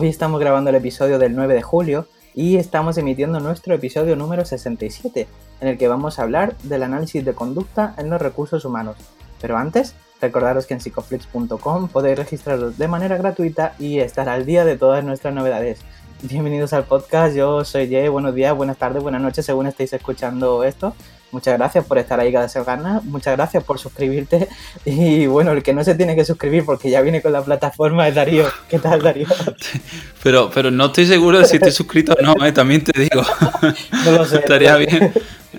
Hoy 0.00 0.06
estamos 0.06 0.38
grabando 0.38 0.70
el 0.70 0.76
episodio 0.76 1.18
del 1.18 1.34
9 1.34 1.54
de 1.54 1.62
julio 1.62 2.06
y 2.32 2.56
estamos 2.56 2.96
emitiendo 2.98 3.40
nuestro 3.40 3.74
episodio 3.74 4.14
número 4.14 4.44
67, 4.44 5.26
en 5.60 5.66
el 5.66 5.76
que 5.76 5.88
vamos 5.88 6.20
a 6.20 6.22
hablar 6.22 6.56
del 6.58 6.84
análisis 6.84 7.24
de 7.24 7.34
conducta 7.34 7.94
en 7.98 8.08
los 8.08 8.22
recursos 8.22 8.64
humanos. 8.64 8.96
Pero 9.40 9.56
antes, 9.56 9.96
recordaros 10.20 10.66
que 10.66 10.74
en 10.74 10.80
psicoflix.com 10.80 11.88
podéis 11.88 12.16
registraros 12.16 12.78
de 12.78 12.86
manera 12.86 13.16
gratuita 13.16 13.74
y 13.80 13.98
estar 13.98 14.28
al 14.28 14.46
día 14.46 14.64
de 14.64 14.78
todas 14.78 15.02
nuestras 15.02 15.34
novedades. 15.34 15.80
Bienvenidos 16.22 16.72
al 16.72 16.82
podcast, 16.82 17.36
yo 17.36 17.64
soy 17.64 17.88
Jay, 17.88 18.08
buenos 18.08 18.34
días, 18.34 18.52
buenas 18.56 18.76
tardes, 18.76 19.00
buenas 19.00 19.22
noches 19.22 19.46
según 19.46 19.68
estéis 19.68 19.92
escuchando 19.92 20.64
esto. 20.64 20.96
Muchas 21.30 21.56
gracias 21.56 21.84
por 21.84 21.96
estar 21.96 22.18
ahí 22.18 22.32
cada 22.32 22.48
semana, 22.48 23.00
muchas 23.04 23.36
gracias 23.36 23.62
por 23.62 23.78
suscribirte 23.78 24.48
y 24.84 25.26
bueno, 25.26 25.52
el 25.52 25.62
que 25.62 25.72
no 25.72 25.84
se 25.84 25.94
tiene 25.94 26.16
que 26.16 26.24
suscribir 26.24 26.64
porque 26.64 26.90
ya 26.90 27.02
viene 27.02 27.22
con 27.22 27.32
la 27.32 27.42
plataforma 27.42 28.08
es 28.08 28.16
Darío. 28.16 28.46
¿Qué 28.68 28.80
tal 28.80 29.00
Darío? 29.00 29.28
Pero, 30.24 30.50
pero 30.52 30.72
no 30.72 30.86
estoy 30.86 31.06
seguro 31.06 31.38
de 31.38 31.44
si 31.44 31.56
estoy 31.56 31.70
suscrito 31.70 32.12
o 32.18 32.22
no, 32.22 32.44
¿eh? 32.44 32.50
también 32.50 32.82
te 32.82 32.98
digo. 33.00 33.22
No 34.04 34.10
lo 34.10 34.24
sé. 34.24 34.38
Estaría 34.38 34.74
bien. 34.76 35.12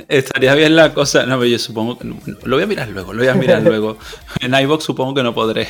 Estaría 0.10 0.54
bien 0.54 0.76
la 0.76 0.94
cosa. 0.94 1.26
No, 1.26 1.38
pero 1.40 1.46
yo 1.46 1.58
supongo 1.58 1.98
que. 1.98 2.08
lo 2.44 2.56
voy 2.58 2.64
a 2.64 2.68
mirar 2.68 2.90
luego, 2.90 3.14
lo 3.14 3.20
voy 3.20 3.30
a 3.30 3.34
mirar 3.34 3.62
luego. 3.62 3.98
En 4.42 4.54
iBox 4.54 4.84
supongo 4.84 5.14
que 5.14 5.24
no 5.24 5.34
podré. 5.34 5.68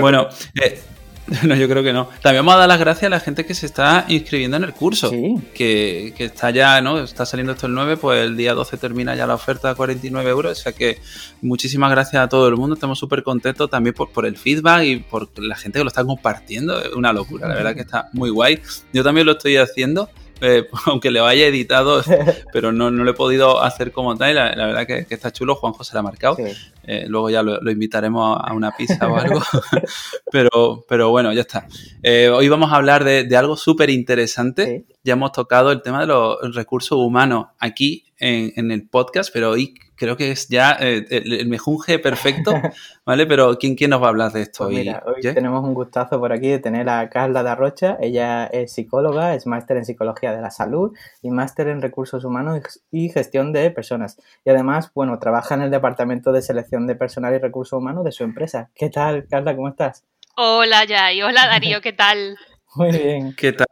bueno, 0.00 0.28
eh, 0.60 0.80
No, 1.44 1.54
yo 1.54 1.68
creo 1.68 1.82
que 1.82 1.92
no. 1.92 2.08
También 2.22 2.44
vamos 2.44 2.54
a 2.54 2.58
dar 2.58 2.68
las 2.68 2.78
gracias 2.78 3.04
a 3.04 3.10
la 3.10 3.20
gente 3.20 3.46
que 3.46 3.54
se 3.54 3.66
está 3.66 4.04
inscribiendo 4.08 4.56
en 4.56 4.64
el 4.64 4.72
curso. 4.72 5.10
Que, 5.54 6.12
que, 6.16 6.24
está 6.24 6.50
ya, 6.50 6.80
¿no? 6.80 6.98
Está 6.98 7.24
saliendo 7.24 7.52
esto 7.52 7.66
el 7.66 7.74
9, 7.74 7.96
pues 7.96 8.24
el 8.24 8.36
día 8.36 8.54
12 8.54 8.76
termina 8.76 9.14
ya 9.14 9.26
la 9.26 9.34
oferta 9.34 9.70
a 9.70 9.74
49 9.74 10.30
euros. 10.30 10.58
O 10.58 10.62
sea 10.62 10.72
que 10.72 10.98
muchísimas 11.40 11.90
gracias 11.90 12.22
a 12.22 12.28
todo 12.28 12.48
el 12.48 12.56
mundo. 12.56 12.74
Estamos 12.74 12.98
súper 12.98 13.22
contentos 13.22 13.70
también 13.70 13.94
por, 13.94 14.10
por 14.10 14.26
el 14.26 14.36
feedback 14.36 14.84
y 14.84 14.96
por 14.96 15.28
la 15.38 15.56
gente 15.56 15.78
que 15.78 15.84
lo 15.84 15.88
está 15.88 16.04
compartiendo. 16.04 16.80
Es 16.80 16.92
una 16.92 17.12
locura, 17.12 17.48
la 17.48 17.54
verdad 17.54 17.74
que 17.74 17.82
está 17.82 18.08
muy 18.12 18.30
guay. 18.30 18.60
Yo 18.92 19.02
también 19.02 19.26
lo 19.26 19.32
estoy 19.32 19.56
haciendo. 19.56 20.10
Eh, 20.46 20.68
aunque 20.86 21.10
le 21.10 21.20
vaya 21.20 21.46
editado, 21.46 22.02
pero 22.52 22.70
no, 22.70 22.90
no, 22.90 23.02
lo 23.02 23.10
he 23.10 23.14
podido 23.14 23.62
hacer 23.62 23.92
como 23.92 24.16
tal. 24.16 24.34
La, 24.34 24.54
la 24.54 24.66
verdad 24.66 24.86
que, 24.86 25.06
está 25.08 25.32
chulo, 25.32 25.54
Juanjo 25.54 25.84
se 25.84 25.94
la 25.94 26.00
ha 26.00 26.02
marcado. 26.02 26.36
Eh, 26.84 27.06
luego 27.08 27.30
ya 27.30 27.42
lo, 27.42 27.70
invitaremos 27.70 28.38
a 28.42 28.52
una 28.52 28.72
pizza 28.72 29.08
o 29.08 29.16
algo. 29.16 29.40
pero, 30.30 30.84
pero 30.86 31.10
bueno, 31.10 31.32
ya 31.32 31.40
está. 31.40 31.66
Eh, 32.02 32.28
hoy 32.28 32.48
vamos 32.48 32.72
a 32.72 32.76
hablar 32.76 33.04
de, 33.04 33.34
algo 33.36 33.56
súper 33.56 33.88
interesante. 33.88 34.84
Ya 35.02 35.14
hemos 35.14 35.32
tocado 35.32 35.72
el 35.72 35.80
tema 35.80 36.00
de 36.00 36.06
los 36.06 36.54
recursos 36.54 36.98
humanos 36.98 37.46
aquí 37.58 38.04
en, 38.18 38.52
en 38.56 38.70
el 38.70 38.86
podcast, 38.86 39.30
pero 39.32 39.50
hoy 39.50 39.74
creo 39.96 40.16
que 40.16 40.30
es 40.30 40.48
ya 40.48 40.76
eh, 40.80 41.04
el, 41.10 41.46
mejunje 41.46 41.98
perfecto, 41.98 42.52
¿vale? 43.06 43.26
Pero 43.26 43.58
¿quién, 43.58 43.74
¿quién 43.74 43.90
nos 43.90 44.02
va 44.02 44.06
a 44.06 44.08
hablar 44.10 44.32
de 44.32 44.42
esto? 44.42 44.64
Pues 44.64 44.76
mira, 44.76 45.02
hoy 45.06 45.20
tenemos 45.20 45.64
un 45.64 45.74
gustazo 45.74 46.18
por 46.18 46.32
aquí 46.32 46.48
de 46.48 46.58
tener 46.58 46.88
a 46.88 47.08
Carla 47.08 47.42
de 47.42 47.50
Arrocha. 47.50 47.96
Ella 48.00 48.46
es 48.46 48.72
psicóloga, 48.72 49.34
es 49.34 49.46
máster 49.46 49.76
en 49.76 49.84
psicología 49.84 50.34
de 50.34 50.42
la 50.42 50.50
salud 50.50 50.96
y 51.22 51.30
máster 51.30 51.68
en 51.68 51.82
recursos 51.82 52.24
humanos 52.24 52.82
y 52.90 53.08
gestión 53.08 53.52
de 53.52 53.70
personas. 53.70 54.18
Y 54.44 54.50
además, 54.50 54.90
bueno, 54.94 55.18
trabaja 55.18 55.54
en 55.54 55.62
el 55.62 55.70
departamento 55.70 56.32
de 56.32 56.42
selección 56.42 56.86
de 56.86 56.94
personal 56.94 57.34
y 57.34 57.38
recursos 57.38 57.78
humanos 57.78 58.04
de 58.04 58.12
su 58.12 58.24
empresa. 58.24 58.70
¿Qué 58.74 58.90
tal, 58.90 59.26
Carla? 59.28 59.54
¿Cómo 59.54 59.68
estás? 59.68 60.04
Hola, 60.36 60.84
Yay. 60.84 61.22
Hola, 61.22 61.46
Darío. 61.46 61.80
¿Qué 61.80 61.92
tal? 61.92 62.36
Muy 62.74 62.90
bien. 62.90 63.34
¿Qué 63.34 63.52
tal? 63.52 63.66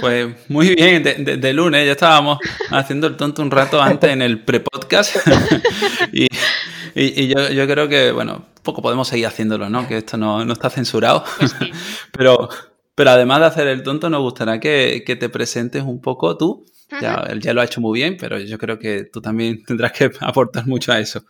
Pues 0.00 0.34
muy 0.48 0.74
bien, 0.74 1.04
de, 1.04 1.52
lunes 1.52 1.86
ya 1.86 1.92
estábamos 1.92 2.38
haciendo 2.70 3.06
el 3.06 3.16
tonto 3.16 3.42
un 3.42 3.50
rato 3.50 3.80
antes 3.80 4.10
en 4.10 4.22
el 4.22 4.42
pre-podcast 4.42 5.16
y, 6.12 7.28
yo, 7.28 7.66
creo 7.68 7.88
que, 7.88 8.10
bueno, 8.10 8.46
poco 8.62 8.82
podemos 8.82 9.06
seguir 9.06 9.26
haciéndolo, 9.26 9.70
¿no? 9.70 9.86
Que 9.86 9.98
esto 9.98 10.16
no, 10.16 10.42
está 10.52 10.68
censurado. 10.68 11.24
Pues 11.38 11.54
pero, 12.12 12.48
pero 12.96 13.10
además 13.10 13.38
de 13.38 13.46
hacer 13.46 13.66
el 13.68 13.84
tonto, 13.84 14.10
nos 14.10 14.22
gustaría 14.22 14.58
que, 14.58 15.16
te 15.18 15.28
presentes 15.28 15.84
un 15.84 16.00
poco 16.00 16.36
tú. 16.36 16.66
Ya, 17.00 17.26
él 17.28 17.40
ya 17.40 17.54
lo 17.54 17.60
ha 17.60 17.64
hecho 17.64 17.80
muy 17.80 18.00
bien, 18.00 18.16
pero 18.18 18.38
yo 18.38 18.58
creo 18.58 18.80
que 18.80 19.04
tú 19.12 19.20
también 19.20 19.64
tendrás 19.64 19.92
que 19.92 20.10
aportar 20.20 20.66
mucho 20.66 20.92
a 20.92 20.98
eso. 20.98 21.24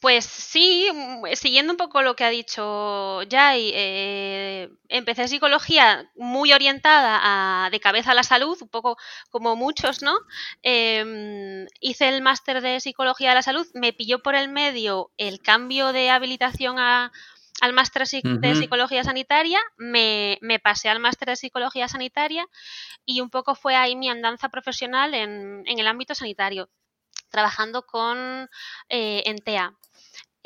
Pues 0.00 0.24
sí, 0.26 0.88
mm, 0.92 1.24
siguiendo 1.34 1.72
un 1.72 1.76
poco 1.78 2.02
lo 2.02 2.14
que 2.14 2.24
ha 2.24 2.30
dicho 2.30 3.20
Jai, 3.30 3.70
eh, 3.74 4.68
empecé 4.88 5.28
psicología 5.28 6.10
muy 6.14 6.52
orientada 6.52 7.20
a, 7.22 7.70
de 7.70 7.80
cabeza 7.80 8.12
a 8.12 8.14
la 8.14 8.22
salud, 8.22 8.56
un 8.60 8.68
poco 8.68 8.96
como 9.30 9.56
muchos, 9.56 10.02
¿no? 10.02 10.14
Em, 10.62 11.66
hice 11.80 12.08
el 12.08 12.22
máster 12.22 12.60
de 12.60 12.80
psicología 12.80 13.30
de 13.30 13.36
la 13.36 13.42
salud, 13.42 13.66
me 13.74 13.92
pilló 13.92 14.22
por 14.22 14.34
el 14.34 14.48
medio 14.48 15.10
el 15.16 15.40
cambio 15.40 15.92
de 15.92 16.10
habilitación 16.10 16.78
al 16.78 17.72
máster 17.72 18.06
de 18.06 18.54
psicología 18.54 19.04
sanitaria, 19.04 19.60
me, 19.78 20.38
pasé 20.62 20.88
al 20.88 21.00
máster 21.00 21.28
de 21.28 21.36
psicología 21.36 21.88
sanitaria 21.88 22.46
y 23.06 23.20
un 23.20 23.30
poco 23.30 23.54
fue 23.54 23.76
ahí 23.76 23.96
mi 23.96 24.08
andanza 24.10 24.48
profesional 24.48 25.14
en, 25.14 25.64
el 25.66 25.86
ámbito 25.86 26.14
sanitario, 26.14 26.68
trabajando 27.34 27.84
con 27.84 28.48
eh, 28.88 29.24
ENTEA. 29.26 29.74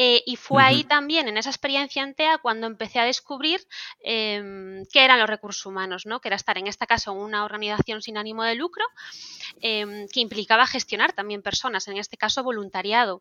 Eh, 0.00 0.22
y 0.25 0.37
fue 0.37 0.62
ahí 0.62 0.84
también, 0.84 1.28
en 1.28 1.37
esa 1.37 1.50
experiencia 1.50 2.03
en 2.03 2.15
TEA, 2.15 2.38
cuando 2.38 2.66
empecé 2.66 2.99
a 2.99 3.04
descubrir 3.04 3.60
em, 4.00 4.87
qué 4.91 5.04
eran 5.04 5.19
los 5.19 5.28
recursos 5.28 5.66
humanos, 5.66 6.06
¿no? 6.06 6.21
que 6.21 6.28
era 6.28 6.37
estar 6.37 6.56
en 6.56 6.69
este 6.69 6.87
caso 6.87 7.10
en 7.12 7.19
una 7.19 7.44
organización 7.44 8.00
sin 8.00 8.16
ánimo 8.16 8.44
de 8.44 8.54
lucro, 8.54 8.84
em, 9.60 10.06
que 10.09 10.21
implicaba 10.21 10.66
gestionar 10.69 11.12
también 11.12 11.43
personas, 11.43 11.88
en 11.88 11.99
este 11.99 12.16
caso 12.16 12.43
voluntariado. 12.43 13.20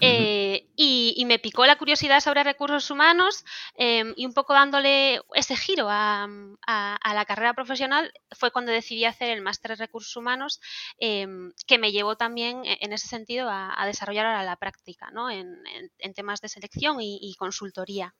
Eh, 0.00 0.68
y, 0.76 1.24
me 1.26 1.38
picó 1.38 1.66
la 1.66 1.76
curiosidad 1.76 2.20
sobre 2.20 2.44
recursos 2.44 2.90
humanos 2.90 3.44
em, 3.76 4.12
y 4.16 4.26
un 4.26 4.34
poco 4.34 4.52
dándole 4.52 5.20
ese 5.34 5.56
giro 5.56 5.88
a, 5.90 6.28
la 6.66 7.24
carrera 7.26 7.54
profesional 7.54 8.12
fue 8.30 8.50
cuando 8.50 8.72
decidí 8.72 9.04
hacer 9.04 9.30
el 9.30 9.42
máster 9.42 9.72
de 9.72 9.76
recursos 9.76 10.16
humanos 10.16 10.60
em, 10.98 11.52
que 11.66 11.78
me 11.78 11.92
llevó 11.92 12.16
también 12.16 12.64
e, 12.64 12.78
en 12.80 12.92
ese 12.92 13.08
sentido 13.08 13.48
a, 13.50 13.84
desarrollar 13.86 14.26
ahora 14.26 14.44
la 14.44 14.56
práctica 14.56 15.10
¿no? 15.10 15.30
en, 15.30 15.62
temas 16.14 16.40
de 16.40 16.48
selección 16.48 16.98
y, 17.00 17.34
consultoría. 17.38 18.14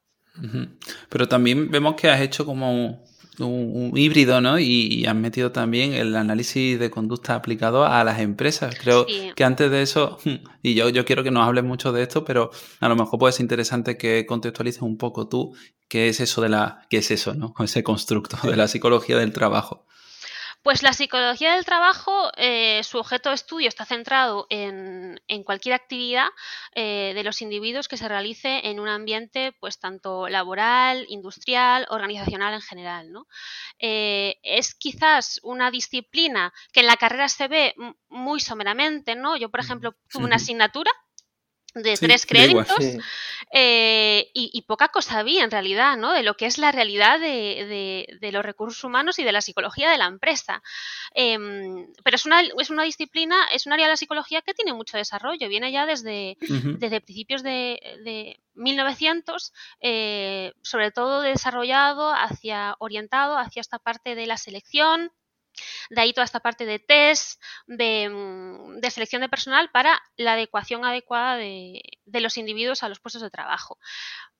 Pero 1.08 1.28
también 1.28 1.70
vemos 1.70 1.94
que 1.94 2.08
has 2.08 2.20
hecho 2.20 2.46
como 2.46 3.04
un, 3.38 3.92
híbrido, 3.96 4.40
¿no? 4.40 4.58
Y, 4.58 5.06
han 5.06 5.20
metido 5.20 5.52
también 5.52 5.94
el 5.94 6.14
análisis 6.16 6.78
de 6.78 6.90
conducta 6.90 7.34
aplicado 7.34 7.84
a 7.84 8.04
las 8.04 8.20
empresas. 8.20 8.74
Creo 8.80 9.06
que 9.34 9.44
antes 9.44 9.70
de 9.70 9.82
eso, 9.82 10.18
y 10.62 10.74
yo, 10.74 10.88
yo 10.88 11.04
quiero 11.04 11.22
que 11.22 11.30
nos 11.30 11.46
hables 11.46 11.64
mucho 11.64 11.92
de 11.92 12.02
esto, 12.02 12.24
pero 12.24 12.50
a 12.80 12.88
lo 12.88 12.96
mejor 12.96 13.18
puede 13.18 13.32
ser 13.32 13.42
interesante 13.42 13.96
que 13.96 14.26
contextualices 14.26 14.82
un 14.82 14.98
poco 14.98 15.28
tú 15.28 15.54
qué 15.88 16.08
es 16.08 16.20
eso 16.20 16.40
de 16.40 16.48
la, 16.48 16.86
qué 16.88 16.98
es 16.98 17.10
eso, 17.10 17.34
¿no? 17.34 17.54
Ese 17.62 17.82
constructo 17.82 18.36
de 18.48 18.56
la 18.56 18.68
psicología 18.68 19.16
del 19.18 19.32
trabajo. 19.32 19.86
Pues 20.62 20.84
la 20.84 20.92
psicología 20.92 21.54
del 21.56 21.64
trabajo, 21.64 22.30
eh, 22.36 22.84
su 22.84 22.98
objeto 22.98 23.30
de 23.30 23.34
estudio 23.34 23.66
está 23.66 23.84
centrado 23.84 24.46
en, 24.48 25.18
cualquier 25.44 25.74
actividad 25.74 26.28
eh, 26.76 27.12
de 27.16 27.24
los 27.24 27.42
individuos 27.42 27.88
que 27.88 27.96
se 27.96 28.06
realice 28.06 28.68
en 28.68 28.78
un 28.78 28.86
ambiente, 28.86 29.52
pues 29.58 29.80
tanto 29.80 30.28
laboral, 30.28 31.04
industrial, 31.08 31.86
organizacional 31.90 32.54
en 32.54 32.60
general. 32.60 33.10
¿no? 33.10 33.26
Eh, 33.80 34.36
es 34.44 34.76
quizás 34.76 35.40
una 35.42 35.72
disciplina 35.72 36.52
que 36.72 36.80
en 36.80 36.86
la 36.86 36.96
carrera 36.96 37.28
se 37.28 37.48
ve 37.48 37.74
muy 38.08 38.38
someramente, 38.38 39.16
¿no? 39.16 39.36
Yo, 39.36 39.50
por 39.50 39.58
ejemplo, 39.58 39.96
tuve 40.08 40.24
una 40.24 40.36
asignatura 40.36 40.92
de 41.74 41.96
tres 41.96 42.26
créditos 42.26 42.68
eh, 43.50 44.30
y, 44.34 44.62
poca 44.62 44.88
cosa 44.88 45.18
había 45.18 45.44
en 45.44 45.50
realidad, 45.50 45.96
¿no? 45.96 46.12
De 46.12 46.22
lo 46.22 46.36
que 46.36 46.46
es 46.46 46.58
la 46.58 46.72
realidad 46.72 47.18
de, 47.18 48.30
los 48.32 48.44
recursos 48.44 48.82
humanos 48.84 49.18
y 49.18 49.24
de 49.24 49.32
la 49.32 49.40
psicología 49.40 49.90
de 49.90 49.98
la 49.98 50.06
empresa. 50.06 50.62
Em, 51.14 51.88
pero 52.02 52.16
es 52.16 52.26
una, 52.26 52.40
es 52.40 52.70
una 52.70 52.84
disciplina, 52.84 53.46
es 53.52 53.66
un 53.66 53.72
área 53.72 53.86
de 53.86 53.92
la 53.92 53.96
psicología 53.96 54.42
que 54.42 54.54
tiene 54.54 54.72
mucho 54.72 54.96
desarrollo. 54.96 55.48
Viene 55.48 55.72
ya 55.72 55.86
desde, 55.86 56.36
desde 56.40 57.00
principios 57.00 57.42
de, 57.42 58.38
1900, 58.54 59.52
eh, 59.80 60.52
sobre 60.62 60.90
todo 60.90 61.22
desarrollado 61.22 62.12
hacia, 62.12 62.76
orientado 62.78 63.38
hacia 63.38 63.60
esta 63.60 63.78
parte 63.78 64.14
de 64.14 64.26
la 64.26 64.36
selección, 64.36 65.10
de 65.90 66.00
ahí 66.00 66.12
toda 66.12 66.24
esta 66.24 66.40
parte 66.40 66.66
de 66.66 66.78
test, 66.78 67.40
de, 67.66 68.08
mm, 68.08 68.80
selección 68.90 69.22
de 69.22 69.28
personal 69.28 69.70
para 69.70 70.02
la 70.16 70.34
adecuación 70.34 70.84
adecuada 70.84 71.36
de, 71.36 71.82
los 72.06 72.36
individuos 72.36 72.82
a 72.82 72.88
los 72.88 73.00
puestos 73.00 73.22
de 73.22 73.30
trabajo. 73.30 73.78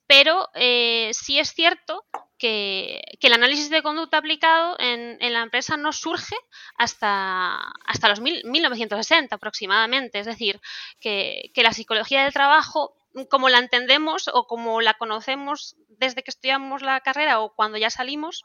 pero 0.07 0.51
eh, 0.55 1.11
sí 1.15 1.39
es 1.39 1.55
cierto 1.55 2.05
que, 2.43 3.01
el 3.21 3.33
análisis 3.33 3.71
de 3.71 3.83
conducta 3.83 4.19
aplicado 4.19 4.77
en, 4.81 5.17
la 5.33 5.43
empresa 5.43 5.77
no 5.77 5.93
surge 5.93 6.35
hasta, 6.77 7.55
hasta 7.87 8.09
los 8.09 8.21
1960 8.21 9.35
aproximadamente. 9.35 10.19
Es 10.19 10.27
decir, 10.27 10.61
que, 11.01 11.53
la 11.55 11.73
psicología 11.73 12.25
del 12.25 12.33
trabajo, 12.33 12.97
como 13.31 13.49
la 13.49 13.59
entendemos 13.59 14.29
o 14.35 14.49
como 14.49 14.81
la 14.81 14.95
conocemos 14.95 15.77
desde 15.89 16.25
que 16.25 16.33
estudiamos 16.33 16.83
la 16.83 17.01
carrera 17.01 17.41
o 17.41 17.55
cuando 17.55 17.79
ya 17.79 17.91
salimos, 17.91 18.45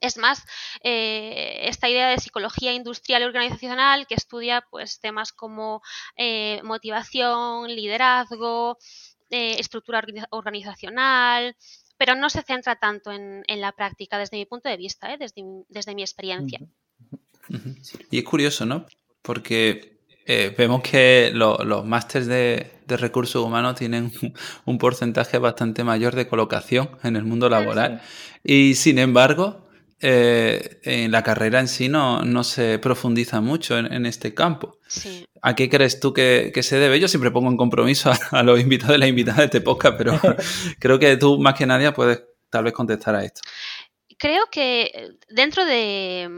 es 0.00 0.16
más, 0.16 0.44
eh, 0.82 1.60
esta 1.64 1.88
idea 1.88 2.08
de 2.08 2.18
psicología 2.18 2.72
industrial 2.72 3.22
y 3.22 3.26
organizacional 3.26 4.06
que 4.06 4.14
estudia 4.14 4.64
pues, 4.70 4.98
temas 5.00 5.32
como 5.32 5.82
eh, 6.16 6.60
motivación, 6.64 7.68
liderazgo, 7.68 8.78
eh, 9.30 9.56
estructura 9.58 10.02
organizacional, 10.30 11.56
pero 11.98 12.14
no 12.14 12.30
se 12.30 12.42
centra 12.42 12.76
tanto 12.76 13.12
en, 13.12 13.44
la 13.46 13.72
práctica 13.72 14.18
desde 14.18 14.38
mi 14.38 14.46
punto 14.46 14.68
de 14.68 14.78
vista, 14.78 15.14
desde, 15.16 15.44
desde, 15.68 15.94
mi 15.94 16.02
experiencia. 16.02 16.60
Y 18.10 18.18
es 18.18 18.24
curioso, 18.24 18.64
¿no? 18.64 18.86
Porque 19.22 19.98
vemos 20.56 20.82
que 20.82 21.30
los 21.34 21.84
másteres 21.84 22.26
de, 22.26 22.96
recursos 22.96 23.44
humanos 23.44 23.74
tienen 23.74 24.10
un 24.64 24.78
porcentaje 24.78 25.38
bastante 25.38 25.84
mayor 25.84 26.14
de 26.14 26.26
colocación 26.26 26.96
en 27.02 27.16
el 27.16 27.24
mundo 27.24 27.48
laboral. 27.50 28.00
Y 28.42 28.74
sin 28.76 28.98
embargo, 28.98 29.69
eh, 30.00 30.80
en 30.82 31.12
la 31.12 31.22
carrera 31.22 31.60
en 31.60 31.68
sí 31.68 31.88
no, 31.88 32.22
no 32.22 32.44
se 32.44 32.78
profundiza 32.78 33.40
mucho 33.40 33.78
en, 33.78 34.06
este 34.06 34.34
campo. 34.34 34.78
¿A 35.42 35.54
qué 35.54 35.68
crees 35.68 36.00
tú 36.00 36.12
que, 36.12 36.52
se 36.62 36.78
debe? 36.78 37.00
Yo 37.00 37.08
siempre 37.08 37.30
pongo 37.30 37.50
en 37.50 37.56
compromiso 37.56 38.10
a, 38.30 38.42
los 38.42 38.60
invitados 38.60 38.96
y 38.96 39.00
las 39.00 39.08
invitadas 39.08 39.38
de 39.38 39.44
este 39.44 39.60
podcast, 39.60 39.96
pero 39.98 40.18
creo 40.78 40.98
que 40.98 41.16
tú 41.16 41.38
más 41.38 41.54
que 41.54 41.66
nadie 41.66 41.92
puedes 41.92 42.22
tal 42.48 42.64
vez 42.64 42.72
contestar 42.72 43.14
a 43.14 43.24
esto. 43.24 43.40
Creo 44.18 44.46
que 44.50 45.16
dentro 45.28 45.64
de, 45.64 46.28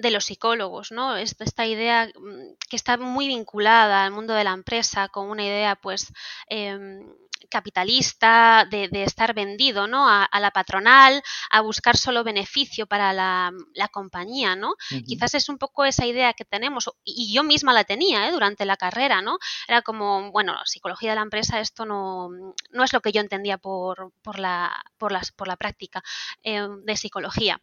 de 0.00 0.10
los 0.10 0.24
psicólogos, 0.24 0.92
¿no? 0.92 1.16
Esta 1.16 1.66
idea 1.66 2.06
mm, 2.06 2.56
que 2.68 2.76
está 2.76 2.96
muy 2.96 3.28
vinculada 3.28 4.04
al 4.04 4.12
mundo 4.12 4.34
de 4.34 4.44
la 4.44 4.52
empresa 4.52 5.08
con 5.08 5.28
una 5.28 5.44
idea, 5.44 5.76
pues, 5.76 6.12
em, 6.48 7.00
capitalista, 7.48 8.66
de, 8.70 8.88
estar 9.02 9.34
vendido 9.34 9.86
¿no? 9.86 10.08
A, 10.08 10.28
la 10.40 10.50
patronal, 10.50 11.22
a 11.50 11.60
buscar 11.60 11.96
solo 11.96 12.24
beneficio 12.24 12.86
para 12.86 13.12
la, 13.12 13.52
compañía, 13.92 14.56
¿no? 14.56 14.74
Quizás 15.06 15.34
es 15.34 15.48
un 15.48 15.58
poco 15.58 15.84
esa 15.84 16.06
idea 16.06 16.32
que 16.32 16.44
tenemos, 16.44 16.90
y 17.04 17.32
yo 17.34 17.42
misma 17.42 17.72
la 17.72 17.84
tenía 17.84 18.28
¿eh? 18.28 18.32
durante 18.32 18.64
la 18.64 18.76
carrera, 18.76 19.20
¿no? 19.20 19.38
Era 19.66 19.82
como, 19.82 20.30
bueno, 20.30 20.54
psicología 20.64 21.10
de 21.10 21.16
la 21.16 21.22
empresa, 21.22 21.60
esto 21.60 21.84
no, 21.84 22.28
no 22.70 22.84
es 22.84 22.92
lo 22.92 23.00
que 23.00 23.12
yo 23.12 23.20
entendía 23.20 23.58
por, 23.58 24.12
por, 24.22 24.38
la, 24.38 24.82
por, 24.98 25.12
las, 25.12 25.32
por 25.32 25.48
la 25.48 25.56
práctica 25.56 26.02
eh, 26.42 26.66
de 26.84 26.96
psicología. 26.96 27.60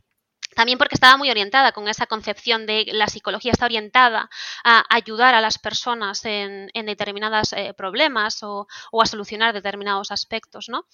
También 0.55 0.79
porque 0.79 0.95
estaba 0.95 1.17
muy 1.17 1.29
orientada 1.29 1.71
con 1.71 1.87
esa 1.87 2.07
concepción 2.07 2.65
de 2.65 2.85
la 2.91 3.07
psicología 3.07 3.51
está 3.51 3.65
orientada 3.65 4.27
a 4.63 4.83
ayudar 4.89 5.35
a 5.35 5.41
las 5.41 5.59
personas 5.59 6.25
en, 6.25 6.71
determinados 6.73 7.53
eh, 7.53 7.75
problemas 7.77 8.41
o, 8.41 8.67
a 8.99 9.05
solucionar 9.05 9.53
determinados 9.53 10.09
aspectos, 10.09 10.67
¿no? 10.67 10.87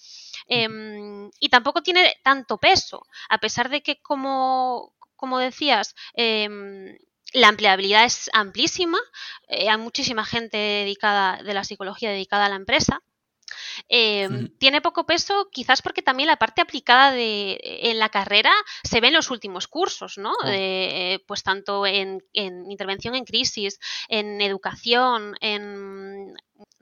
Em, 0.48 1.30
y 1.40 1.48
tampoco 1.48 1.82
tiene 1.82 2.14
tanto 2.22 2.58
peso, 2.58 3.06
a 3.30 3.38
pesar 3.38 3.70
de 3.70 3.82
que, 3.82 4.02
como, 4.02 4.92
como 5.16 5.38
decías, 5.38 5.94
em, 6.12 6.98
la 7.32 7.48
empleabilidad 7.48 8.04
es 8.04 8.28
amplísima, 8.32 8.98
eh, 9.48 9.70
hay 9.70 9.78
muchísima 9.78 10.26
gente 10.26 10.56
dedicada 10.56 11.42
de 11.42 11.54
la 11.54 11.64
psicología 11.64 12.10
dedicada 12.10 12.46
a 12.46 12.48
la 12.50 12.56
empresa. 12.56 13.02
Em, 13.88 14.48
tiene 14.58 14.80
poco 14.80 15.06
peso 15.06 15.48
quizás 15.50 15.82
porque 15.82 16.02
también 16.02 16.28
la 16.28 16.36
parte 16.36 16.60
aplicada 16.60 17.12
de, 17.12 17.58
en 17.62 17.98
la 17.98 18.08
carrera 18.08 18.52
se 18.82 19.00
ve 19.00 19.08
en 19.08 19.14
los 19.14 19.30
últimos 19.30 19.68
cursos, 19.68 20.18
¿no? 20.18 20.32
Eh, 20.46 21.20
pues 21.26 21.42
tanto 21.42 21.86
en, 21.86 22.22
intervención 22.32 23.14
en 23.14 23.24
crisis, 23.24 23.78
en 24.08 24.40
educación, 24.40 25.34
en 25.40 26.34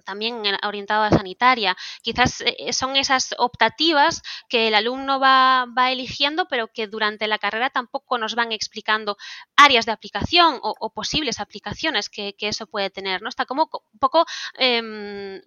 también 0.04 0.42
orientado 0.64 1.04
a 1.04 1.10
sanitaria. 1.10 1.76
Quizás 2.02 2.42
eh, 2.42 2.72
son 2.72 2.96
esas 2.96 3.34
optativas 3.38 4.22
que 4.48 4.68
el 4.68 4.74
alumno 4.74 5.20
va, 5.20 5.66
eligiendo, 5.90 6.46
pero 6.48 6.68
que 6.68 6.86
durante 6.86 7.26
la 7.26 7.38
carrera 7.38 7.70
tampoco 7.70 8.18
nos 8.18 8.34
van 8.34 8.52
explicando 8.52 9.16
áreas 9.56 9.86
de 9.86 9.92
aplicación 9.92 10.58
o, 10.62 10.90
posibles 10.90 11.40
aplicaciones 11.40 12.08
que, 12.08 12.34
eso 12.38 12.66
puede 12.66 12.90
tener. 12.90 13.22
¿no? 13.22 13.28
Está 13.28 13.46
como 13.46 13.70
un 13.92 13.98
poco 13.98 14.26
em, 14.58 15.40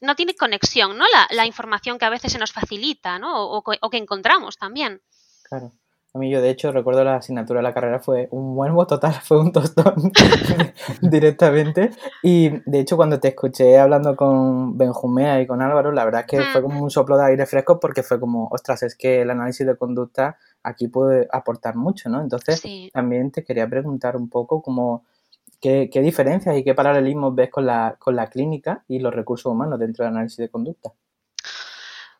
no 0.00 0.14
tiene 0.14 0.34
conexión, 0.34 0.96
¿no? 0.96 1.04
La, 1.30 1.46
información 1.46 1.98
que 1.98 2.04
a 2.04 2.10
veces 2.10 2.32
se 2.32 2.38
nos 2.38 2.52
facilita, 2.52 3.18
¿no? 3.18 3.44
O, 3.44 3.90
que 3.90 3.96
encontramos 3.96 4.56
también. 4.56 5.02
Claro. 5.44 5.72
A 6.16 6.18
mí 6.18 6.30
yo, 6.30 6.40
de 6.40 6.48
hecho, 6.48 6.72
recuerdo 6.72 7.04
la 7.04 7.16
asignatura 7.16 7.58
de 7.58 7.64
la 7.64 7.74
carrera 7.74 8.00
fue 8.00 8.26
un 8.30 8.56
buen 8.56 8.74
total, 8.86 9.12
fue 9.22 9.38
un 9.38 9.52
tostón 9.52 10.10
directamente. 11.02 11.90
Y, 12.22 12.48
de 12.64 12.80
hecho, 12.80 12.96
cuando 12.96 13.20
te 13.20 13.28
escuché 13.28 13.78
hablando 13.78 14.16
con 14.16 14.78
Benjumea 14.78 15.42
y 15.42 15.46
con 15.46 15.60
Álvaro, 15.60 15.92
la 15.92 16.06
verdad 16.06 16.22
es 16.22 16.26
que 16.26 16.40
fue 16.52 16.62
como 16.62 16.82
un 16.82 16.90
soplo 16.90 17.18
de 17.18 17.26
aire 17.26 17.44
fresco 17.44 17.78
porque 17.78 18.02
fue 18.02 18.18
como, 18.18 18.48
ostras, 18.50 18.82
es 18.82 18.96
que 18.96 19.20
el 19.20 19.28
análisis 19.28 19.66
de 19.66 19.76
conducta 19.76 20.38
aquí 20.62 20.88
puede 20.88 21.28
aportar 21.30 21.76
mucho, 21.76 22.08
¿no? 22.08 22.22
Entonces, 22.22 22.62
también 22.94 23.30
te 23.30 23.44
quería 23.44 23.68
preguntar 23.68 24.16
un 24.16 24.30
poco 24.30 24.62
como 24.62 25.04
¿Qué, 25.60 25.90
diferencias 26.02 26.56
y 26.56 26.64
qué 26.64 26.74
paralelismos 26.74 27.34
ves 27.34 27.50
con 27.50 27.66
la, 27.66 27.96
con 27.98 28.16
la 28.16 28.28
clínica 28.30 28.84
y 28.88 29.00
los 29.00 29.14
recursos 29.14 29.52
humanos 29.52 29.78
dentro 29.78 30.04
del 30.04 30.14
análisis 30.14 30.38
de 30.38 30.48
conducta? 30.48 30.92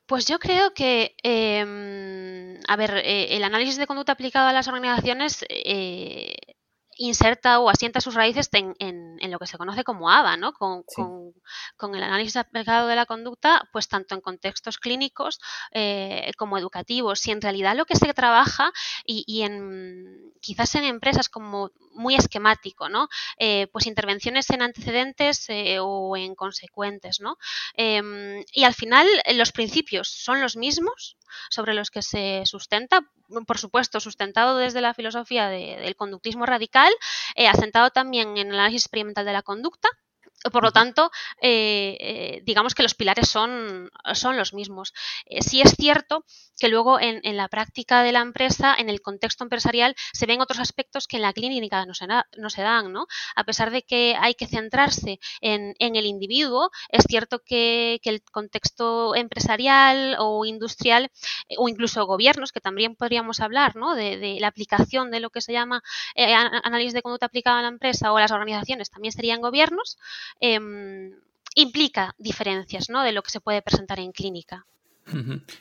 Pues 0.06 0.24
yo 0.26 0.38
creo 0.38 0.72
que, 0.72 1.16
em, 1.20 2.55
a 2.68 2.76
ver, 2.76 3.02
eh, 3.04 3.36
el 3.36 3.44
análisis 3.44 3.76
de 3.76 3.86
conducta 3.86 4.12
aplicado 4.12 4.48
a 4.48 4.52
las 4.52 4.68
organizaciones 4.68 5.44
eh, 5.48 6.34
inserta 6.96 7.60
o 7.60 7.68
asienta 7.68 8.00
sus 8.00 8.14
raíces 8.14 8.48
en, 8.52 8.74
en, 8.78 9.30
lo 9.30 9.38
que 9.38 9.46
se 9.46 9.58
conoce 9.58 9.84
como 9.84 10.10
ABA, 10.10 10.36
¿no? 10.36 10.52
Con, 10.52 10.82
con, 11.76 11.94
el 11.94 12.02
análisis 12.02 12.36
aplicado 12.36 12.88
de 12.88 12.96
la 12.96 13.06
conducta, 13.06 13.68
pues 13.72 13.88
tanto 13.88 14.14
en 14.14 14.20
contextos 14.20 14.78
clínicos 14.78 15.40
eh, 15.72 16.30
como 16.36 16.58
educativos. 16.58 17.20
Si 17.20 17.30
en 17.30 17.40
realidad 17.40 17.76
lo 17.76 17.84
que 17.84 17.96
se 17.96 18.12
trabaja 18.14 18.72
y, 19.04 19.24
y 19.26 19.42
en 19.42 20.32
quizás 20.40 20.74
en 20.74 20.84
empresas 20.84 21.28
como 21.28 21.70
muy 21.96 22.14
esquemático, 22.14 22.88
¿no? 22.88 23.08
Eh, 23.38 23.66
pues 23.72 23.86
intervenciones 23.86 24.48
en 24.50 24.62
antecedentes 24.62 25.46
eh, 25.48 25.78
o 25.80 26.16
en 26.16 26.34
consecuentes, 26.34 27.20
¿no? 27.20 27.38
Em, 27.74 28.44
y 28.52 28.64
al 28.64 28.74
final 28.74 29.06
los 29.34 29.52
principios 29.52 30.08
son 30.08 30.40
los 30.40 30.56
mismos 30.56 31.16
sobre 31.50 31.74
los 31.74 31.90
que 31.90 32.02
se 32.02 32.42
sustenta, 32.44 33.00
por 33.46 33.58
supuesto, 33.58 33.98
sustentado 34.00 34.56
desde 34.56 34.80
la 34.80 34.94
filosofía 34.94 35.48
del 35.48 35.96
conductismo 35.96 36.46
radical, 36.46 36.85
eh, 37.34 37.48
asentado 37.48 37.90
también 37.90 38.36
en 38.36 38.48
el 38.48 38.54
análisis 38.54 38.84
experimental 38.84 39.24
de 39.24 39.32
la 39.32 39.42
conducta, 39.42 39.88
por 40.50 40.62
lo 40.62 40.72
tanto, 40.72 41.10
eh, 41.40 41.96
eh, 42.00 42.42
digamos 42.44 42.74
que 42.74 42.82
los 42.82 42.94
pilares 42.94 43.28
son, 43.28 43.90
son 44.14 44.36
los 44.36 44.54
mismos. 44.54 44.92
Eh, 45.26 45.42
sí 45.42 45.60
es 45.60 45.74
cierto 45.76 46.24
que 46.58 46.68
luego 46.68 46.98
en, 47.00 47.20
la 47.36 47.48
práctica 47.48 48.02
de 48.02 48.12
la 48.12 48.20
empresa, 48.20 48.74
en 48.78 48.88
el 48.88 49.02
contexto 49.02 49.44
empresarial, 49.44 49.94
se 50.12 50.24
ven 50.24 50.40
otros 50.40 50.58
aspectos 50.58 51.06
que 51.06 51.16
en 51.16 51.22
la 51.22 51.34
clínica 51.34 51.84
no 51.84 51.92
se, 51.92 52.06
no 52.06 52.50
se 52.50 52.62
dan. 52.62 52.92
¿no? 52.92 53.06
A 53.34 53.44
pesar 53.44 53.70
de 53.70 53.82
que 53.82 54.16
hay 54.18 54.34
que 54.34 54.46
centrarse 54.46 55.18
en, 55.40 55.74
el 55.78 56.06
individuo, 56.06 56.70
es 56.88 57.04
cierto 57.06 57.40
que, 57.44 58.00
el 58.04 58.22
contexto 58.22 59.16
empresarial 59.16 60.16
o 60.20 60.44
industrial 60.44 61.10
o 61.58 61.68
incluso 61.68 62.06
gobiernos, 62.06 62.52
que 62.52 62.60
también 62.60 62.94
podríamos 62.94 63.40
hablar 63.40 63.74
¿no? 63.74 63.94
de, 63.94 64.38
la 64.40 64.46
aplicación 64.46 65.10
de 65.10 65.20
lo 65.20 65.30
que 65.30 65.40
se 65.40 65.52
llama 65.52 65.82
análisis 66.62 66.94
de 66.94 67.02
conducta 67.02 67.26
aplicada 67.26 67.58
a 67.58 67.62
la 67.62 67.68
empresa 67.68 68.12
o 68.12 68.18
las 68.18 68.30
organizaciones, 68.30 68.90
también 68.90 69.12
serían 69.12 69.40
gobiernos. 69.40 69.98
Em, 70.40 71.12
implica 71.54 72.14
diferencias 72.18 72.88
¿no? 72.90 73.02
de 73.02 73.12
lo 73.12 73.22
que 73.22 73.30
se 73.30 73.40
puede 73.40 73.62
presentar 73.62 73.98
en 73.98 74.12
clínica. 74.12 74.66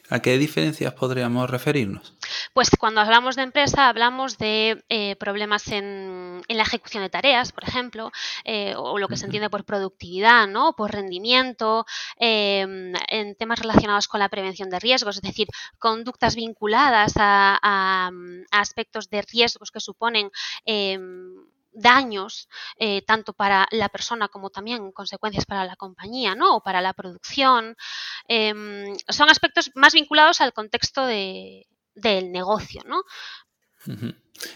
¿A 0.09 0.21
qué 0.21 0.37
diferencias 0.39 0.93
podríamos 0.93 1.49
referirnos? 1.49 2.15
Pues 2.53 2.71
cuando 2.79 3.01
hablamos 3.01 3.35
de 3.35 3.43
empresa 3.43 3.89
hablamos 3.89 4.39
de 4.39 4.83
eh, 4.89 5.15
problemas 5.17 5.67
en, 5.67 6.41
la 6.47 6.63
ejecución 6.63 7.03
de 7.03 7.09
tareas, 7.09 7.51
por 7.51 7.63
ejemplo, 7.63 8.11
eh, 8.43 8.73
o 8.75 8.97
lo 8.97 9.07
que 9.07 9.17
se 9.17 9.25
entiende 9.25 9.49
por 9.49 9.63
productividad, 9.63 10.47
¿no? 10.47 10.73
por 10.73 10.91
rendimiento, 10.91 11.85
em, 12.17 12.93
en 13.07 13.35
temas 13.35 13.59
relacionados 13.59 14.07
con 14.07 14.19
la 14.19 14.29
prevención 14.29 14.69
de 14.69 14.79
riesgos, 14.79 15.17
es 15.17 15.21
decir, 15.21 15.47
conductas 15.77 16.35
vinculadas 16.35 17.13
a, 17.17 18.09
aspectos 18.51 19.09
de 19.09 19.21
riesgos 19.21 19.69
que 19.71 19.79
suponen 19.79 20.31
em, 20.65 21.35
daños 21.75 22.47
eh, 22.77 23.03
tanto 23.03 23.33
para 23.33 23.67
la 23.71 23.89
persona 23.89 24.27
como 24.29 24.49
también 24.49 24.91
consecuencias 24.91 25.45
para 25.45 25.65
la 25.65 25.75
compañía 25.75 26.35
¿no? 26.35 26.55
o 26.55 26.63
para 26.63 26.81
la 26.81 26.93
producción. 26.93 27.75
Em, 28.27 28.95
son 29.09 29.29
aspectos 29.29 29.71
más 29.75 29.93
vinculados 29.93 30.41
al 30.41 30.53
contexto 30.53 31.05
de, 31.05 31.67
del 31.93 32.31
negocio. 32.31 32.81
¿no? 32.85 33.03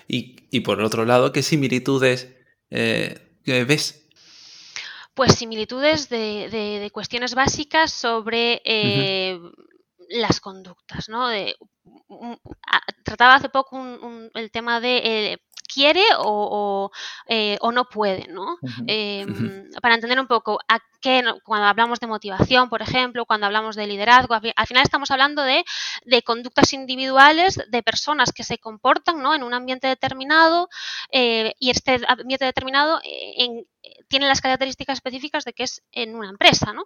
y, 0.07 0.59
por 0.61 0.81
otro 0.81 1.05
lado, 1.05 1.31
¿qué 1.31 1.43
similitudes 1.43 2.35
eh, 2.71 3.19
ves 3.45 4.07
Pues 5.13 5.35
similitudes 5.35 6.09
de, 6.09 6.89
cuestiones 6.93 7.35
básicas 7.35 7.93
sobre 7.93 8.61
eh, 8.65 9.39
las 10.09 10.39
conductas, 10.39 11.09
¿no? 11.09 11.27
De, 11.27 11.55
trataba 13.03 13.35
hace 13.35 13.49
poco 13.49 13.79
el 14.33 14.51
tema 14.51 14.79
de 14.79 14.97
eh, 14.97 15.37
quiere 15.71 16.03
o, 16.17 16.91
eh, 17.27 17.57
no 17.73 17.85
puede, 17.85 18.27
¿no? 18.27 18.57
Em, 18.87 19.69
para 19.81 19.95
entender 19.95 20.19
un 20.19 20.27
poco 20.27 20.59
a 20.67 20.79
qué, 20.99 21.23
cuando 21.43 21.67
hablamos 21.67 21.99
de 21.99 22.07
motivación, 22.07 22.69
por 22.69 22.81
ejemplo, 22.81 23.25
cuando 23.25 23.45
hablamos 23.45 23.75
de 23.75 23.87
liderazgo, 23.87 24.33
al 24.33 24.67
final 24.67 24.83
estamos 24.83 25.11
hablando 25.11 25.43
de, 25.43 25.63
conductas 26.23 26.73
individuales 26.73 27.59
de 27.69 27.83
personas 27.83 28.31
que 28.31 28.43
se 28.43 28.57
comportan 28.57 29.21
¿no? 29.21 29.33
en 29.33 29.43
un 29.43 29.53
ambiente 29.53 29.87
determinado 29.87 30.67
eh, 31.11 31.53
y 31.59 31.69
este 31.69 32.01
ambiente 32.07 32.45
determinado 32.45 32.99
tiene 34.07 34.27
las 34.27 34.41
características 34.41 34.97
específicas 34.97 35.45
de 35.45 35.53
que 35.53 35.63
es 35.63 35.81
en 35.91 36.15
una 36.15 36.29
empresa, 36.29 36.73
¿no? 36.73 36.85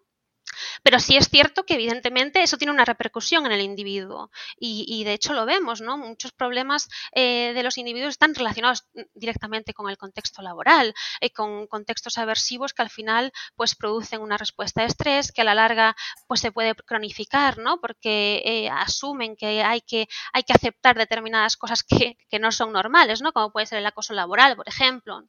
Pero 0.83 0.99
sí 0.99 1.17
es 1.17 1.29
cierto 1.29 1.65
que 1.65 1.75
evidentemente 1.75 2.41
eso 2.41 2.57
tiene 2.57 2.73
una 2.73 2.85
repercusión 2.85 3.45
en 3.45 3.51
el 3.51 3.61
individuo 3.61 4.31
y, 4.57 5.03
de 5.03 5.13
hecho 5.13 5.33
lo 5.33 5.45
vemos, 5.45 5.81
¿no? 5.81 5.97
Muchos 5.97 6.31
problemas 6.31 6.89
eh, 7.13 7.51
de 7.53 7.63
los 7.63 7.77
individuos 7.77 8.11
están 8.11 8.35
relacionados 8.35 8.85
directamente 9.13 9.73
con 9.73 9.89
el 9.89 9.97
contexto 9.97 10.41
laboral, 10.41 10.93
eh, 11.21 11.31
con 11.31 11.67
contextos 11.67 12.17
aversivos 12.17 12.73
que 12.73 12.81
al 12.81 12.89
final 12.89 13.31
pues 13.55 13.75
producen 13.75 14.21
una 14.21 14.37
respuesta 14.37 14.81
de 14.81 14.87
estrés 14.87 15.31
que 15.31 15.41
a 15.41 15.45
la 15.45 15.55
larga 15.55 15.95
pues 16.27 16.41
se 16.41 16.51
puede 16.51 16.75
cronificar, 16.75 17.57
¿no? 17.57 17.79
Porque 17.79 18.41
eh, 18.45 18.69
asumen 18.69 19.35
que 19.35 19.63
hay 19.63 19.81
que 19.81 20.07
hay 20.33 20.43
que 20.43 20.53
aceptar 20.53 20.97
determinadas 20.97 21.57
cosas 21.57 21.83
que, 21.83 22.17
no 22.39 22.51
son 22.51 22.73
normales, 22.73 23.21
¿no? 23.21 23.31
Como 23.31 23.51
puede 23.51 23.67
ser 23.67 23.77
el 23.77 23.85
acoso 23.85 24.13
laboral, 24.13 24.55
por 24.55 24.67
ejemplo 24.67 25.23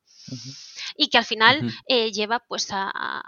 y 0.94 1.08
que 1.08 1.18
al 1.18 1.24
final 1.24 1.72
eh, 1.86 2.12
lleva 2.12 2.40
pues 2.40 2.68
a, 2.70 3.22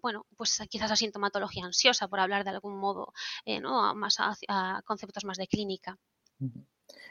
bueno, 0.00 0.26
pues 0.36 0.60
quizás 0.68 0.90
a 0.90 0.96
sintomatología 0.96 1.64
ansiosa, 1.64 2.08
por 2.08 2.20
hablar 2.20 2.44
de 2.44 2.50
algún 2.50 2.78
modo, 2.78 3.12
eh, 3.44 3.60
¿no? 3.60 3.94
más 3.94 4.16
a, 4.18 4.82
conceptos 4.84 5.24
más 5.24 5.38
de 5.38 5.46
clínica. 5.46 5.98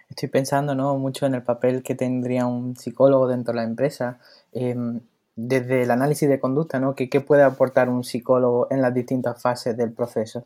Estoy 0.09 0.29
pensando 0.29 0.73
¿no? 0.75 0.97
mucho 0.97 1.25
en 1.25 1.35
el 1.35 1.43
papel 1.43 1.83
que 1.83 1.95
tendría 1.95 2.45
un 2.45 2.75
psicólogo 2.75 3.27
dentro 3.27 3.53
de 3.53 3.57
la 3.57 3.65
empresa. 3.65 4.19
Em, 4.51 5.01
desde 5.35 5.83
el 5.83 5.91
análisis 5.91 6.27
de 6.27 6.39
conducta, 6.39 6.79
¿no? 6.81 6.95
¿Qué, 6.95 7.09
¿Qué 7.09 7.21
puede 7.21 7.43
aportar 7.43 7.87
un 7.87 8.03
psicólogo 8.03 8.67
en 8.71 8.81
las 8.81 8.93
distintas 8.93 9.41
fases 9.41 9.77
del 9.77 9.93
proceso? 9.93 10.45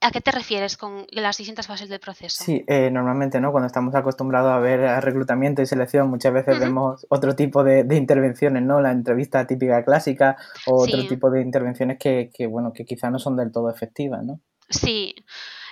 ¿A 0.00 0.12
qué 0.12 0.20
te 0.20 0.30
refieres 0.30 0.76
con 0.76 1.06
las 1.10 1.36
distintas 1.38 1.66
fases 1.66 1.88
del 1.88 1.98
proceso? 1.98 2.44
Sí, 2.44 2.64
eh, 2.68 2.88
normalmente, 2.90 3.40
¿no? 3.40 3.50
Cuando 3.50 3.66
estamos 3.66 3.94
acostumbrados 3.96 4.52
a 4.52 4.60
ver 4.60 4.80
reclutamiento 5.02 5.60
y 5.60 5.66
selección, 5.66 6.08
muchas 6.08 6.32
veces 6.32 6.60
vemos 6.60 7.04
otro 7.08 7.34
tipo 7.34 7.64
de, 7.64 7.84
intervenciones, 7.96 8.62
¿no? 8.62 8.80
La 8.80 8.92
entrevista 8.92 9.44
típica 9.46 9.84
clásica 9.84 10.36
o 10.66 10.84
otro 10.84 11.04
tipo 11.08 11.30
de 11.30 11.42
intervenciones 11.42 11.98
que, 11.98 12.30
que, 12.32 12.46
bueno, 12.46 12.72
que 12.72 12.84
quizás 12.84 13.10
no 13.10 13.18
son 13.18 13.36
del 13.36 13.50
todo 13.50 13.70
efectivas, 13.70 14.22
¿no? 14.24 14.40
Sí. 14.70 15.14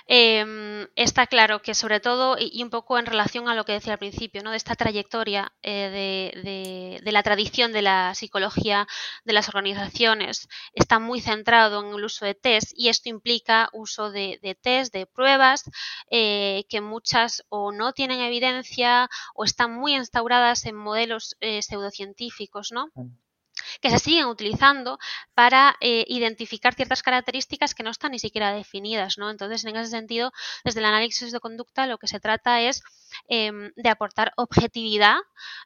Em, 0.09 0.87
está 0.95 1.27
claro 1.27 1.61
que 1.61 1.73
sobre 1.73 1.99
todo, 1.99 2.37
y, 2.39 2.63
un 2.63 2.69
poco 2.69 2.97
en 2.97 3.05
relación 3.05 3.49
a 3.49 3.55
lo 3.55 3.65
que 3.65 3.73
decía 3.73 3.93
al 3.93 3.99
principio, 3.99 4.41
¿no? 4.41 4.51
de 4.51 4.57
esta 4.57 4.75
trayectoria 4.75 5.51
eh, 5.63 7.01
de, 7.03 7.11
la 7.11 7.23
tradición 7.23 7.73
de 7.73 7.81
la 7.81 8.15
psicología 8.15 8.87
de 9.25 9.33
las 9.33 9.49
organizaciones, 9.49 10.47
está 10.73 10.99
muy 10.99 11.19
centrado 11.19 11.81
en 11.81 11.93
el 11.93 12.05
uso 12.05 12.25
de 12.25 12.35
test 12.35 12.71
y 12.75 12.87
esto 12.87 13.09
implica 13.09 13.69
uso 13.73 14.09
de, 14.11 14.57
test, 14.61 14.93
de 14.93 15.07
pruebas, 15.07 15.69
eh, 16.09 16.65
que 16.69 16.79
muchas 16.79 17.43
o 17.49 17.73
no 17.73 17.91
tienen 17.91 18.21
evidencia 18.21 19.09
o 19.35 19.43
están 19.43 19.73
muy 19.73 19.95
instauradas 19.95 20.65
en 20.65 20.75
modelos 20.75 21.35
eh, 21.41 21.61
pseudocientíficos, 21.61 22.71
¿no? 22.71 22.91
Que 23.81 23.89
se 23.89 23.99
siguen 23.99 24.25
utilizando 24.25 24.99
para 25.33 25.75
eh, 25.81 26.05
identificar 26.07 26.73
ciertas 26.73 27.03
características 27.03 27.75
que 27.75 27.83
no 27.83 27.91
están 27.91 28.11
ni 28.11 28.19
siquiera 28.19 28.53
definidas, 28.53 29.17
¿no? 29.17 29.29
Entonces, 29.29 29.65
en 29.65 29.75
ese 29.75 29.91
sentido, 29.91 30.31
desde 30.63 30.79
el 30.79 30.85
análisis 30.85 31.31
de 31.31 31.39
conducta 31.39 31.87
lo 31.87 31.97
que 31.97 32.07
se 32.07 32.19
trata 32.19 32.61
es 32.61 32.83
em, 33.27 33.71
de 33.75 33.89
aportar 33.89 34.33
objetividad 34.37 35.17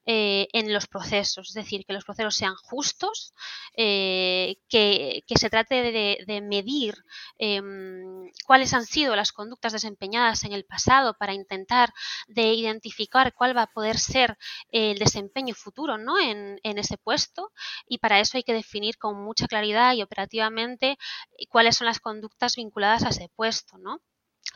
eh, 0.05 0.47
en 0.53 0.73
los 0.73 0.87
procesos, 0.87 1.49
es 1.49 1.53
decir, 1.53 1.85
que 1.85 1.93
los 1.93 2.05
procesos 2.05 2.35
sean 2.35 2.55
justos, 2.55 3.33
eh, 3.77 4.57
que, 4.69 5.23
se 5.35 5.49
trate 5.49 5.91
de, 5.91 6.41
medir 6.41 6.95
em, 7.37 8.29
cuáles 8.45 8.73
han 8.73 8.85
sido 8.85 9.15
las 9.15 9.31
conductas 9.31 9.73
desempeñadas 9.73 10.43
en 10.43 10.53
el 10.53 10.65
pasado 10.65 11.15
para 11.17 11.33
intentar 11.33 11.93
de 12.27 12.53
identificar 12.53 13.33
cuál 13.33 13.55
va 13.55 13.63
a 13.63 13.67
poder 13.67 13.97
ser 13.97 14.37
el 14.71 14.97
desempeño 14.97 15.55
futuro 15.55 15.97
¿no? 15.97 16.19
en, 16.19 16.59
en 16.63 16.77
ese 16.77 16.97
puesto 16.97 17.51
y 17.87 17.97
para 17.99 18.19
eso 18.19 18.37
hay 18.37 18.43
que 18.43 18.53
definir 18.53 18.97
con 18.97 19.21
mucha 19.23 19.47
claridad 19.47 19.93
y 19.93 20.01
operativamente 20.01 20.97
eh, 21.37 21.47
cuáles 21.49 21.77
son 21.77 21.85
las 21.85 21.99
conductas 21.99 22.55
vinculadas 22.55 23.03
a 23.03 23.09
ese 23.09 23.29
puesto, 23.35 23.77
¿no? 23.77 23.99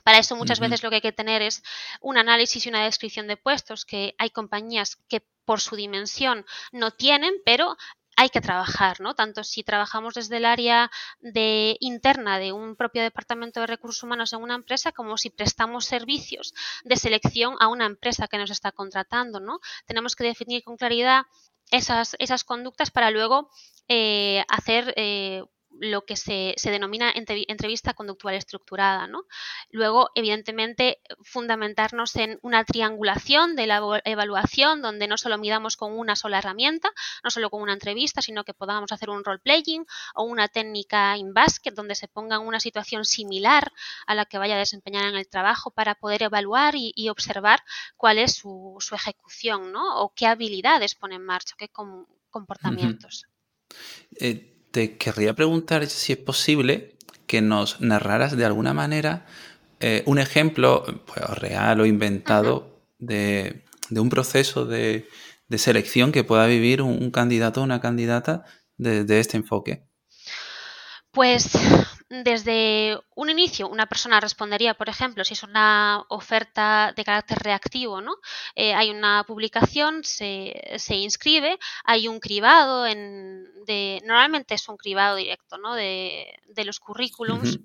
Para 0.03 0.19
eso 0.19 0.35
muchas 0.35 0.59
veces 0.59 0.83
lo 0.83 0.89
que 0.89 0.97
hay 0.97 1.01
que 1.01 1.11
tener 1.11 1.41
es 1.41 1.63
un 2.01 2.17
análisis 2.17 2.65
y 2.65 2.69
una 2.69 2.83
descripción 2.83 3.27
de 3.27 3.37
puestos 3.37 3.85
que 3.85 4.15
hay 4.17 4.29
compañías 4.29 4.97
que 5.07 5.25
por 5.45 5.61
su 5.61 5.75
dimensión 5.75 6.45
no 6.71 6.91
tienen, 6.91 7.33
pero 7.45 7.77
hay 8.15 8.29
que 8.29 8.41
trabajar, 8.41 9.01
¿no? 9.01 9.13
Tanto 9.13 9.43
si 9.43 9.63
trabajamos 9.63 10.13
desde 10.13 10.37
el 10.37 10.45
área 10.45 10.89
de 11.19 11.77
interna 11.79 12.39
de 12.39 12.53
un 12.53 12.75
propio 12.75 13.03
departamento 13.03 13.59
de 13.59 13.67
recursos 13.67 14.03
humanos 14.03 14.31
en 14.33 14.41
una 14.41 14.55
empresa, 14.55 14.91
como 14.91 15.17
si 15.17 15.29
prestamos 15.29 15.85
servicios 15.85 16.53
de 16.83 16.95
selección 16.95 17.55
a 17.59 17.67
una 17.67 17.85
empresa 17.85 18.27
que 18.27 18.37
nos 18.37 18.51
está 18.51 18.71
contratando, 18.71 19.39
¿no? 19.39 19.59
Tenemos 19.85 20.15
que 20.15 20.23
definir 20.23 20.63
con 20.63 20.77
claridad 20.77 21.23
esas, 21.71 22.15
esas 22.19 22.43
conductas 22.43 22.91
para 22.91 23.11
luego 23.11 23.49
eh, 23.87 24.45
hacer 24.47 24.93
eh, 24.95 25.43
lo 25.79 26.05
que 26.05 26.15
se, 26.15 26.53
se, 26.57 26.71
denomina 26.71 27.11
entrevista 27.13 27.93
conductual 27.93 28.35
estructurada. 28.35 29.07
¿no? 29.07 29.25
Luego, 29.69 30.09
evidentemente, 30.15 30.99
fundamentarnos 31.23 32.15
en 32.15 32.39
una 32.41 32.63
triangulación 32.63 33.55
de 33.55 33.67
la 33.67 34.01
evaluación 34.05 34.81
donde 34.81 35.07
no 35.07 35.17
solo 35.17 35.37
midamos 35.37 35.77
con 35.77 35.97
una 35.97 36.15
sola 36.15 36.39
herramienta, 36.39 36.89
no 37.23 37.29
solo 37.29 37.49
con 37.49 37.61
una 37.61 37.73
entrevista, 37.73 38.21
sino 38.21 38.43
que 38.43 38.53
podamos 38.53 38.91
hacer 38.91 39.09
un 39.09 39.23
role-playing 39.23 39.85
o 40.15 40.23
una 40.23 40.47
técnica 40.47 41.17
in 41.17 41.33
basket 41.33 41.73
donde 41.73 41.95
se 41.95 42.07
ponga 42.07 42.37
en 42.37 42.43
una 42.43 42.59
situación 42.59 43.05
similar 43.05 43.71
a 44.07 44.15
la 44.15 44.25
que 44.25 44.37
vaya 44.37 44.55
a 44.55 44.59
desempeñar 44.59 45.05
en 45.05 45.15
el 45.15 45.27
trabajo 45.27 45.71
para 45.71 45.95
poder 45.95 46.23
evaluar 46.23 46.75
y, 46.75 46.93
observar 47.09 47.59
cuál 47.97 48.17
es 48.17 48.33
su, 48.33 48.75
su, 48.79 48.95
ejecución 48.95 49.71
¿no? 49.71 50.01
o 50.01 50.11
qué 50.13 50.25
habilidades 50.25 50.95
pone 50.95 51.15
en 51.15 51.23
marcha, 51.23 51.55
qué 51.57 51.69
comportamientos. 52.29 53.27
Eh, 54.19 54.54
te 54.75 54.97
querría 54.97 55.33
preguntar 55.33 55.87
si 55.87 56.11
es 56.11 56.19
posible 56.19 56.97
que 57.27 57.41
nos 57.41 57.79
narraras 57.79 58.35
de 58.35 58.43
alguna 58.43 58.73
manera 58.73 59.25
eh, 59.79 60.03
un 60.05 60.19
ejemplo 60.19 60.83
pues, 61.05 61.25
real 61.39 61.79
o 61.79 61.85
inventado 61.85 62.83
de, 62.99 63.63
un 63.91 64.09
proceso 64.09 64.65
de, 64.65 65.07
selección 65.55 66.11
que 66.11 66.25
pueda 66.25 66.45
vivir 66.45 66.81
un, 66.81 67.09
candidato 67.09 67.61
o 67.61 67.63
una 67.63 67.79
candidata 67.79 68.43
desde 68.75 69.21
este 69.21 69.37
enfoque. 69.37 69.87
Pues 71.11 71.51
desde 72.23 72.99
un 73.15 73.29
inicio, 73.29 73.67
una 73.67 73.87
persona 73.87 74.19
respondería, 74.19 74.73
por 74.73 74.89
ejemplo, 74.89 75.23
si 75.23 75.33
es 75.33 75.43
una 75.43 76.03
oferta 76.09 76.93
de 76.95 77.03
carácter 77.03 77.39
reactivo, 77.39 78.01
¿no? 78.01 78.15
Eh, 78.55 78.73
hay 78.73 78.89
una 78.91 79.23
publicación, 79.25 80.03
se, 80.03 80.53
se, 80.77 80.95
inscribe, 80.95 81.57
hay 81.83 82.07
un 82.07 82.19
cribado, 82.19 82.85
en, 82.85 83.45
de, 83.65 84.01
normalmente 84.05 84.55
es 84.55 84.67
un 84.69 84.77
cribado 84.77 85.15
directo, 85.15 85.57
¿no? 85.57 85.75
De, 85.75 86.39
de 86.47 86.65
los 86.65 86.79
currículums 86.79 87.59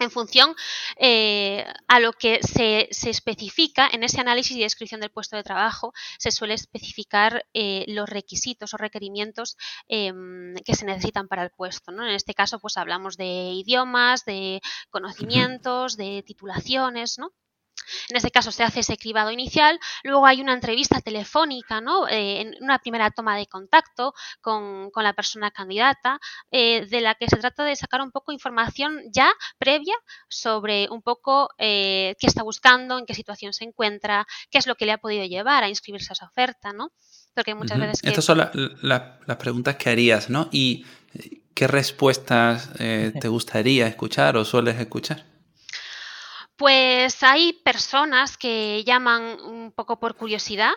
en 0.00 0.10
función 0.10 0.54
eh, 0.96 1.66
a 1.86 2.00
lo 2.00 2.12
que 2.12 2.40
se, 2.42 2.88
especifica 2.90 3.88
en 3.90 4.02
ese 4.02 4.20
análisis 4.20 4.56
y 4.56 4.60
descripción 4.60 5.00
del 5.00 5.10
puesto 5.10 5.36
de 5.36 5.42
trabajo, 5.42 5.92
se 6.18 6.30
suele 6.30 6.54
especificar 6.54 7.44
eh, 7.54 7.84
los 7.88 8.08
requisitos 8.08 8.74
o 8.74 8.76
requerimientos 8.76 9.56
em, 9.88 10.54
que 10.64 10.74
se 10.74 10.84
necesitan 10.84 11.28
para 11.28 11.42
el 11.42 11.50
puesto. 11.50 11.92
¿no? 11.92 12.04
En 12.06 12.14
este 12.14 12.34
caso, 12.34 12.58
pues 12.58 12.76
hablamos 12.76 13.16
de 13.16 13.52
idiomas, 13.52 14.24
de 14.24 14.60
conocimientos, 14.90 15.96
de 15.96 16.22
titulaciones, 16.26 17.18
¿no? 17.18 17.32
En 18.08 18.16
este 18.16 18.30
caso 18.30 18.52
se 18.52 18.62
hace 18.62 18.80
ese 18.80 18.96
cribado 18.96 19.30
inicial, 19.30 19.78
luego 20.02 20.26
hay 20.26 20.40
una 20.40 20.54
entrevista 20.54 21.00
telefónica, 21.00 21.80
¿no? 21.80 22.08
Eh, 22.08 22.40
en 22.40 22.54
una 22.60 22.78
primera 22.78 23.10
toma 23.10 23.36
de 23.36 23.46
contacto 23.46 24.14
con, 24.40 24.90
la 24.96 25.12
persona 25.12 25.50
candidata, 25.50 26.18
eh, 26.50 26.86
de 26.86 27.00
la 27.00 27.14
que 27.14 27.28
se 27.28 27.36
trata 27.36 27.64
de 27.64 27.76
sacar 27.76 28.02
un 28.02 28.10
poco 28.10 28.32
información 28.32 29.00
ya 29.12 29.30
previa 29.58 29.94
sobre 30.28 30.88
un 30.90 31.02
poco 31.02 31.50
eh, 31.56 32.16
qué 32.18 32.26
está 32.26 32.42
buscando, 32.42 32.98
en 32.98 33.06
qué 33.06 33.14
situación 33.14 33.52
se 33.52 33.64
encuentra, 33.64 34.26
qué 34.50 34.58
es 34.58 34.66
lo 34.66 34.74
que 34.74 34.86
le 34.86 34.92
ha 34.92 34.98
podido 34.98 35.24
llevar 35.24 35.62
a 35.62 35.68
inscribirse 35.68 36.08
a 36.10 36.14
esa 36.14 36.26
oferta, 36.26 36.72
¿no? 36.72 36.90
Porque 37.34 37.54
muchas 37.54 37.78
veces... 37.78 38.00
Estas 38.02 38.24
son 38.24 38.38
las 38.82 39.36
preguntas 39.38 39.76
que 39.76 39.90
harías, 39.90 40.28
¿no? 40.28 40.48
¿Y 40.50 40.84
qué 41.54 41.68
respuestas 41.68 42.70
te 42.72 43.28
gustaría 43.28 43.86
escuchar 43.86 44.36
o 44.36 44.44
sueles 44.44 44.80
escuchar? 44.80 45.37
Pues 46.58 47.22
hay 47.22 47.52
personas 47.52 48.36
que 48.36 48.82
llaman 48.84 49.40
un 49.42 49.70
poco 49.70 50.00
por 50.00 50.16
curiosidad, 50.16 50.72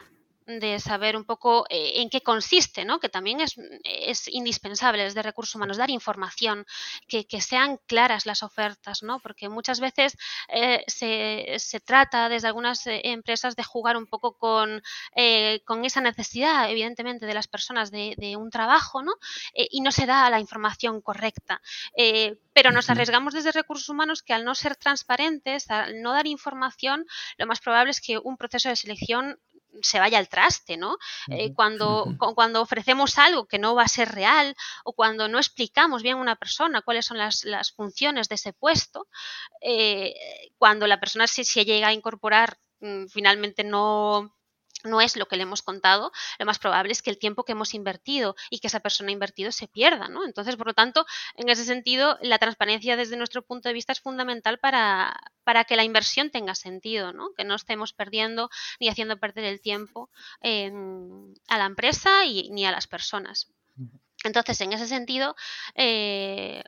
de 0.60 0.80
saber 0.80 1.16
un 1.16 1.26
poco 1.26 1.66
eh, 1.70 2.02
en 2.02 2.10
qué 2.10 2.22
consiste, 2.22 2.86
¿no? 2.86 3.00
que 3.00 3.10
también 3.10 3.42
es, 3.42 3.56
es, 3.84 4.28
indispensable 4.28 5.04
desde 5.04 5.22
recursos 5.22 5.56
humanos, 5.56 5.78
dar 5.78 5.90
información, 5.90 6.66
que, 7.08 7.26
sean 7.42 7.80
claras 7.88 8.26
las 8.26 8.44
ofertas, 8.44 9.04
¿no? 9.04 9.20
porque 9.20 9.50
muchas 9.50 9.80
veces 9.80 10.18
eh, 10.50 10.84
se, 10.88 11.56
se, 11.58 11.80
trata 11.80 12.30
desde 12.30 12.48
algunas 12.48 12.86
eh, 12.88 13.02
empresas 13.06 13.56
de 13.56 13.64
jugar 13.64 13.98
un 13.98 14.06
poco 14.06 14.38
con, 14.38 14.82
con 15.66 15.86
esa 15.86 16.02
necesidad, 16.02 16.70
evidentemente, 16.70 17.26
de 17.26 17.34
las 17.34 17.48
personas 17.48 17.92
de, 17.92 18.16
de 18.18 18.36
un 18.36 18.50
trabajo 18.50 19.02
¿no? 19.02 19.14
y 19.54 19.82
no 19.82 19.92
se 19.92 20.06
da 20.06 20.30
la 20.30 20.40
información 20.40 21.02
correcta. 21.02 21.62
pero 22.54 22.72
nos 22.72 22.90
arriesgamos 22.90 23.34
desde 23.34 23.52
recursos 23.52 23.90
humanos 23.90 24.22
que 24.24 24.34
al 24.34 24.46
no 24.46 24.56
ser 24.56 24.76
transparentes, 24.76 25.70
al 25.70 26.02
no 26.02 26.14
dar 26.14 26.28
información, 26.28 27.06
lo 27.38 27.48
más 27.48 27.60
probable 27.60 27.92
es 27.92 28.02
que 28.02 28.18
un 28.18 28.38
proceso 28.38 28.70
de 28.70 28.76
selección 28.76 29.40
se 29.82 30.00
vaya 30.00 30.18
al 30.18 30.30
traste, 30.30 30.78
¿no? 30.78 30.98
Eh, 31.28 31.54
cuando, 31.54 32.06
cuando 32.36 32.62
ofrecemos 32.62 33.18
algo 33.18 33.48
que 33.48 33.60
no 33.60 33.76
va 33.76 33.84
a 33.84 33.88
ser 33.88 34.10
real 34.10 34.56
o 34.84 34.94
cuando 34.94 35.28
no 35.28 35.38
explicamos 35.38 36.04
bien 36.04 36.18
a 36.18 36.22
una 36.22 36.36
persona 36.36 36.82
cuáles 36.82 37.06
son 37.06 37.18
las, 37.18 37.44
las 37.44 37.72
funciones 37.72 38.30
de 38.30 38.36
ese 38.36 38.54
puesto, 38.54 39.08
eh, 39.62 40.14
cuando 40.58 40.88
la 40.88 41.00
persona 41.00 41.28
se, 41.28 41.44
se 41.44 41.66
llega 41.66 41.88
a 41.88 41.94
incorporar 41.94 42.58
mm, 42.80 43.08
finalmente 43.08 43.64
no, 43.64 44.36
no 44.84 45.02
es 45.02 45.16
lo 45.16 45.28
que 45.28 45.36
le 45.36 45.44
hemos 45.44 45.62
contado, 45.62 46.12
lo 46.40 46.46
más 46.46 46.60
probable 46.60 46.92
es 46.92 47.02
que 47.02 47.10
el 47.10 47.18
tiempo 47.18 47.44
que 47.44 47.54
hemos 47.54 47.74
invertido 47.74 48.36
y 48.50 48.60
que 48.60 48.68
esa 48.68 48.80
persona 48.80 49.10
ha 49.10 49.14
invertido 49.14 49.52
se 49.52 49.68
pierda, 49.68 50.08
¿no? 50.08 50.26
Entonces, 50.26 50.56
por 50.56 50.68
lo 50.68 50.74
tanto, 50.74 51.06
en 51.36 51.50
ese 51.50 51.66
sentido, 51.66 52.18
la 52.22 52.40
transparencia 52.40 52.96
desde 52.96 53.18
nuestro 53.18 53.42
punto 53.42 53.70
de 53.70 53.74
vista 53.74 53.92
es 53.92 54.00
fundamental 54.00 54.60
para, 54.60 55.20
para 55.44 55.64
que 55.66 55.76
la 55.76 55.84
inversión 55.84 56.30
tenga 56.30 56.56
sentido, 56.56 57.14
¿no? 57.14 57.34
Que 57.36 57.44
no 57.44 57.56
estemos 57.56 57.94
perdiendo 57.94 58.50
ni 58.80 58.90
haciendo 58.90 59.18
perder 59.18 59.46
el 59.46 59.62
tiempo 59.62 60.10
a 60.42 61.58
la 61.58 61.66
empresa 61.66 62.26
y, 62.26 62.50
ni 62.50 62.66
a 62.66 62.72
las 62.72 62.88
personas. 62.88 63.52
Entonces, 64.24 64.62
en 64.62 64.74
ese 64.74 64.88
sentido, 64.88 65.36
eh, 65.76 66.64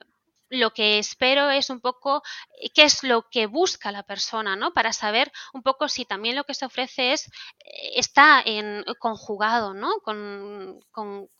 lo 0.54 0.74
que 0.74 1.00
espero 1.00 1.50
es 1.50 1.70
un 1.70 1.82
poco 1.82 2.22
eh, 2.62 2.70
qué 2.74 2.84
es 2.84 3.04
lo 3.04 3.30
que 3.30 3.48
busca 3.48 3.92
la 3.92 4.04
persona, 4.04 4.56
¿no? 4.56 4.74
Para 4.74 4.94
saber 4.94 5.32
un 5.54 5.64
poco 5.64 5.88
si 5.90 6.06
también 6.06 6.36
lo 6.36 6.44
que 6.44 6.54
se 6.54 6.66
ofrece 6.66 7.14
es 7.14 7.28
eh, 7.66 7.94
está 7.96 8.42
en 8.46 8.84
conjugado, 9.00 9.74
¿no? 9.74 10.00
Con, 10.04 10.80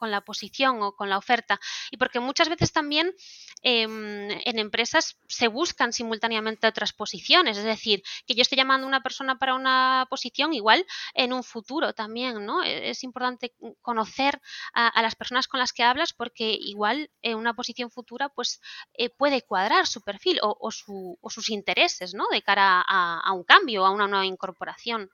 la 0.02 0.22
posición 0.22 0.82
o 0.82 0.96
con 0.96 1.10
la 1.10 1.18
oferta. 1.18 1.60
Y 1.90 1.98
porque 1.98 2.20
muchas 2.20 2.50
veces 2.50 2.74
también 2.74 3.14
em, 3.62 4.30
en 4.30 4.60
empresas 4.60 5.18
se 5.28 5.48
buscan 5.48 5.94
simultáneamente 5.94 6.68
otras 6.68 6.92
posiciones. 6.92 7.58
Es 7.58 7.64
decir, 7.64 8.04
que 8.28 8.36
yo 8.36 8.42
esté 8.42 8.56
llamando 8.56 8.86
a 8.86 8.90
una 8.90 9.02
persona 9.02 9.40
para 9.40 9.56
una 9.56 10.06
posición, 10.10 10.54
igual 10.54 10.86
en 11.14 11.32
un 11.32 11.44
futuro 11.44 11.94
también, 11.94 12.46
¿no? 12.46 12.64
E, 12.64 12.90
es 12.90 13.04
importante 13.04 13.54
conocer 13.82 14.42
a, 14.74 15.02
las 15.02 15.16
personas 15.16 15.48
con 15.48 15.60
las 15.60 15.74
que 15.74 15.84
hablas 15.84 16.14
porque 16.14 16.58
igual 16.60 17.10
en 17.22 17.38
una 17.38 17.54
posición 17.54 17.90
futura, 17.92 18.30
pues 18.30 18.60
eh, 18.94 19.03
puede 19.10 19.42
cuadrar 19.42 19.88
su 19.88 20.02
perfil 20.02 20.40
o, 20.42 20.72
sus 20.72 21.50
intereses, 21.50 22.14
¿no? 22.14 22.26
De 22.32 22.42
cara 22.42 22.84
a, 22.88 23.32
un 23.34 23.44
cambio, 23.44 23.86
a 23.86 23.92
una 23.92 24.08
nueva 24.08 24.26
incorporación. 24.26 25.10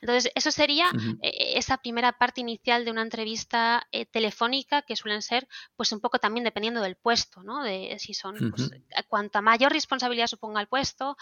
Entonces, 0.00 0.30
eso 0.34 0.50
sería 0.50 0.90
eh, 1.22 1.52
esa 1.56 1.78
primera 1.78 2.12
parte 2.12 2.40
inicial 2.40 2.84
de 2.84 2.90
una 2.90 3.02
entrevista 3.02 3.86
eh, 3.92 4.06
telefónica 4.06 4.82
que 4.82 4.96
suelen 4.96 5.22
ser, 5.22 5.48
pues 5.76 5.92
un 5.92 6.00
poco 6.00 6.18
también 6.18 6.44
dependiendo 6.44 6.80
del 6.80 6.96
puesto, 6.96 7.42
¿no? 7.42 7.62
De 7.62 7.96
si 7.98 8.14
son, 8.14 8.52
pues, 8.54 8.70
cuanta 9.08 9.40
mayor 9.40 9.72
responsabilidad 9.72 10.26
suponga 10.26 10.60
el 10.60 10.66
puesto, 10.68 11.16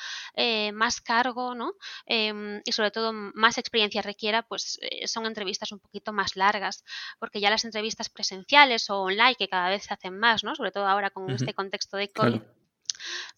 más 0.73 1.00
cargo, 1.00 1.54
¿no? 1.54 1.75
Em, 2.07 2.61
y 2.64 2.73
sobre 2.73 2.90
todo 2.90 3.12
más 3.12 3.59
experiencia 3.59 4.02
requiera, 4.02 4.43
pues 4.43 4.78
son 5.07 5.26
entrevistas 5.26 5.73
un 5.73 5.78
poquito 5.78 6.12
más 6.12 6.37
largas, 6.37 6.85
porque 7.19 7.40
ya 7.40 7.50
las 7.50 7.64
entrevistas 7.64 8.09
presenciales 8.09 8.90
o 8.90 9.02
online, 9.02 9.37
que 9.37 9.49
cada 9.49 9.69
vez 9.69 9.85
se 9.85 9.95
hacen 9.95 10.19
más, 10.19 10.45
¿no? 10.45 10.54
Sobre 10.54 10.73
todo 10.73 10.87
ahora 10.87 11.11
con 11.11 11.31
este 11.31 11.54
contexto 11.54 11.97
de 11.97 12.11
COVID 12.11 12.40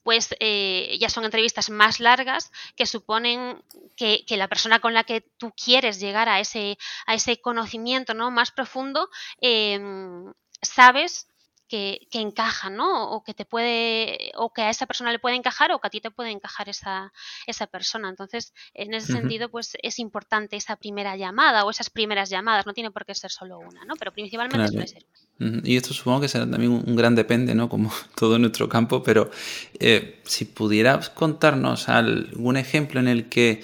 pues 0.02 0.34
eh, 0.40 0.96
ya 1.00 1.08
son 1.08 1.24
entrevistas 1.24 1.70
más 1.70 2.00
largas 2.00 2.50
que 2.76 2.86
suponen 2.86 3.62
que, 3.96 4.24
la 4.30 4.48
persona 4.48 4.80
con 4.80 4.94
la 4.94 5.04
que 5.04 5.22
tú 5.38 5.52
quieres 5.52 6.00
llegar 6.00 6.28
a 6.28 6.40
ese, 6.40 6.78
a 7.06 7.14
ese 7.14 7.40
conocimiento 7.40 8.14
¿no? 8.14 8.30
más 8.30 8.50
profundo, 8.50 9.08
em, 9.40 10.32
sabes 10.62 11.28
que, 11.68 12.06
que, 12.10 12.20
encaja, 12.20 12.70
¿no? 12.70 13.10
O 13.10 13.24
que 13.24 13.34
te 13.34 13.44
puede, 13.44 14.32
o 14.36 14.52
que 14.52 14.62
a 14.62 14.70
esa 14.70 14.86
persona 14.86 15.12
le 15.12 15.18
puede 15.18 15.36
encajar 15.36 15.72
o 15.72 15.80
que 15.80 15.88
a 15.88 15.90
ti 15.90 16.00
te 16.00 16.10
puede 16.10 16.30
encajar 16.30 16.68
esa, 16.68 17.12
esa 17.46 17.66
persona. 17.66 18.08
Entonces, 18.08 18.54
en 18.74 18.94
ese 18.94 19.12
sentido, 19.12 19.48
pues 19.48 19.76
es 19.82 19.98
importante 19.98 20.56
esa 20.56 20.76
primera 20.76 21.16
llamada 21.16 21.64
o 21.64 21.70
esas 21.70 21.90
primeras 21.90 22.30
llamadas, 22.30 22.66
no 22.66 22.74
tiene 22.74 22.90
por 22.90 23.04
qué 23.04 23.14
ser 23.14 23.30
solo 23.30 23.58
una, 23.58 23.84
¿no? 23.84 23.94
Pero 23.96 24.12
principalmente 24.12 24.68
suele 24.68 24.86
ser 24.86 25.04
una. 25.38 25.60
Y 25.64 25.76
esto 25.76 25.92
supongo 25.92 26.22
que 26.22 26.28
será 26.28 26.48
también 26.50 26.72
un 26.72 26.96
gran 26.96 27.14
depende, 27.14 27.54
¿no? 27.54 27.68
Como 27.68 27.90
todo 28.14 28.38
nuestro 28.38 28.68
campo, 28.68 29.02
pero 29.02 29.30
eh, 29.78 30.20
si 30.24 30.44
pudieras 30.44 31.10
contarnos 31.10 31.88
algún 31.88 32.56
ejemplo 32.56 33.00
en 33.00 33.08
el 33.08 33.28
que 33.28 33.62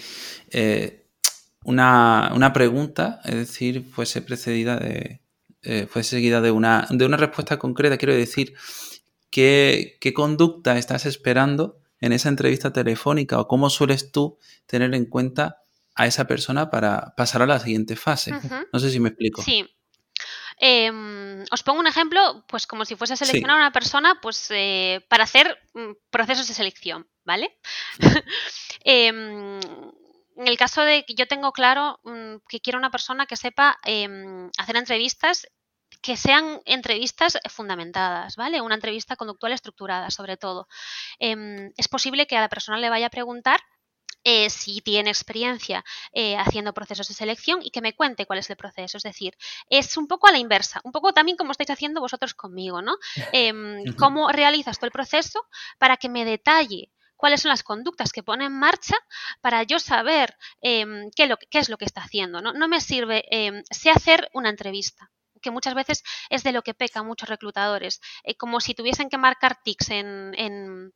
eh, 0.51 1.03
una, 1.65 2.53
pregunta, 2.53 3.21
es 3.25 3.35
decir, 3.35 3.85
fuese 3.85 4.23
precedida 4.23 4.77
de, 4.77 5.21
eh, 5.63 5.87
fuese 5.89 6.11
seguida 6.11 6.41
de 6.41 6.51
una, 6.51 6.87
de 6.91 7.05
una 7.05 7.17
respuesta 7.17 7.59
concreta, 7.59 7.99
quiero 7.99 8.15
decir, 8.15 8.55
¿qué, 9.31 9.97
¿qué 10.01 10.13
conducta 10.13 10.79
estás 10.79 11.07
esperando 11.07 11.79
en 12.01 12.13
esa 12.13 12.29
entrevista 12.29 12.73
telefónica 12.73 13.41
o 13.41 13.47
cómo 13.47 13.71
sueles 13.71 14.13
tú 14.13 14.39
tener 14.67 14.95
en 14.95 15.07
cuenta 15.07 15.63
a 15.95 16.07
esa 16.07 16.27
persona 16.27 16.71
para 16.71 17.15
pasar 17.17 17.43
a 17.43 17.47
la 17.47 17.61
siguiente 17.61 17.97
fase? 17.97 18.33
No 18.73 18.79
sé 18.79 18.91
si 18.91 18.99
me 18.99 19.11
explico. 19.11 19.43
Sí, 19.43 19.67
Em, 20.65 21.43
os 21.51 21.65
pongo 21.65 21.81
un 21.81 21.89
ejemplo, 21.89 22.45
pues 22.47 22.69
como 22.69 22.85
si 22.85 22.95
fuese 22.95 23.15
a 23.15 23.17
seleccionar 23.17 23.57
a 23.57 23.63
una 23.67 23.73
persona, 23.73 24.21
pues 24.23 24.47
eh, 24.51 25.05
para 25.09 25.25
hacer 25.25 25.59
mm, 25.75 25.93
procesos 26.09 26.47
de 26.47 26.55
selección, 26.55 27.09
¿vale? 27.25 27.59
Em, 28.85 29.59
en 30.37 30.49
el 30.49 30.57
caso 30.57 30.83
de 30.83 31.05
que 31.05 31.15
yo 31.15 31.27
tengo 31.27 31.53
claro 31.53 32.01
mm, 32.05 32.37
que 32.49 32.61
quiero 32.61 32.79
una 32.79 32.91
persona 32.91 33.27
que 33.27 33.37
sepa 33.37 33.79
em, 33.85 34.51
hacer 34.59 34.77
entrevistas 34.77 35.47
que 36.01 36.17
sean 36.17 36.61
entrevistas 36.65 37.39
fundamentadas, 37.49 38.37
¿vale? 38.37 38.61
Una 38.61 38.75
entrevista 38.77 39.15
conductual 39.15 39.53
estructurada, 39.53 40.11
sobre 40.11 40.37
todo. 40.37 40.67
es 41.19 41.89
posible 41.89 42.27
que 42.27 42.37
a 42.37 42.41
la 42.41 42.49
persona 42.49 42.79
le 42.79 42.91
vaya 42.91 43.07
a 43.07 43.11
preguntar 43.11 43.61
eh, 44.25 44.51
si 44.51 44.81
tiene 44.83 45.11
experiencia 45.11 45.85
eh, 46.13 46.37
haciendo 46.37 46.73
procesos 46.73 47.09
de 47.09 47.15
selección 47.15 47.59
y 47.61 47.71
que 47.71 47.81
me 47.81 47.95
cuente 47.95 48.25
cuál 48.25 48.39
es 48.39 48.49
el 48.51 48.57
proceso. 48.57 48.97
Es 48.97 49.03
decir, 49.03 49.37
es 49.69 49.97
un 49.97 50.07
poco 50.07 50.29
a 50.29 50.33
la 50.33 50.39
inversa, 50.39 50.81
un 50.85 50.93
poco 50.93 51.13
también 51.13 51.37
como 51.37 51.51
estáis 51.51 51.71
haciendo 51.71 52.01
vosotros 52.01 52.35
conmigo, 52.35 52.83
¿no? 52.83 52.97
Em, 53.33 53.85
cómo 53.99 54.29
realizas 54.31 54.79
todo 54.79 54.87
el 54.87 54.93
proceso 54.93 55.41
para 55.79 55.97
que 55.97 56.09
me 56.09 56.25
detalle 56.25 56.93
cuáles 57.23 57.43
son 57.43 57.51
las 57.51 57.63
conductas 57.63 58.11
que 58.11 58.25
pone 58.25 58.47
en 58.47 58.59
marcha 58.59 58.97
para 59.41 59.63
yo 59.63 59.79
saber 59.79 60.37
em, 60.61 61.09
qué, 61.15 61.33
es 61.53 61.69
lo 61.69 61.79
que 61.79 61.85
está 61.85 62.01
haciendo. 62.01 62.41
No, 62.43 62.67
me 62.67 62.81
sirve, 62.81 63.25
em, 63.31 63.63
sé 63.71 63.91
hacer 63.91 64.29
una 64.33 64.51
entrevista 64.51 65.09
que 65.41 65.53
muchas 65.53 65.75
veces 65.75 66.03
es 66.31 66.43
de 66.43 66.51
lo 66.51 66.63
que 66.63 66.75
pecan 66.75 67.07
muchos 67.07 67.29
reclutadores, 67.29 68.01
eh, 68.25 68.35
como 68.37 68.61
si 68.61 68.75
tuviesen 68.75 69.09
que 69.09 69.19
marcar 69.19 69.57
tics 69.63 69.91
en, 69.91 70.35
en 70.37 70.93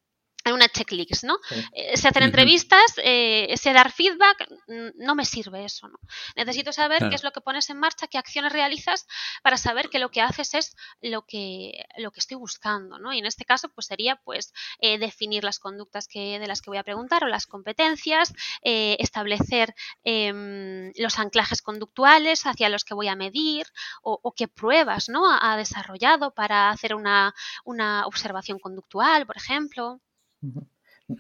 en 0.47 0.55
una 0.55 0.69
checklist, 0.69 1.25
¿no? 1.25 1.39
Eh, 1.73 1.97
se 1.97 2.09
hacen 2.09 2.23
entrevistas, 2.23 2.95
eh, 3.03 3.53
se 3.57 3.73
dar 3.73 3.91
feedback, 3.91 4.49
no 4.95 5.17
me 5.17 5.25
sirve 5.25 5.65
eso, 5.65 5.89
¿no? 5.89 5.99
Necesito 6.37 6.73
saber 6.73 7.09
qué 7.09 7.17
es 7.17 7.25
lo 7.25 7.33
que 7.33 7.41
pones 7.41 7.69
en 7.69 7.79
marcha, 7.79 8.07
qué 8.07 8.17
acciones 8.17 8.53
realizas 8.53 9.07
para 9.43 9.57
saber 9.57 9.91
que 9.91 9.99
lo 9.99 10.11
que 10.11 10.23
haces 10.23 10.55
es 10.55 10.77
lo 11.03 11.23
que, 11.23 11.85
lo 11.99 12.13
que 12.13 12.21
estoy 12.21 12.37
buscando, 12.37 12.99
¿no? 13.01 13.13
Y 13.13 13.19
en 13.19 13.27
este 13.27 13.45
caso, 13.45 13.69
pues 13.71 13.87
sería, 13.87 14.17
pues, 14.17 14.53
eh, 14.79 14.99
definir 14.99 15.43
las 15.43 15.59
conductas 15.59 16.07
que, 16.07 16.39
de 16.39 16.47
las 16.47 16.63
que 16.63 16.71
voy 16.71 16.79
a 16.79 16.85
preguntar 16.85 17.25
o 17.25 17.27
las 17.27 17.47
competencias, 17.47 18.33
establecer 18.63 19.75
em, 20.05 20.93
los 20.97 21.19
anclajes 21.19 21.61
conductuales 21.61 22.47
hacia 22.47 22.69
los 22.69 22.85
que 22.85 22.95
voy 22.95 23.09
a 23.09 23.17
medir 23.17 23.67
o, 24.03 24.33
qué 24.37 24.47
pruebas, 24.49 25.09
¿no? 25.09 25.23
Ha 25.29 25.57
desarrollado 25.57 26.35
para 26.35 26.71
hacer 26.71 26.95
una, 26.95 27.35
una 27.65 28.07
observación 28.07 28.59
conductual, 28.59 29.27
por 29.27 29.37
ejemplo. 29.37 30.01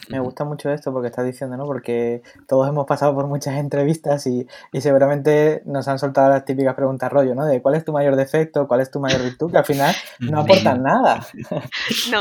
Me 0.09 0.19
gusta 0.19 0.45
mucho 0.45 0.69
esto 0.71 0.93
porque 0.93 1.09
estás 1.09 1.25
diciendo, 1.25 1.57
¿no? 1.57 1.65
Porque 1.65 2.21
todos 2.49 2.69
hemos 2.69 2.87
pasado 2.87 3.15
por 3.15 3.27
muchas 3.29 3.55
entrevistas 3.59 4.27
y, 4.27 4.47
seguramente 4.81 5.63
nos 5.65 5.87
han 5.89 5.99
soltado 5.99 6.31
las 6.31 6.45
típicas 6.45 6.75
preguntas 6.75 7.13
rollo, 7.13 7.35
¿no? 7.35 7.47
De 7.47 7.63
cuál 7.63 7.77
es 7.77 7.85
tu 7.85 7.93
mayor 7.93 8.17
defecto, 8.17 8.67
cuál 8.67 8.81
es 8.81 8.91
tu 8.91 9.01
mayor 9.01 9.23
virtud, 9.23 9.51
que 9.51 9.59
al 9.59 9.65
final 9.65 9.95
no 10.21 10.41
aportan 10.41 10.83
nada. 10.83 11.27
No, 12.11 12.21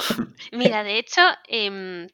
mira, 0.52 0.84
de 0.84 1.00
hecho, 1.00 1.22
em, 1.48 2.08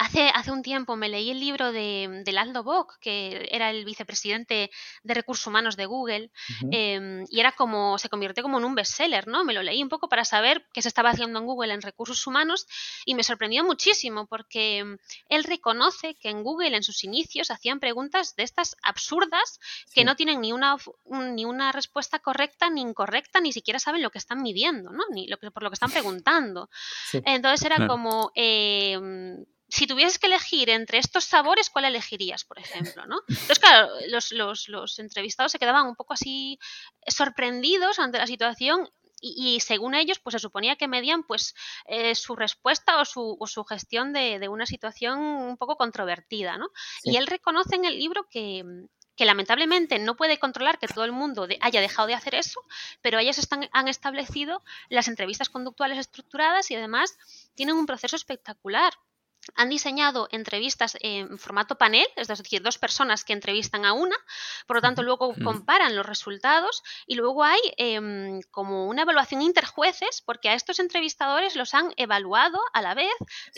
Hace, 0.00 0.30
hace 0.30 0.50
un 0.50 0.62
tiempo 0.62 0.96
me 0.96 1.10
leí 1.10 1.30
el 1.30 1.38
libro 1.38 1.72
de, 1.72 2.22
de 2.24 2.38
Aldo 2.38 2.64
Bock, 2.64 2.98
que 3.02 3.46
era 3.52 3.68
el 3.68 3.84
vicepresidente 3.84 4.70
de 5.02 5.14
recursos 5.14 5.46
humanos 5.46 5.76
de 5.76 5.84
Google, 5.84 6.30
em, 6.70 7.26
y 7.28 7.38
era 7.38 7.52
como, 7.52 7.98
se 7.98 8.08
convirtió 8.08 8.42
como 8.42 8.56
en 8.56 8.64
un 8.64 8.74
bestseller, 8.74 9.28
¿no? 9.28 9.44
Me 9.44 9.52
lo 9.52 9.62
leí 9.62 9.82
un 9.82 9.90
poco 9.90 10.08
para 10.08 10.24
saber 10.24 10.66
qué 10.72 10.80
se 10.80 10.88
estaba 10.88 11.10
haciendo 11.10 11.38
en 11.38 11.44
Google 11.44 11.74
en 11.74 11.82
recursos 11.82 12.26
humanos 12.26 12.66
y 13.04 13.14
me 13.14 13.22
sorprendió 13.22 13.62
muchísimo 13.62 14.26
porque 14.26 14.78
em, 14.78 14.96
él 15.28 15.44
reconoce 15.44 16.14
que 16.14 16.30
en 16.30 16.44
Google 16.44 16.74
en 16.74 16.82
sus 16.82 17.04
inicios 17.04 17.50
hacían 17.50 17.78
preguntas 17.78 18.34
de 18.36 18.44
estas 18.44 18.76
absurdas 18.82 19.60
que 19.94 20.06
no 20.06 20.16
tienen 20.16 20.40
ni 20.40 20.54
una, 20.54 20.78
ni 21.10 21.44
una 21.44 21.72
respuesta 21.72 22.20
correcta 22.20 22.70
ni 22.70 22.80
incorrecta, 22.80 23.42
ni 23.42 23.52
siquiera 23.52 23.78
saben 23.78 24.00
lo 24.00 24.10
que 24.10 24.18
están 24.18 24.40
midiendo, 24.40 24.92
¿no? 24.92 25.04
Ni 25.10 25.26
lo 25.26 25.36
que, 25.36 25.50
por 25.50 25.62
lo 25.62 25.68
que 25.68 25.74
están 25.74 25.90
preguntando. 25.90 26.70
Entonces 27.12 27.66
era 27.66 27.86
como... 27.86 28.32
Eh, 28.34 28.98
si 29.70 29.86
tuvieses 29.86 30.18
que 30.18 30.26
elegir 30.26 30.68
entre 30.70 30.98
estos 30.98 31.24
sabores, 31.24 31.70
¿cuál 31.70 31.84
elegirías, 31.84 32.44
por 32.44 32.58
ejemplo? 32.58 33.06
¿no? 33.06 33.20
Entonces, 33.28 33.58
claro, 33.58 33.88
los, 34.08 34.98
entrevistados 34.98 35.52
se 35.52 35.58
quedaban 35.58 35.86
un 35.86 35.96
poco 35.96 36.14
así 36.14 36.58
sorprendidos 37.06 37.98
ante 37.98 38.18
la 38.18 38.26
situación 38.26 38.90
y, 39.22 39.60
según 39.60 39.94
ellos, 39.94 40.18
pues 40.18 40.32
se 40.32 40.38
suponía 40.38 40.76
que 40.76 40.88
medían 40.88 41.24
pues 41.24 41.54
eh, 41.86 42.14
su 42.14 42.36
respuesta 42.36 43.00
o 43.00 43.04
su, 43.04 43.36
o 43.38 43.46
su 43.46 43.64
gestión 43.64 44.14
de, 44.14 44.48
una 44.48 44.64
situación 44.64 45.18
un 45.20 45.56
poco 45.58 45.76
controvertida, 45.76 46.56
¿no? 46.56 46.68
Y 47.02 47.16
él 47.16 47.26
reconoce 47.26 47.76
en 47.76 47.84
el 47.84 47.98
libro 47.98 48.26
que, 48.30 48.64
que 49.16 49.26
lamentablemente 49.26 49.98
no 49.98 50.16
puede 50.16 50.38
controlar 50.38 50.78
que 50.78 50.88
todo 50.88 51.04
el 51.04 51.12
mundo 51.12 51.46
haya 51.60 51.82
dejado 51.82 52.08
de 52.08 52.14
hacer 52.14 52.34
eso, 52.34 52.62
pero 53.02 53.18
ellas 53.18 53.36
están, 53.36 53.68
han 53.72 53.88
establecido 53.88 54.62
las 54.88 55.08
entrevistas 55.08 55.50
conductuales 55.50 55.98
estructuradas 55.98 56.70
y 56.70 56.76
además 56.76 57.18
tienen 57.54 57.76
un 57.76 57.84
proceso 57.84 58.16
espectacular 58.16 58.94
han 59.54 59.68
diseñado 59.68 60.28
entrevistas 60.30 60.96
en 61.00 61.38
formato 61.38 61.76
panel, 61.76 62.06
es 62.16 62.28
decir, 62.28 62.62
dos 62.62 62.78
personas 62.78 63.24
que 63.24 63.32
entrevistan 63.32 63.84
a 63.84 63.92
una, 63.92 64.16
por 64.66 64.76
lo 64.76 64.82
tanto 64.82 65.02
luego 65.02 65.34
comparan 65.42 65.96
los 65.96 66.06
resultados 66.06 66.82
y 67.06 67.14
luego 67.14 67.44
hay 67.44 67.60
em, 67.76 68.40
como 68.50 68.86
una 68.86 69.02
evaluación 69.02 69.42
interjueces 69.42 70.22
porque 70.24 70.48
a 70.48 70.54
estos 70.54 70.78
entrevistadores 70.78 71.56
los 71.56 71.74
han 71.74 71.92
evaluado 71.96 72.58
a 72.72 72.82
la 72.82 72.94
vez 72.94 73.12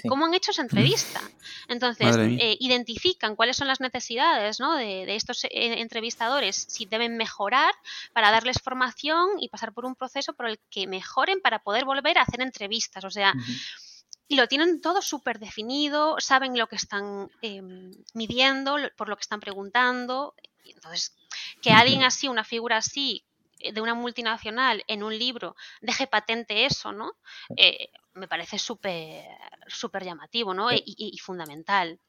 cómo 0.09 0.27
han 0.27 0.35
hecho 0.35 0.53
esa 0.53 0.63
entrevista. 0.63 1.21
Entonces, 1.69 2.17
eh, 2.17 2.57
identifican 2.61 3.37
cuáles 3.37 3.57
son 3.57 3.69
las 3.69 3.81
necesidades 3.81 4.59
de, 4.59 5.15
estos 5.15 5.45
eh, 5.45 5.81
entrevistadores, 5.81 6.67
si 6.69 6.87
deben 6.87 7.17
mejorar 7.17 7.75
para 8.13 8.31
darles 8.31 8.61
formación 8.63 9.31
y 9.39 9.49
pasar 9.49 9.73
por 9.73 9.85
un 9.85 9.95
proceso 9.95 10.33
por 10.35 10.49
el 10.49 10.59
que 10.71 10.87
mejoren 10.87 11.41
para 11.41 11.59
poder 11.59 11.85
volver 11.85 12.19
a 12.19 12.23
hacer 12.23 12.41
entrevistas. 12.41 13.05
O 13.05 13.11
sea, 13.11 13.35
y 14.33 14.35
lo 14.35 14.49
tienen 14.49 14.81
todo 14.81 15.03
súper 15.03 15.39
definido, 15.39 16.17
saben 16.19 16.57
lo 16.57 16.67
que 16.67 16.77
están 16.77 17.31
em, 17.43 17.91
midiendo, 18.15 18.79
por 18.97 19.11
lo 19.11 19.17
que 19.17 19.21
están 19.21 19.41
preguntando. 19.41 20.35
Entonces, 20.65 21.15
que 21.61 21.71
alguien 21.71 22.03
así, 22.03 22.29
una 22.29 22.43
figura 22.43 22.79
así, 22.79 23.27
eh, 23.59 23.73
de 23.75 23.83
una 23.83 23.93
multinacional 23.93 24.85
en 24.87 25.03
un 25.03 25.19
libro 25.19 25.55
deje 25.83 26.07
patente 26.07 26.65
eso, 26.65 26.93
¿no? 26.93 27.13
Eh, 27.59 27.91
me 28.15 28.27
parece 28.27 28.59
súper 28.59 29.27
súper 29.67 30.03
llamativo, 30.03 30.55
¿no? 30.55 30.71
y 30.73 31.19
fundamental. 31.19 32.01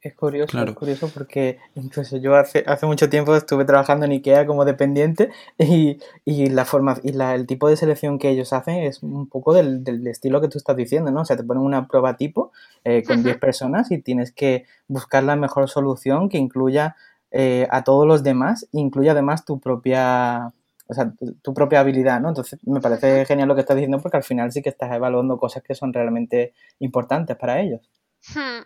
Es 0.00 0.14
curioso, 0.14 0.62
es 0.62 0.74
curioso 0.74 1.10
porque 1.12 1.58
incluso 1.74 2.16
yo 2.18 2.36
hace, 2.36 2.62
hace 2.66 2.86
mucho 2.86 3.08
tiempo 3.08 3.34
estuve 3.34 3.64
trabajando 3.64 4.06
en 4.06 4.12
IKEA 4.12 4.46
como 4.46 4.64
dependiente 4.64 5.30
y, 5.58 5.98
y 6.24 6.50
la 6.50 6.64
forma 6.64 6.98
y 7.02 7.12
la, 7.12 7.34
el 7.34 7.46
tipo 7.46 7.68
de 7.68 7.76
selección 7.76 8.18
que 8.18 8.30
ellos 8.30 8.52
hacen 8.52 8.76
es 8.76 9.02
un 9.02 9.28
poco 9.28 9.52
del, 9.54 9.82
del 9.82 10.06
estilo 10.06 10.40
que 10.40 10.48
tú 10.48 10.58
estás 10.58 10.76
diciendo, 10.76 11.10
¿no? 11.10 11.22
O 11.22 11.24
sea, 11.24 11.36
te 11.36 11.42
ponen 11.42 11.62
una 11.62 11.88
prueba 11.88 12.16
tipo 12.16 12.52
eh, 12.84 13.02
con 13.04 13.22
10 13.22 13.38
personas 13.38 13.90
y 13.90 13.98
tienes 13.98 14.32
que 14.32 14.66
buscar 14.86 15.24
la 15.24 15.36
mejor 15.36 15.68
solución 15.68 16.28
que 16.28 16.38
incluya 16.38 16.96
eh, 17.30 17.66
a 17.70 17.82
todos 17.82 18.06
los 18.06 18.22
demás, 18.22 18.68
incluya 18.72 19.12
además 19.12 19.44
tu 19.44 19.60
propia 19.60 20.52
o 20.88 20.94
sea, 20.94 21.12
tu, 21.42 21.52
propia 21.52 21.80
habilidad, 21.80 22.18
¿no? 22.20 22.28
Entonces 22.28 22.58
me 22.66 22.80
parece 22.80 23.26
genial 23.26 23.46
lo 23.46 23.54
que 23.54 23.60
estás 23.60 23.76
diciendo 23.76 24.00
porque 24.00 24.16
al 24.16 24.24
final 24.24 24.50
sí 24.52 24.62
que 24.62 24.70
estás 24.70 24.90
evaluando 24.90 25.36
cosas 25.38 25.62
que 25.62 25.74
son 25.74 25.92
realmente 25.92 26.54
importantes 26.78 27.36
para 27.36 27.60
ellos. 27.60 27.90
Hmm. 28.34 28.62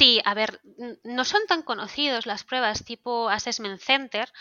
Sí, 0.00 0.18
a 0.24 0.32
ver, 0.32 0.62
no 1.04 1.26
son 1.26 1.42
tan 1.46 1.60
conocidos 1.62 2.24
las 2.24 2.42
pruebas 2.42 2.86
tipo 2.86 3.28
Assessment 3.28 3.78
Center, 3.82 4.32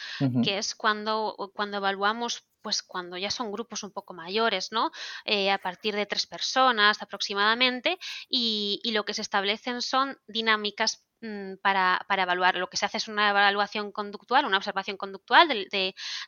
que 0.42 0.58
es 0.58 0.74
cuando, 0.74 1.52
cuando 1.54 1.76
evaluamos 1.76 2.46
pues 2.62 2.84
cuando 2.84 3.18
ya 3.18 3.32
son 3.32 3.52
grupos 3.52 3.84
un 3.84 3.92
poco 3.92 4.14
mayores, 4.14 4.72
¿no? 4.72 4.92
Eh, 5.26 5.52
a 5.52 5.58
partir 5.58 5.96
de 5.96 6.06
tres 6.06 6.28
personas 6.28 7.02
aproximadamente, 7.02 7.98
y, 8.30 8.80
y, 8.84 8.92
lo 8.92 9.06
que 9.06 9.14
se 9.14 9.22
establecen 9.22 9.82
son 9.82 10.18
dinámicas 10.28 11.06
mm, 11.22 11.56
para, 11.62 12.06
para, 12.08 12.24
evaluar. 12.24 12.56
Lo 12.56 12.70
que 12.70 12.78
se 12.78 12.86
hace 12.86 12.98
es 12.98 13.08
una 13.08 13.30
evaluación 13.30 13.92
conductual, 13.92 14.46
una 14.46 14.58
observación 14.58 14.98
conductual 14.98 15.48
de, 15.48 15.68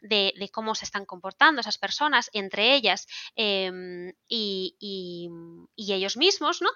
de, 0.02 0.34
de, 0.38 0.50
cómo 0.50 0.76
se 0.76 0.86
están 0.86 1.06
comportando 1.06 1.62
esas 1.62 1.78
personas, 1.78 2.30
entre 2.34 2.74
ellas 2.76 3.08
em, 3.36 4.10
y, 4.28 4.76
y, 4.80 5.30
y, 5.76 5.94
ellos 5.94 6.18
mismos, 6.18 6.62
¿no? 6.62 6.70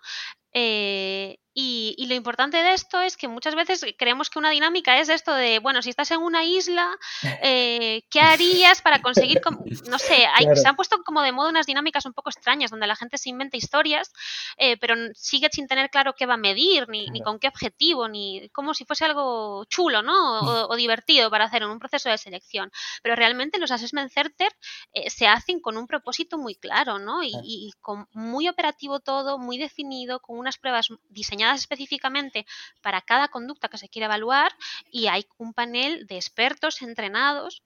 Eh, 0.58 1.38
y, 1.54 2.06
lo 2.08 2.16
importante 2.16 2.58
de 2.58 2.74
esto 2.74 3.02
es 3.02 3.18
que 3.18 3.28
muchas 3.28 3.56
veces 3.56 3.86
creemos 3.98 4.30
que 4.30 4.40
una 4.40 4.52
dinámica 4.52 5.00
es 5.00 5.10
esto 5.10 5.34
de, 5.34 5.60
bueno, 5.60 5.82
si 5.82 5.90
estás 5.90 6.12
en 6.12 6.22
una 6.22 6.46
isla, 6.46 6.90
eh, 7.44 8.04
¿qué 8.10 8.22
harías 8.22 8.82
para 8.82 9.02
conseguir, 9.02 9.42
no 9.90 10.00
sé, 10.00 10.26
se 10.56 10.68
han 10.68 10.76
puesto 10.76 11.04
como 11.04 11.22
de 11.22 11.32
modo 11.32 11.50
unas 11.50 11.66
dinámicas 11.66 12.06
un 12.06 12.14
poco 12.14 12.30
extrañas 12.30 12.72
donde 12.72 12.88
la 12.88 12.96
gente 12.96 13.18
se 13.18 13.30
inventa 13.30 13.58
historias, 13.58 14.12
eh, 14.58 14.78
pero 14.78 14.96
sigue 15.14 15.50
sin 15.52 15.68
tener 15.68 15.90
claro 15.90 16.14
qué 16.14 16.26
va 16.26 16.36
a 16.36 16.38
medir, 16.38 16.88
ni, 16.90 17.08
ni, 17.08 17.22
con 17.22 17.40
qué 17.40 17.48
objetivo, 17.48 18.08
ni 18.08 18.50
como 18.50 18.74
si 18.74 18.86
fuese 18.86 19.06
algo 19.06 19.66
chulo, 19.66 20.02
¿no? 20.02 20.68
O, 20.68 20.76
divertido 20.76 21.30
para 21.30 21.46
hacer 21.46 21.64
en 21.64 21.70
un 21.70 21.80
proceso 21.80 22.10
de 22.10 22.18
selección. 22.18 22.72
Pero 23.02 23.16
realmente 23.16 23.60
los 23.60 23.72
assessment 23.72 24.12
center 24.12 24.52
eh, 24.94 25.10
se 25.10 25.28
hacen 25.28 25.60
con 25.60 25.78
un 25.78 25.88
propósito 25.88 26.38
muy 26.38 26.56
claro, 26.56 27.00
¿no? 27.00 27.24
Y, 27.24 27.34
y 27.44 27.72
con 27.82 28.08
muy 28.14 28.50
operativo 28.50 29.00
todo, 29.00 29.38
muy 29.38 29.58
definido, 29.58 30.20
con 30.20 30.38
unas 30.38 30.58
pruebas 30.58 30.90
diseñadas 31.10 31.62
específicamente 31.62 32.46
para 32.82 33.02
cada 33.02 33.30
conducta 33.30 33.70
que 33.70 33.78
se 33.78 33.90
quiere 33.90 34.06
evaluar 34.06 34.54
y 34.92 35.08
hay 35.08 35.26
un 35.38 35.54
panel 35.54 36.08
de 36.08 36.16
expertos 36.16 36.82
entrenados 36.82 37.64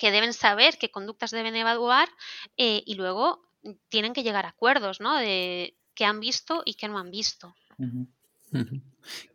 que 0.00 0.10
deben 0.10 0.32
saber 0.32 0.78
qué 0.78 0.90
conductas 0.90 1.30
deben 1.30 1.54
evaluar 1.56 2.08
eh, 2.56 2.82
y 2.86 2.94
luego 2.94 3.42
tienen 3.90 4.14
que 4.14 4.22
llegar 4.22 4.46
a 4.46 4.48
acuerdos 4.48 4.98
¿no? 4.98 5.14
de 5.18 5.76
qué 5.94 6.06
han 6.06 6.20
visto 6.20 6.62
y 6.64 6.74
qué 6.74 6.88
no 6.88 6.98
han 6.98 7.10
visto. 7.10 7.54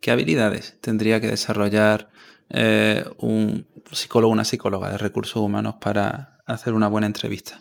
¿Qué 0.00 0.10
habilidades 0.10 0.80
tendría 0.80 1.20
que 1.20 1.28
desarrollar 1.28 2.10
eh, 2.50 3.04
un 3.18 3.68
psicólogo 3.92 4.30
o 4.30 4.32
una 4.32 4.44
psicóloga 4.44 4.90
de 4.90 4.98
recursos 4.98 5.36
humanos 5.36 5.76
para 5.80 6.40
hacer 6.46 6.74
una 6.74 6.88
buena 6.88 7.06
entrevista? 7.06 7.60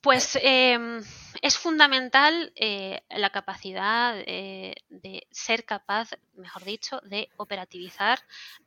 Pues 0.00 0.38
em, 0.42 1.02
es 1.44 1.58
fundamental 1.58 2.54
eh, 2.56 3.02
la 3.10 3.28
capacidad 3.28 4.16
eh, 4.24 4.76
de 4.88 5.26
ser 5.30 5.66
capaz, 5.66 6.08
mejor 6.36 6.64
dicho, 6.64 7.02
de 7.04 7.28
operativizar 7.36 8.18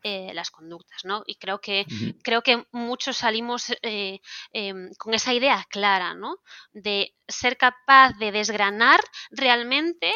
eh, 0.04 0.32
las 0.36 0.52
conductas, 0.52 1.04
¿no? 1.04 1.24
Y 1.26 1.38
creo 1.38 1.60
que 1.60 1.88
creo 2.24 2.44
que 2.44 2.68
muchos 2.72 3.18
salimos 3.18 3.74
em, 3.82 4.94
con 5.00 5.16
esa 5.16 5.34
idea 5.34 5.66
clara, 5.72 6.14
¿no? 6.14 6.38
De 6.72 7.16
ser 7.28 7.58
capaz 7.58 8.14
de 8.20 8.32
desgranar 8.32 9.00
realmente 9.32 10.14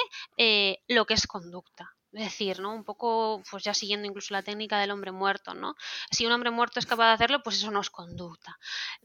lo 0.88 1.06
que 1.08 1.15
es 1.15 1.26
conducta 1.26 1.95
decir, 2.12 2.60
¿no? 2.60 2.74
Un 2.74 2.84
poco, 2.84 3.41
pues 3.50 3.63
ya 3.63 3.74
siguiendo 3.74 4.08
incluso 4.08 4.34
la 4.34 4.43
técnica 4.43 4.80
del 4.80 4.91
hombre 4.91 5.12
muerto, 5.12 5.54
¿no? 5.54 5.76
Si 6.12 6.26
un 6.26 6.32
hombre 6.32 6.52
muerto 6.52 6.80
es 6.80 6.86
capaz 6.86 7.08
de 7.08 7.13
hacerlo, 7.13 7.41
pues 7.43 7.58
eso 7.58 7.71
no 7.71 7.82
es 7.82 7.89
conducta. 7.89 8.58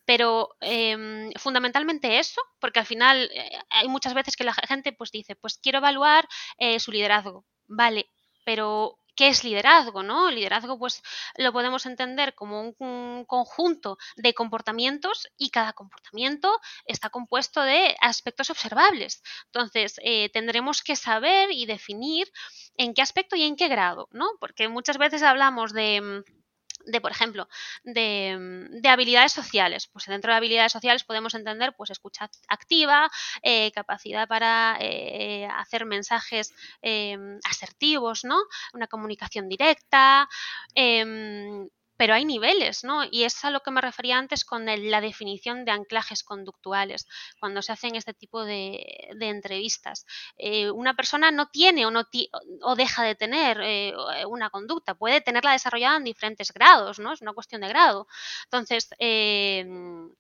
Pero 0.04 0.56
em, 0.60 1.30
fundamentalmente 1.38 2.18
eso, 2.18 2.40
porque 2.60 2.80
al 2.80 2.86
final 2.86 3.30
eh, 3.34 3.50
hay 3.70 3.88
muchas 3.88 4.14
veces 4.14 4.36
que 4.36 4.44
la 4.44 4.54
gente 4.54 4.92
pues 4.92 5.10
dice, 5.10 5.36
pues 5.36 5.58
quiero 5.58 5.78
evaluar 5.78 6.28
eh, 6.58 6.80
su 6.80 6.92
liderazgo, 6.92 7.44
vale, 7.66 8.10
pero 8.44 8.98
¿Qué 9.16 9.28
es 9.28 9.44
liderazgo? 9.44 10.02
¿no? 10.02 10.30
Liderazgo, 10.30 10.78
pues 10.78 11.02
lo 11.38 11.50
podemos 11.50 11.86
entender 11.86 12.34
como 12.34 12.74
un, 12.78 13.24
conjunto 13.24 13.96
de 14.16 14.34
comportamientos 14.34 15.26
y 15.38 15.48
cada 15.48 15.72
comportamiento 15.72 16.50
está 16.84 17.08
compuesto 17.08 17.62
de 17.62 17.96
aspectos 18.00 18.50
observables. 18.50 19.22
Entonces, 19.46 19.98
eh, 20.04 20.28
tendremos 20.34 20.82
que 20.82 20.96
saber 20.96 21.50
y 21.50 21.64
definir 21.64 22.30
en 22.78 22.94
qué 22.94 23.02
aspecto 23.02 23.36
y 23.36 23.42
en 23.42 23.56
qué 23.56 23.68
grado, 23.68 24.08
¿no? 24.12 24.26
Porque 24.40 24.68
muchas 24.68 24.98
veces 24.98 25.22
hablamos 25.22 25.72
de 25.72 26.00
mm, 26.00 26.36
de, 26.86 27.00
por 27.00 27.10
ejemplo, 27.10 27.48
de, 27.84 28.68
de, 28.70 28.88
habilidades 28.88 29.32
sociales. 29.32 29.88
Pues 29.88 30.06
dentro 30.06 30.30
de 30.32 30.36
habilidades 30.36 30.72
sociales 30.72 31.04
podemos 31.04 31.34
entender 31.34 31.74
pues 31.76 31.90
escucha 31.90 32.30
activa, 32.48 33.10
eh, 33.42 33.72
capacidad 33.72 34.26
para 34.28 34.76
eh, 34.80 35.48
hacer 35.52 35.84
mensajes 35.84 36.54
em, 36.82 37.38
asertivos, 37.44 38.24
¿no? 38.24 38.38
Una 38.72 38.86
comunicación 38.86 39.48
directa. 39.48 40.28
Pero 41.96 42.14
hay 42.14 42.24
niveles, 42.24 42.84
¿no? 42.84 43.04
Y 43.10 43.24
es 43.24 43.44
a 43.44 43.50
lo 43.50 43.60
que 43.60 43.70
me 43.70 43.80
refería 43.80 44.18
antes 44.18 44.44
con 44.44 44.66
la 44.66 45.00
definición 45.00 45.64
de 45.64 45.72
anclajes 45.72 46.22
conductuales, 46.22 47.06
cuando 47.40 47.62
se 47.62 47.72
hacen 47.72 47.94
este 47.94 48.14
tipo 48.14 48.44
de, 48.44 48.84
entrevistas. 49.20 50.06
Eh, 50.36 50.70
una 50.70 50.94
persona 50.94 51.30
no 51.30 51.48
tiene 51.48 51.86
o, 51.86 51.90
no 51.90 52.04
o 52.62 52.74
deja 52.76 53.02
de 53.02 53.14
tener 53.14 53.60
eh, 53.62 53.94
una 54.28 54.50
conducta, 54.50 54.94
puede 54.94 55.20
tenerla 55.20 55.52
desarrollada 55.52 55.96
en 55.96 56.04
diferentes 56.04 56.52
grados, 56.52 56.98
¿no? 56.98 57.12
Es 57.12 57.22
una 57.22 57.32
cuestión 57.32 57.60
de 57.62 57.68
grado. 57.68 58.06
Entonces, 58.44 58.88
em, 58.98 60.10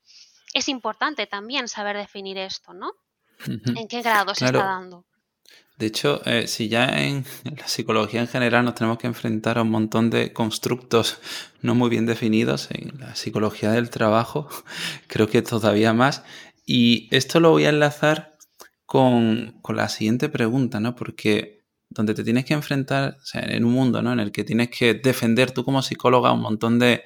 es 0.54 0.68
importante 0.68 1.26
también 1.26 1.68
saber 1.68 1.96
definir 1.96 2.38
esto, 2.38 2.72
¿no? 2.72 2.92
¿En 3.46 3.86
qué 3.88 4.02
grado 4.02 4.34
se 4.34 4.46
está 4.46 4.64
dando? 4.64 5.04
De 5.78 5.86
hecho, 5.86 6.22
eh, 6.24 6.46
si 6.46 6.68
ya 6.68 6.86
en, 6.86 7.24
la 7.58 7.68
psicología 7.68 8.20
en 8.20 8.28
general 8.28 8.64
nos 8.64 8.74
tenemos 8.74 8.98
que 8.98 9.06
enfrentar 9.06 9.58
a 9.58 9.62
un 9.62 9.70
montón 9.70 10.10
de 10.10 10.32
constructos 10.32 11.18
no 11.62 11.74
muy 11.74 11.90
bien 11.90 12.06
definidos, 12.06 12.68
en 12.70 12.98
la 12.98 13.14
psicología 13.14 13.72
del 13.72 13.90
trabajo 13.90 14.48
creo 15.06 15.28
que 15.28 15.42
todavía 15.42 15.92
más. 15.92 16.22
Y 16.64 17.08
esto 17.14 17.40
lo 17.40 17.50
voy 17.50 17.66
a 17.66 17.68
enlazar 17.68 18.36
con, 18.86 19.60
la 19.68 19.88
siguiente 19.88 20.28
pregunta, 20.28 20.80
¿no? 20.80 20.96
Porque 20.96 21.64
donde 21.90 22.14
te 22.14 22.24
tienes 22.24 22.44
que 22.44 22.54
enfrentar, 22.54 23.16
o 23.20 23.26
sea, 23.26 23.42
en 23.42 23.64
un 23.64 23.72
mundo, 23.72 24.02
¿no? 24.02 24.12
En 24.12 24.20
el 24.20 24.32
que 24.32 24.44
tienes 24.44 24.70
que 24.70 24.94
defender 24.94 25.52
tú 25.52 25.64
como 25.64 25.82
psicóloga 25.82 26.32
un 26.32 26.40
montón 26.40 26.78
de, 26.78 27.04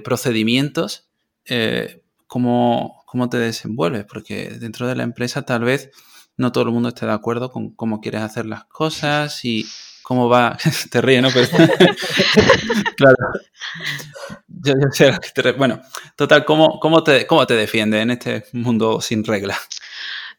procedimientos, 0.00 1.08
eh, 1.46 2.02
¿cómo, 2.26 3.04
¿cómo 3.06 3.28
te 3.28 3.38
desenvuelves? 3.38 4.04
Porque 4.04 4.50
dentro 4.50 4.86
de 4.86 4.96
la 4.96 5.04
empresa 5.04 5.42
tal 5.42 5.62
vez 5.64 5.90
no 6.38 6.52
todo 6.52 6.64
el 6.64 6.70
mundo 6.70 6.88
esté 6.88 7.04
de 7.04 7.12
acuerdo 7.12 7.50
con 7.50 7.74
cómo 7.74 8.00
quieres 8.00 8.22
hacer 8.22 8.46
las 8.46 8.64
cosas 8.64 9.44
y 9.44 9.66
cómo 10.02 10.28
va. 10.28 10.56
te 10.90 11.00
ríe, 11.02 11.20
¿no? 11.20 11.28
claro. 12.96 13.16
Yo, 14.46 14.72
sé 14.92 15.18
que 15.20 15.42
te 15.42 15.52
Bueno, 15.52 15.82
total, 16.16 16.44
¿cómo, 16.44 16.80
cómo, 16.80 17.02
te, 17.02 17.26
¿cómo 17.26 17.46
te 17.46 17.54
defiende 17.54 18.00
en 18.00 18.12
este 18.12 18.44
mundo 18.52 19.00
sin 19.00 19.24
reglas? 19.24 19.58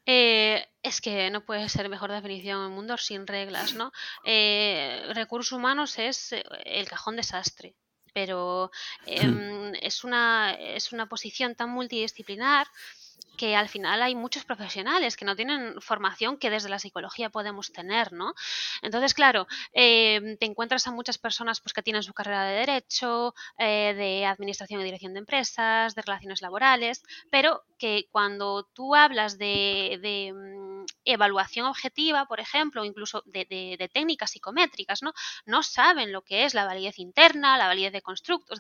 Eh, 0.06 0.66
es 0.82 1.02
que 1.02 1.30
no 1.30 1.46
puede 1.46 1.70
ser 1.70 1.88
mejor 1.90 2.12
definición 2.12 2.66
en 2.66 2.72
mundo 2.72 2.98
sin 2.98 3.28
reglas, 3.28 3.76
¿no? 3.76 3.92
Eh, 4.26 5.04
recursos 5.14 5.52
humanos 5.52 6.00
es 6.00 6.32
eh, 6.32 6.44
el 6.66 6.88
cajón 6.88 7.18
desastre 7.18 7.76
pero 8.12 8.72
hmm. 9.06 9.10
em, 9.10 9.74
es, 9.82 10.04
una, 10.04 10.54
es 10.54 10.92
una 10.92 11.08
posición 11.08 11.56
tan 11.56 11.70
multidisciplinar 11.70 12.68
que 13.38 13.56
al 13.56 13.70
final 13.70 14.02
hay 14.02 14.16
muchos 14.16 14.44
profesionales 14.44 15.16
que 15.16 15.24
no 15.24 15.36
tienen 15.36 15.80
formación 15.82 16.38
que 16.38 16.50
desde 16.50 16.68
la 16.68 16.78
psicología 16.78 17.30
podemos 17.30 17.72
tener, 17.72 18.12
¿no? 18.12 18.34
Entonces, 18.82 19.14
claro, 19.14 19.48
em, 19.72 20.38
te 20.38 20.46
encuentras 20.46 20.88
a 20.88 20.92
muchas 20.92 21.18
personas 21.18 21.62
pues, 21.62 21.74
que 21.74 21.82
tienen 21.82 22.04
su 22.04 22.14
carrera 22.14 22.44
de 22.44 22.60
derecho, 22.60 23.34
eh, 23.58 23.94
de 23.96 24.26
administración 24.26 24.82
y 24.82 24.84
dirección 24.84 25.14
de 25.14 25.20
empresas, 25.20 25.96
de 25.96 26.02
relaciones 26.02 26.42
laborales, 26.42 27.02
pero 27.32 27.64
que 27.78 28.08
cuando 28.12 28.64
tú 28.74 28.94
hablas 28.94 29.38
de, 29.38 30.34
mm, 30.36 30.86
evaluación 31.06 31.66
objetiva, 31.66 32.26
por 32.26 32.40
ejemplo, 32.40 32.84
incluso 32.84 33.24
de, 33.26 33.90
técnicas 33.94 34.32
psicométricas, 34.32 35.02
¿no? 35.02 35.14
No 35.46 35.64
saben 35.64 36.12
lo 36.12 36.24
que 36.24 36.46
es 36.46 36.54
la 36.54 36.66
validez 36.66 37.00
interna, 37.00 37.58
la 37.58 37.68
validez 37.68 37.94
de 37.94 38.02
constructos, 38.02 38.60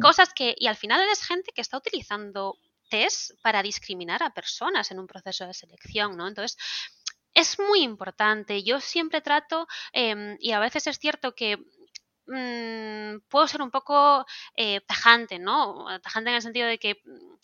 cosas 0.00 0.32
que, 0.34 0.54
y 0.58 0.66
al 0.66 0.76
final 0.76 1.00
es 1.10 1.24
gente 1.24 1.52
que 1.54 1.62
está 1.62 1.78
utilizando 1.78 2.58
test 2.90 3.32
para 3.42 3.62
discriminar 3.62 4.22
a 4.22 4.34
personas 4.34 4.90
en 4.90 4.98
un 4.98 5.06
proceso 5.06 5.46
de 5.46 5.54
selección, 5.54 6.16
¿no? 6.16 6.28
Entonces, 6.28 6.58
es 7.34 7.58
muy 7.58 7.82
importante. 7.82 8.62
Yo 8.62 8.80
siempre 8.80 9.22
trato, 9.22 9.66
em, 9.92 10.36
y 10.40 10.52
a 10.52 10.60
veces 10.60 10.86
es 10.86 10.98
cierto 10.98 11.34
que 11.34 11.56
mm, 12.26 13.20
puedo 13.28 13.48
ser 13.48 13.62
un 13.62 13.70
poco 13.70 14.24
eh, 14.56 14.80
tajante, 14.82 15.38
¿no? 15.38 15.86
Tajante 16.00 16.30
en 16.30 16.36
el 16.36 16.42
sentido 16.42 16.68
de 16.68 16.78
que 16.78 17.00
mm, 17.04 17.34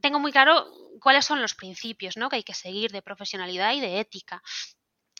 tengo 0.00 0.20
muy 0.20 0.32
claro 0.32 0.66
cuáles 1.00 1.24
son 1.24 1.40
los 1.42 1.54
principios 1.54 2.16
¿no? 2.16 2.28
que 2.28 2.36
hay 2.36 2.44
que 2.44 2.54
seguir 2.54 2.92
de 2.92 3.02
profesionalidad 3.02 3.72
y 3.72 3.80
de 3.80 4.00
ética. 4.00 4.42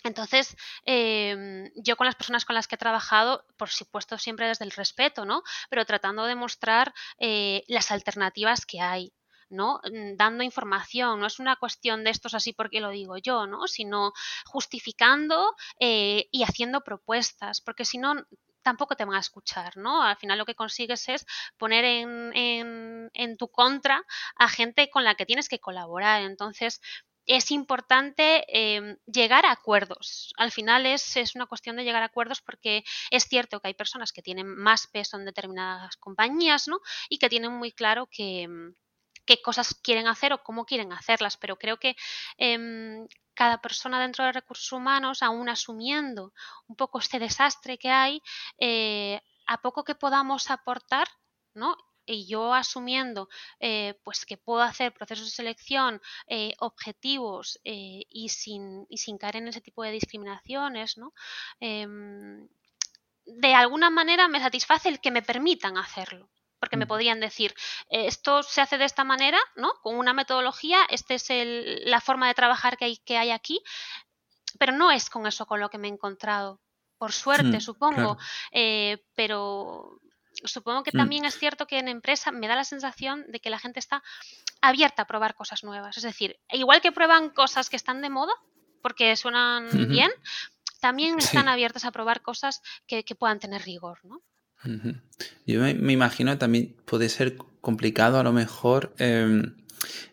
Entonces, 0.05 0.55
em, 0.85 1.71
yo 1.77 1.97
con 1.97 2.07
las 2.07 2.14
personas 2.14 2.45
con 2.45 2.55
las 2.55 2.69
que 2.69 2.75
he 2.75 2.79
trabajado, 2.79 3.47
por 3.57 3.71
supuesto, 3.71 4.19
siempre 4.19 4.47
desde 4.47 4.67
el 4.67 4.71
respeto, 4.71 5.25
¿no? 5.25 5.43
Pero 5.71 5.87
tratando 5.87 6.27
de 6.27 6.35
mostrar 6.35 6.93
eh, 7.19 7.64
las 7.69 7.90
alternativas 7.90 8.67
que 8.67 8.81
hay. 8.81 9.14
¿No? 9.55 9.81
Mm, 9.85 10.17
dando 10.17 10.45
información, 10.45 11.21
no 11.21 11.27
es 11.27 11.38
una 11.38 11.57
cuestión 11.57 12.05
de 12.05 12.11
estos 12.11 12.35
así 12.35 12.53
porque 12.53 12.81
lo 12.81 12.90
digo 12.90 13.17
yo, 13.19 13.47
¿no? 13.47 13.67
Sino 13.67 14.12
justificando 14.47 15.55
eh, 15.81 16.29
y 16.31 16.43
haciendo 16.43 16.83
propuestas, 16.83 17.61
porque 17.61 17.85
si 17.85 17.99
no 17.99 18.14
tampoco 18.64 18.97
te 18.97 19.05
van 19.05 19.17
a 19.17 19.21
escuchar, 19.21 19.77
¿no? 19.77 20.03
Al 20.03 20.17
final 20.17 20.38
lo 20.38 20.47
que 20.47 20.57
consigues 20.57 21.09
es 21.09 21.25
poner 21.59 21.85
en, 21.85 23.11
en, 23.14 23.37
tu 23.37 23.49
contra 23.49 24.03
a 24.37 24.49
gente 24.49 24.90
con 24.90 25.05
la 25.05 25.14
que 25.14 25.27
tienes 25.27 25.49
que 25.49 25.61
colaborar. 25.61 26.23
Entonces, 26.23 26.81
es 27.27 27.51
importante 27.51 28.45
em, 28.49 28.97
llegar 29.07 29.47
a 29.47 29.53
acuerdos. 29.53 30.33
Al 30.37 30.51
final 30.51 30.87
es, 30.87 31.17
es, 31.17 31.35
una 31.35 31.47
cuestión 31.47 31.77
de 31.77 31.85
llegar 31.85 32.03
a 32.03 32.07
acuerdos 32.07 32.40
porque 32.43 32.85
es 33.11 33.25
cierto 33.25 33.61
que 33.61 33.69
hay 33.69 33.75
personas 33.75 34.12
que 34.12 34.23
tienen 34.23 34.47
más 34.47 34.87
peso 34.88 35.17
en 35.17 35.25
determinadas 35.25 35.97
compañías, 35.97 36.69
¿no? 36.69 36.81
Y 37.09 37.19
que 37.19 37.29
tienen 37.29 37.53
muy 37.53 37.73
claro 37.73 38.09
que, 38.11 38.43
em, 38.43 38.75
qué 39.25 39.41
cosas 39.43 39.75
quieren 39.75 40.07
hacer 40.07 40.33
o 40.33 40.43
cómo 40.43 40.65
quieren 40.65 40.93
hacerlas, 40.93 41.37
pero 41.37 41.57
creo 41.57 41.79
que 41.79 41.97
em, 42.39 43.07
cada 43.35 43.61
persona 43.61 44.01
dentro 44.01 44.25
de 44.25 44.33
recursos 44.33 44.73
humanos, 44.73 45.23
aún 45.23 45.49
asumiendo 45.49 46.33
un 46.69 46.77
poco 46.77 46.99
este 46.99 47.19
desastre 47.19 47.79
que 47.79 47.91
hay, 47.91 48.23
eh, 48.59 49.21
a 49.47 49.61
poco 49.61 49.85
que 49.85 49.95
podamos 49.95 50.51
aportar, 50.51 51.09
¿no? 51.55 51.77
y 52.07 52.27
yo 52.27 52.53
asumiendo 52.53 53.29
eh, 53.61 53.99
pues 54.05 54.27
que 54.27 54.37
puedo 54.37 54.61
hacer 54.61 54.93
procesos 54.93 55.27
de 55.27 55.31
selección 55.33 56.03
eh, 56.27 56.55
objetivos 56.59 57.59
y, 57.65 58.29
sin, 58.29 58.87
y 58.91 58.99
sin 58.99 59.17
caer 59.17 59.37
en 59.37 59.49
ese 59.49 59.63
tipo 59.63 59.83
de 59.83 59.93
discriminaciones, 59.93 60.99
¿no? 60.99 61.15
Em, 61.61 62.47
de 63.25 63.55
alguna 63.55 63.89
manera 63.89 64.29
me 64.29 64.41
satisface 64.41 64.89
el 64.91 65.01
que 65.01 65.11
me 65.11 65.23
permitan 65.23 65.79
hacerlo 65.79 66.29
porque 66.64 66.79
me 66.79 66.87
podrían 66.87 67.20
decir, 67.20 67.55
eh, 67.90 68.07
esto 68.07 68.42
se 68.42 68.62
hace 68.62 68.79
de 68.79 68.87
esta 68.87 69.05
manera, 69.05 69.38
¿no? 69.55 69.74
Con 69.83 69.96
una 69.96 70.14
metodología, 70.14 70.79
esta 70.88 71.12
es 71.12 71.29
la 71.85 72.00
forma 72.00 72.27
de 72.27 72.33
trabajar 72.33 72.79
que 72.79 72.87
hay, 72.87 72.96
que 72.96 73.18
hay 73.18 73.33
aquí, 73.33 73.61
pero 74.59 74.72
no 74.72 74.90
es 74.90 75.11
con 75.11 75.27
eso 75.27 75.44
con 75.44 75.61
lo 75.61 75.68
que 75.68 75.77
me 75.77 75.88
he 75.88 75.90
encontrado, 75.90 76.62
por 76.96 77.12
suerte, 77.12 77.59
hmm, 77.59 77.61
supongo, 77.61 78.16
eh, 78.50 79.05
pero 79.14 80.00
supongo 80.42 80.85
que 80.85 80.92
hmm. 80.94 81.00
también 81.00 81.24
es 81.27 81.38
cierto 81.38 81.66
que 81.66 81.79
en 81.79 81.88
empresa 81.88 82.31
me 82.31 82.48
da 82.48 82.57
la 82.57 82.64
sensación 82.64 83.27
de 83.29 83.40
que 83.40 83.50
la 83.50 83.59
gente 83.59 83.79
está 83.79 84.03
abierta 84.62 85.03
a 85.03 85.07
probar 85.07 85.35
cosas 85.35 85.64
nuevas, 85.64 85.98
es 85.98 86.03
decir, 86.03 86.40
igual 86.48 86.81
que 86.81 86.92
prueban 86.92 87.29
cosas 87.29 87.68
que 87.68 87.77
están 87.77 88.00
de 88.00 88.09
moda, 88.09 88.33
porque 88.81 89.14
suenan 89.16 89.68
bien, 89.90 90.11
también 90.81 91.18
están 91.18 91.46
abiertas 91.48 91.85
a 91.85 91.90
probar 91.90 92.22
cosas 92.22 92.62
que, 92.87 93.05
que 93.05 93.14
puedan 93.14 93.38
tener 93.38 93.61
rigor, 93.64 94.03
¿no? 94.05 94.22
Yo 95.47 95.61
me, 95.61 95.93
imagino 95.93 96.33
que 96.33 96.38
también 96.38 96.77
puede 96.85 97.09
ser 97.09 97.37
complicado 97.61 98.19
a 98.19 98.23
lo 98.23 98.33
mejor 98.33 98.95
em, 98.99 99.57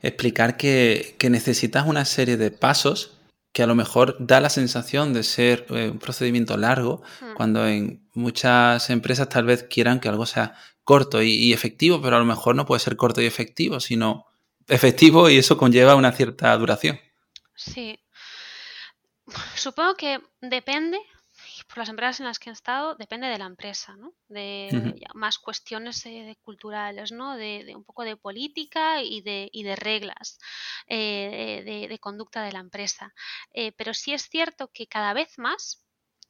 explicar 0.02 0.58
que, 0.58 1.16
necesitas 1.30 1.88
una 1.88 2.06
serie 2.06 2.38
de 2.38 2.52
pasos 2.52 3.18
que 3.54 3.64
a 3.64 3.68
lo 3.68 3.76
mejor 3.76 4.16
da 4.20 4.40
la 4.40 4.50
sensación 4.50 5.14
de 5.14 5.24
ser 5.24 5.66
eh, 5.70 5.90
un 5.90 6.00
procedimiento 6.00 6.56
largo, 6.56 7.02
hmm. 7.20 7.34
cuando 7.36 7.68
en 7.68 8.08
muchas 8.14 8.90
empresas 8.90 9.28
tal 9.28 9.46
vez 9.46 9.64
quieran 9.64 10.00
que 10.00 10.08
algo 10.08 10.26
sea 10.26 10.56
corto 10.84 11.22
y, 11.22 11.54
efectivo, 11.54 12.02
pero 12.02 12.16
a 12.16 12.20
lo 12.20 12.26
mejor 12.26 12.56
no 12.56 12.66
puede 12.66 12.80
ser 12.80 12.96
corto 12.96 13.22
y 13.22 13.26
efectivo, 13.26 13.80
sino 13.80 14.26
efectivo 14.68 15.30
y 15.30 15.38
eso 15.38 15.58
conlleva 15.58 15.96
una 15.96 16.12
cierta 16.12 16.56
duración. 16.58 17.00
Sí. 17.56 18.00
Supongo 19.56 19.96
que 19.96 20.20
depende 20.42 21.00
por 21.72 21.80
las 21.80 21.90
empresas 21.90 22.20
en 22.20 22.26
las 22.26 22.38
que 22.38 22.50
he 22.50 22.54
estado 22.54 22.96
depende 22.96 23.28
de 23.28 23.38
la 23.38 23.46
empresa, 23.46 23.96
¿no? 23.96 24.14
De 24.28 25.00
más 25.14 25.40
cuestiones 25.40 26.06
eh, 26.06 26.38
culturales, 26.44 27.14
¿no? 27.14 27.38
De, 27.38 27.74
un 27.76 27.86
poco 27.86 28.04
de 28.04 28.18
política 28.18 29.02
y 29.02 29.22
de, 29.22 29.50
y 29.54 29.64
de 29.64 29.78
reglas 29.78 30.38
eh, 30.88 31.88
de, 31.90 32.00
conducta 32.00 32.44
de 32.44 32.52
la 32.52 32.60
empresa. 32.60 33.14
Eh, 33.54 33.72
pero 33.72 33.94
sí 33.94 34.14
es 34.14 34.24
cierto 34.24 34.70
que 34.74 34.88
cada 34.88 35.14
vez 35.14 35.38
más 35.38 35.86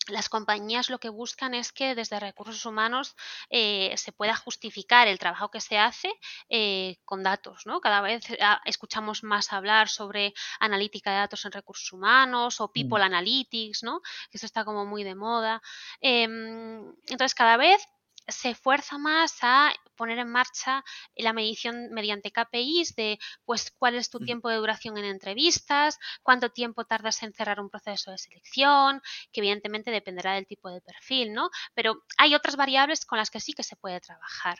las 0.07 0.29
compañías 0.29 0.89
lo 0.89 0.99
que 0.99 1.09
buscan 1.09 1.53
es 1.53 1.71
que 1.71 1.95
desde 1.95 2.19
recursos 2.19 2.65
humanos 2.65 3.15
eh, 3.49 3.93
se 3.97 4.11
pueda 4.11 4.35
justificar 4.35 5.07
el 5.07 5.19
trabajo 5.19 5.51
que 5.51 5.61
se 5.61 5.77
hace 5.77 6.11
eh, 6.49 6.97
con 7.05 7.23
datos. 7.23 7.65
¿no? 7.65 7.81
Cada 7.81 8.01
vez 8.01 8.23
ah, 8.41 8.61
escuchamos 8.65 9.23
más 9.23 9.53
hablar 9.53 9.89
sobre 9.89 10.33
analítica 10.59 11.11
de 11.11 11.17
datos 11.17 11.45
en 11.45 11.51
recursos 11.51 11.91
humanos 11.93 12.61
o 12.61 12.71
people 12.71 12.99
mm. 12.99 13.03
analytics, 13.03 13.83
¿no? 13.83 14.01
que 14.29 14.37
eso 14.37 14.45
está 14.45 14.65
como 14.65 14.85
muy 14.85 15.03
de 15.03 15.15
moda. 15.15 15.61
Em, 15.99 16.93
entonces, 17.07 17.35
cada 17.35 17.57
vez 17.57 17.87
se 18.27 18.49
esfuerza 18.51 18.97
más 18.97 19.37
a 19.41 19.73
poner 19.95 20.19
en 20.19 20.29
marcha 20.29 20.83
la 21.15 21.33
medición 21.33 21.89
mediante 21.91 22.31
KPIs 22.31 22.95
de 22.95 23.19
pues 23.45 23.71
cuál 23.71 23.95
es 23.95 24.09
tu 24.09 24.19
tiempo 24.19 24.49
de 24.49 24.55
duración 24.55 24.97
en 24.97 25.05
entrevistas, 25.05 25.97
cuánto 26.23 26.49
tiempo 26.49 26.85
tardas 26.85 27.21
en 27.23 27.33
cerrar 27.33 27.59
un 27.59 27.69
proceso 27.69 28.11
de 28.11 28.17
selección, 28.17 29.01
que 29.31 29.41
evidentemente 29.41 29.91
dependerá 29.91 30.33
del 30.33 30.47
tipo 30.47 30.69
de 30.69 30.81
perfil, 30.81 31.33
¿no? 31.33 31.49
Pero 31.73 32.03
hay 32.17 32.35
otras 32.35 32.55
variables 32.55 33.05
con 33.05 33.17
las 33.17 33.29
que 33.29 33.39
sí 33.39 33.53
que 33.53 33.63
se 33.63 33.75
puede 33.75 33.99
trabajar. 33.99 34.59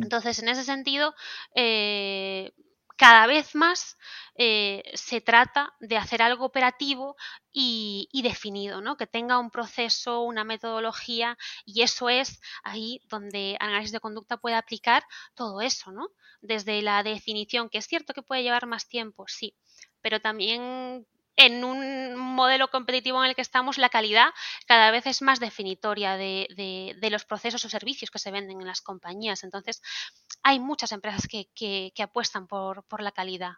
Entonces, 0.00 0.40
en 0.40 0.48
ese 0.48 0.64
sentido, 0.64 1.14
eh, 1.54 2.52
cada 2.96 3.26
vez 3.26 3.54
más 3.54 3.96
eh, 4.36 4.82
se 4.94 5.20
trata 5.20 5.74
de 5.80 5.96
hacer 5.96 6.22
algo 6.22 6.44
operativo 6.44 7.16
y, 7.52 8.08
definido, 8.22 8.80
¿no? 8.80 8.96
que 8.96 9.06
tenga 9.06 9.38
un 9.38 9.50
proceso, 9.50 10.22
una 10.22 10.44
metodología 10.44 11.38
y 11.64 11.82
eso 11.82 12.08
es 12.08 12.40
ahí 12.62 13.00
donde 13.08 13.56
análisis 13.60 13.92
de 13.92 14.00
conducta 14.00 14.36
puede 14.36 14.56
aplicar 14.56 15.04
todo 15.34 15.60
eso, 15.60 15.92
¿no? 15.92 16.08
desde 16.40 16.82
la 16.82 17.02
definición, 17.02 17.68
que 17.70 17.78
es 17.78 17.86
cierto 17.86 18.12
que 18.12 18.22
puede 18.22 18.42
llevar 18.42 18.66
más 18.66 18.88
tiempo, 18.88 19.24
sí, 19.26 19.54
pero 20.02 20.20
también 20.20 21.06
en 21.36 21.64
un 21.64 22.16
modelo 22.16 22.68
competitivo 22.68 23.22
en 23.22 23.30
el 23.30 23.36
que 23.36 23.42
estamos, 23.42 23.78
la 23.78 23.90
calidad 23.90 24.28
cada 24.66 24.90
vez 24.90 25.06
es 25.06 25.22
más 25.22 25.38
definitoria 25.38 26.16
de, 26.16 26.96
los 27.10 27.24
procesos 27.24 27.64
o 27.64 27.68
servicios 27.68 28.10
que 28.10 28.18
se 28.18 28.30
venden 28.30 28.60
en 28.60 28.66
las 28.66 28.80
compañías. 28.80 29.44
Entonces, 29.44 29.82
hay 30.42 30.58
muchas 30.58 30.92
empresas 30.92 31.28
que, 31.28 31.92
apuestan 32.02 32.46
por, 32.46 32.84
la 33.02 33.12
calidad. 33.12 33.52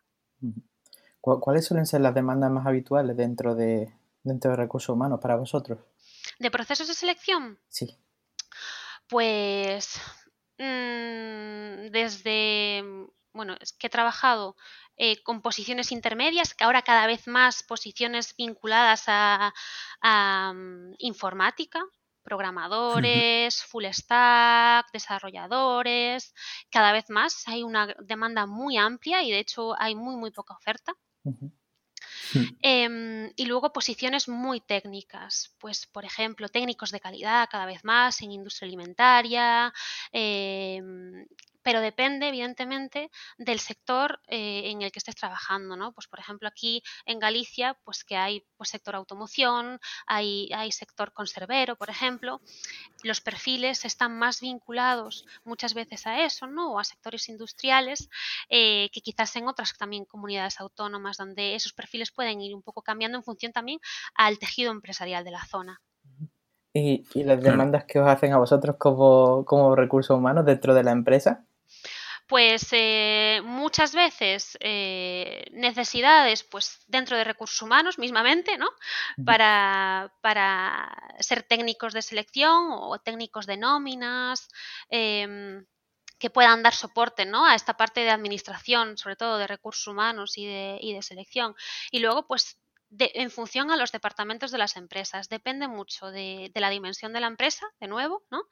¿Cuáles 1.20 1.66
suelen 1.66 1.86
ser 1.86 2.00
las 2.00 2.14
demandas 2.14 2.50
más 2.50 2.66
habituales 2.66 3.16
dentro 3.16 3.54
de, 3.54 3.92
dentro 4.22 4.50
de 4.50 4.56
recursos 4.56 4.94
humanos 4.94 5.20
para 5.20 5.36
vosotros? 5.36 5.78
¿De 6.38 6.50
procesos 6.50 6.88
de 6.88 6.94
selección? 6.94 7.58
Sí. 7.68 7.96
Pues 9.08 10.00
mm, 10.58 11.90
desde, 11.90 12.82
bueno, 13.32 13.56
es 13.60 13.72
que 13.72 13.86
he 13.86 13.90
trabajado 13.90 14.56
eh, 14.98 15.22
con 15.22 15.42
posiciones 15.42 15.92
intermedias, 15.92 16.54
que 16.54 16.64
ahora 16.64 16.82
cada 16.82 17.06
vez 17.06 17.28
más 17.28 17.62
posiciones 17.62 18.34
vinculadas 18.36 19.04
a, 19.06 19.52
mm, 20.52 20.94
informática, 20.98 21.84
programadores, 22.22 23.62
full 23.62 23.84
stack, 23.90 24.90
desarrolladores, 24.92 26.34
cada 26.70 26.92
vez 26.92 27.08
más 27.10 27.46
hay 27.46 27.62
una 27.62 27.94
demanda 28.00 28.44
muy 28.46 28.76
amplia 28.76 29.22
y 29.22 29.30
de 29.30 29.38
hecho 29.38 29.80
hay 29.80 29.94
muy 29.94 30.16
muy 30.16 30.30
poca 30.30 30.54
oferta. 30.54 30.94
Em, 32.60 33.32
y 33.36 33.46
luego 33.46 33.72
posiciones 33.72 34.28
muy 34.28 34.60
técnicas, 34.60 35.54
pues 35.58 35.86
por 35.86 36.04
ejemplo 36.04 36.48
técnicos 36.48 36.90
de 36.90 37.00
calidad 37.00 37.48
cada 37.50 37.66
vez 37.66 37.84
más 37.84 38.20
en 38.22 38.32
industria 38.32 38.66
alimentaria, 38.66 39.72
em, 40.12 41.26
pero 41.68 41.82
depende, 41.82 42.28
evidentemente, 42.28 43.10
del 43.36 43.60
sector 43.60 44.20
eh, 44.26 44.70
en 44.70 44.80
el 44.80 44.90
que 44.90 45.00
estés 45.00 45.16
trabajando, 45.16 45.76
¿no? 45.76 45.92
Pues, 45.92 46.06
por 46.06 46.18
ejemplo, 46.18 46.48
aquí 46.48 46.82
en 47.04 47.18
Galicia, 47.18 47.76
pues 47.84 48.04
que 48.04 48.16
hay 48.16 48.42
pues, 48.56 48.70
sector 48.70 48.96
automoción, 48.96 49.78
hay, 50.06 50.48
hay 50.54 50.72
sector 50.72 51.12
conservero, 51.12 51.76
por 51.76 51.90
ejemplo. 51.90 52.40
Los 53.02 53.20
perfiles 53.20 53.84
están 53.84 54.18
más 54.18 54.40
vinculados 54.40 55.26
muchas 55.44 55.74
veces 55.74 56.06
a 56.06 56.24
eso, 56.24 56.46
¿no? 56.46 56.72
O 56.72 56.78
a 56.78 56.84
sectores 56.84 57.28
industriales, 57.28 58.08
eh, 58.48 58.88
que 58.90 59.02
quizás 59.02 59.36
en 59.36 59.46
otras 59.46 59.76
también 59.76 60.06
comunidades 60.06 60.60
autónomas, 60.60 61.18
donde 61.18 61.54
esos 61.54 61.74
perfiles 61.74 62.12
pueden 62.12 62.40
ir 62.40 62.54
un 62.54 62.62
poco 62.62 62.80
cambiando 62.80 63.18
en 63.18 63.24
función 63.24 63.52
también 63.52 63.78
al 64.14 64.38
tejido 64.38 64.72
empresarial 64.72 65.22
de 65.22 65.32
la 65.32 65.44
zona. 65.44 65.82
¿Y, 66.72 67.04
las 67.24 67.42
demandas 67.42 67.84
que 67.84 67.98
os 68.00 68.08
hacen 68.08 68.32
a 68.32 68.38
vosotros 68.38 68.76
como, 68.78 69.44
como 69.44 69.76
recursos 69.76 70.16
humanos 70.16 70.46
dentro 70.46 70.72
de 70.72 70.82
la 70.82 70.92
empresa? 70.92 71.44
Pues 72.28 72.68
eh, 72.72 73.40
muchas 73.42 73.94
veces 73.94 74.58
eh, 74.60 75.46
necesidades 75.50 76.44
pues 76.44 76.78
dentro 76.86 77.16
de 77.16 77.24
recursos 77.24 77.60
humanos 77.62 77.98
mismamente, 77.98 78.58
¿no? 78.58 78.68
Para, 79.24 80.12
para 80.20 80.92
ser 81.20 81.42
técnicos 81.42 81.94
de 81.94 82.02
selección 82.02 82.68
o 82.70 82.98
técnicos 83.00 83.46
de 83.46 83.56
nóminas. 83.56 84.48
Em, 84.90 85.64
que 86.18 86.30
puedan 86.30 86.64
dar 86.64 86.74
soporte 86.74 87.24
¿no? 87.24 87.46
a 87.46 87.54
esta 87.54 87.76
parte 87.76 88.00
de 88.00 88.10
administración, 88.10 88.98
sobre 88.98 89.14
todo 89.14 89.38
de 89.38 89.46
recursos 89.46 89.86
humanos 89.86 90.36
y 90.36 90.46
de, 90.46 90.76
y 90.80 90.92
de 90.92 91.00
selección. 91.00 91.54
Y 91.92 92.00
luego, 92.00 92.26
pues 92.26 92.58
en 92.98 93.30
función 93.30 93.70
a 93.70 93.76
los 93.76 93.92
departamentos 93.92 94.50
de 94.50 94.58
las 94.58 94.76
empresas. 94.76 95.28
Depende 95.28 95.68
mucho 95.68 96.10
de, 96.10 96.50
la 96.54 96.70
dimensión 96.70 97.12
de 97.12 97.20
la 97.20 97.26
empresa, 97.26 97.66
de 97.80 97.86
nuevo, 97.86 98.24
¿no? 98.30 98.42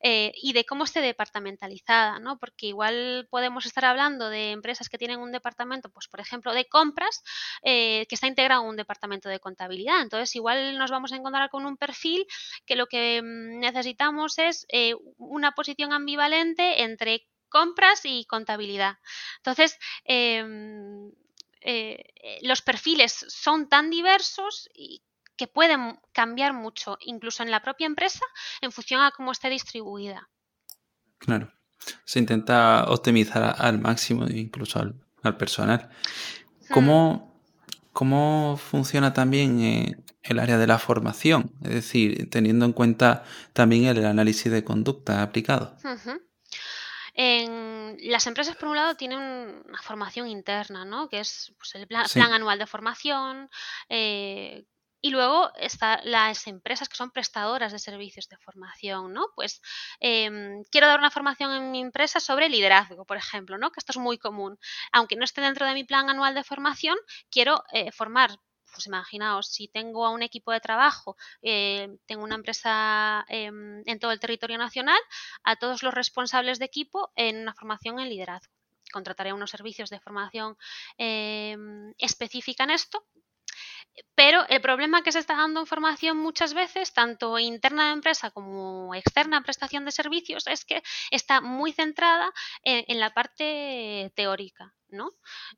Eh, 0.00 0.32
y 0.36 0.52
de 0.52 0.64
cómo 0.64 0.84
esté 0.84 1.00
departamentalizada, 1.00 2.18
¿no? 2.18 2.38
Porque 2.38 2.66
igual 2.66 3.28
podemos 3.30 3.66
estar 3.66 3.84
hablando 3.84 4.28
de 4.30 4.52
empresas 4.52 4.88
que 4.88 4.98
tienen 4.98 5.20
un 5.20 5.32
departamento, 5.32 5.90
pues 5.90 6.08
por 6.08 6.20
ejemplo, 6.20 6.54
de 6.54 6.66
compras, 6.66 7.22
eh, 7.62 8.06
que 8.08 8.14
está 8.14 8.26
integrado 8.26 8.62
en 8.62 8.68
un 8.68 8.76
departamento 8.76 9.28
de 9.28 9.40
contabilidad. 9.40 10.00
Entonces, 10.00 10.34
igual 10.36 10.78
nos 10.78 10.90
vamos 10.90 11.12
a 11.12 11.16
encontrar 11.16 11.50
con 11.50 11.66
un 11.66 11.76
perfil 11.76 12.26
que 12.66 12.76
lo 12.76 12.86
que 12.86 13.20
mm, 13.22 13.60
necesitamos 13.60 14.38
es 14.38 14.66
eh, 14.72 14.94
una 15.18 15.52
posición 15.52 15.92
ambivalente 15.92 16.82
entre 16.82 17.26
compras 17.52 18.00
y 18.04 18.24
contabilidad. 18.24 18.96
Entonces, 19.36 19.78
em, 20.04 21.12
eh, 21.64 22.04
eh, 22.16 22.38
los 22.42 22.62
perfiles 22.62 23.24
son 23.28 23.68
tan 23.68 23.90
diversos 23.90 24.68
y 24.74 25.02
que 25.36 25.46
pueden 25.46 25.98
cambiar 26.12 26.52
mucho, 26.52 26.98
incluso 27.00 27.42
en 27.42 27.50
la 27.50 27.62
propia 27.62 27.86
empresa, 27.86 28.24
en 28.60 28.72
función 28.72 29.00
a 29.00 29.10
cómo 29.10 29.32
esté 29.32 29.48
distribuida. 29.48 30.28
Claro. 31.18 31.52
Se 32.04 32.18
intenta 32.18 32.84
optimizar 32.88 33.56
al 33.58 33.78
máximo, 33.80 34.26
incluso 34.28 34.78
al, 34.78 35.36
personal. 35.36 35.88
Hmm. 36.68 36.74
¿Cómo, 36.74 37.40
¿Cómo, 37.92 38.56
funciona 38.56 39.12
también 39.12 39.60
eh, 39.60 39.96
el 40.22 40.38
área 40.38 40.58
de 40.58 40.66
la 40.66 40.78
formación? 40.78 41.52
Es 41.62 41.70
decir, 41.70 42.30
teniendo 42.30 42.64
en 42.64 42.72
cuenta 42.72 43.24
también 43.52 43.86
el 43.86 44.04
análisis 44.04 44.50
de 44.52 44.64
conducta 44.64 45.22
aplicado. 45.22 45.76
En 47.14 47.96
las 48.10 48.26
empresas, 48.26 48.56
por 48.56 48.68
un 48.68 48.76
lado, 48.76 48.96
tienen 48.96 49.18
una 49.66 49.82
formación 49.82 50.28
interna, 50.28 50.84
¿no? 50.84 51.08
Que 51.08 51.20
es 51.20 51.52
pues, 51.58 51.74
el 51.74 51.86
plan, 51.86 52.06
anual 52.32 52.58
de 52.58 52.66
formación. 52.66 53.50
Eh, 53.88 54.64
y 55.04 55.10
luego 55.10 55.50
están 55.56 55.98
las 56.04 56.46
empresas 56.46 56.88
que 56.88 56.96
son 56.96 57.10
prestadoras 57.10 57.72
de 57.72 57.80
servicios 57.80 58.28
de 58.28 58.36
formación, 58.36 59.12
¿no? 59.12 59.26
Pues 59.34 59.60
em, 59.98 60.62
quiero 60.70 60.86
dar 60.86 61.00
una 61.00 61.10
formación 61.10 61.50
en 61.52 61.72
mi 61.72 61.80
empresa 61.80 62.20
sobre 62.20 62.48
liderazgo, 62.48 63.04
por 63.04 63.16
ejemplo, 63.16 63.58
¿no? 63.58 63.72
Que 63.72 63.80
esto 63.80 63.90
es 63.92 63.98
muy 63.98 64.16
común. 64.16 64.58
Aunque 64.92 65.16
no 65.16 65.24
esté 65.24 65.40
dentro 65.40 65.66
de 65.66 65.74
mi 65.74 65.82
plan 65.82 66.08
anual 66.08 66.34
de 66.34 66.44
formación, 66.44 66.96
quiero 67.30 67.64
eh, 67.72 67.90
formar 67.90 68.38
pues 68.72 68.86
imaginaos, 68.86 69.48
si 69.48 69.68
tengo 69.68 70.04
a 70.04 70.10
un 70.10 70.22
equipo 70.22 70.52
de 70.52 70.60
trabajo, 70.60 71.16
eh, 71.42 71.88
tengo 72.06 72.24
una 72.24 72.36
empresa 72.36 73.24
em, 73.28 73.82
en 73.86 73.98
todo 73.98 74.12
el 74.12 74.20
territorio 74.20 74.58
nacional, 74.58 74.98
a 75.44 75.56
todos 75.56 75.82
los 75.82 75.94
responsables 75.94 76.58
de 76.58 76.64
equipo 76.66 77.12
en 77.16 77.42
una 77.42 77.54
formación 77.54 78.00
en 78.00 78.08
liderazgo. 78.08 78.52
Contrataré 78.92 79.32
unos 79.32 79.50
servicios 79.50 79.90
de 79.90 80.00
formación 80.00 80.56
em, 80.98 81.94
específica 81.98 82.64
en 82.64 82.70
esto 82.70 83.06
pero 84.14 84.46
el 84.48 84.60
problema 84.62 85.02
que 85.02 85.12
se 85.12 85.18
está 85.18 85.36
dando 85.36 85.60
en 85.60 85.66
formación 85.66 86.16
muchas 86.16 86.54
veces, 86.54 86.94
tanto 86.94 87.38
interna 87.38 87.86
de 87.88 87.92
empresa 87.92 88.30
como 88.30 88.94
externa 88.94 89.36
en 89.36 89.42
prestación 89.42 89.84
de 89.84 89.92
servicios, 89.92 90.46
es 90.46 90.64
que 90.64 90.82
está 91.10 91.42
muy 91.42 91.72
centrada 91.72 92.32
en 92.62 93.00
la 93.00 93.12
parte 93.12 94.10
teórica. 94.14 94.74
¿No? 94.92 95.10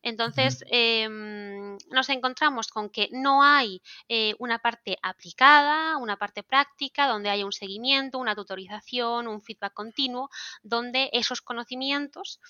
Entonces, 0.02 0.64
em, 0.68 1.76
nos 1.90 2.08
encontramos 2.08 2.68
con 2.68 2.90
que 2.90 3.08
no 3.12 3.42
hay 3.42 3.82
eh, 4.08 4.34
una 4.38 4.58
parte 4.58 4.98
aplicada, 5.02 5.96
una 5.98 6.16
parte 6.16 6.42
práctica, 6.42 7.06
donde 7.06 7.30
haya 7.30 7.44
un 7.44 7.52
seguimiento, 7.52 8.18
una 8.18 8.34
tutorización, 8.34 9.28
un 9.28 9.42
feedback 9.42 9.74
continuo, 9.74 10.30
donde 10.62 11.10
esos 11.12 11.40
conocimientos 11.42 12.40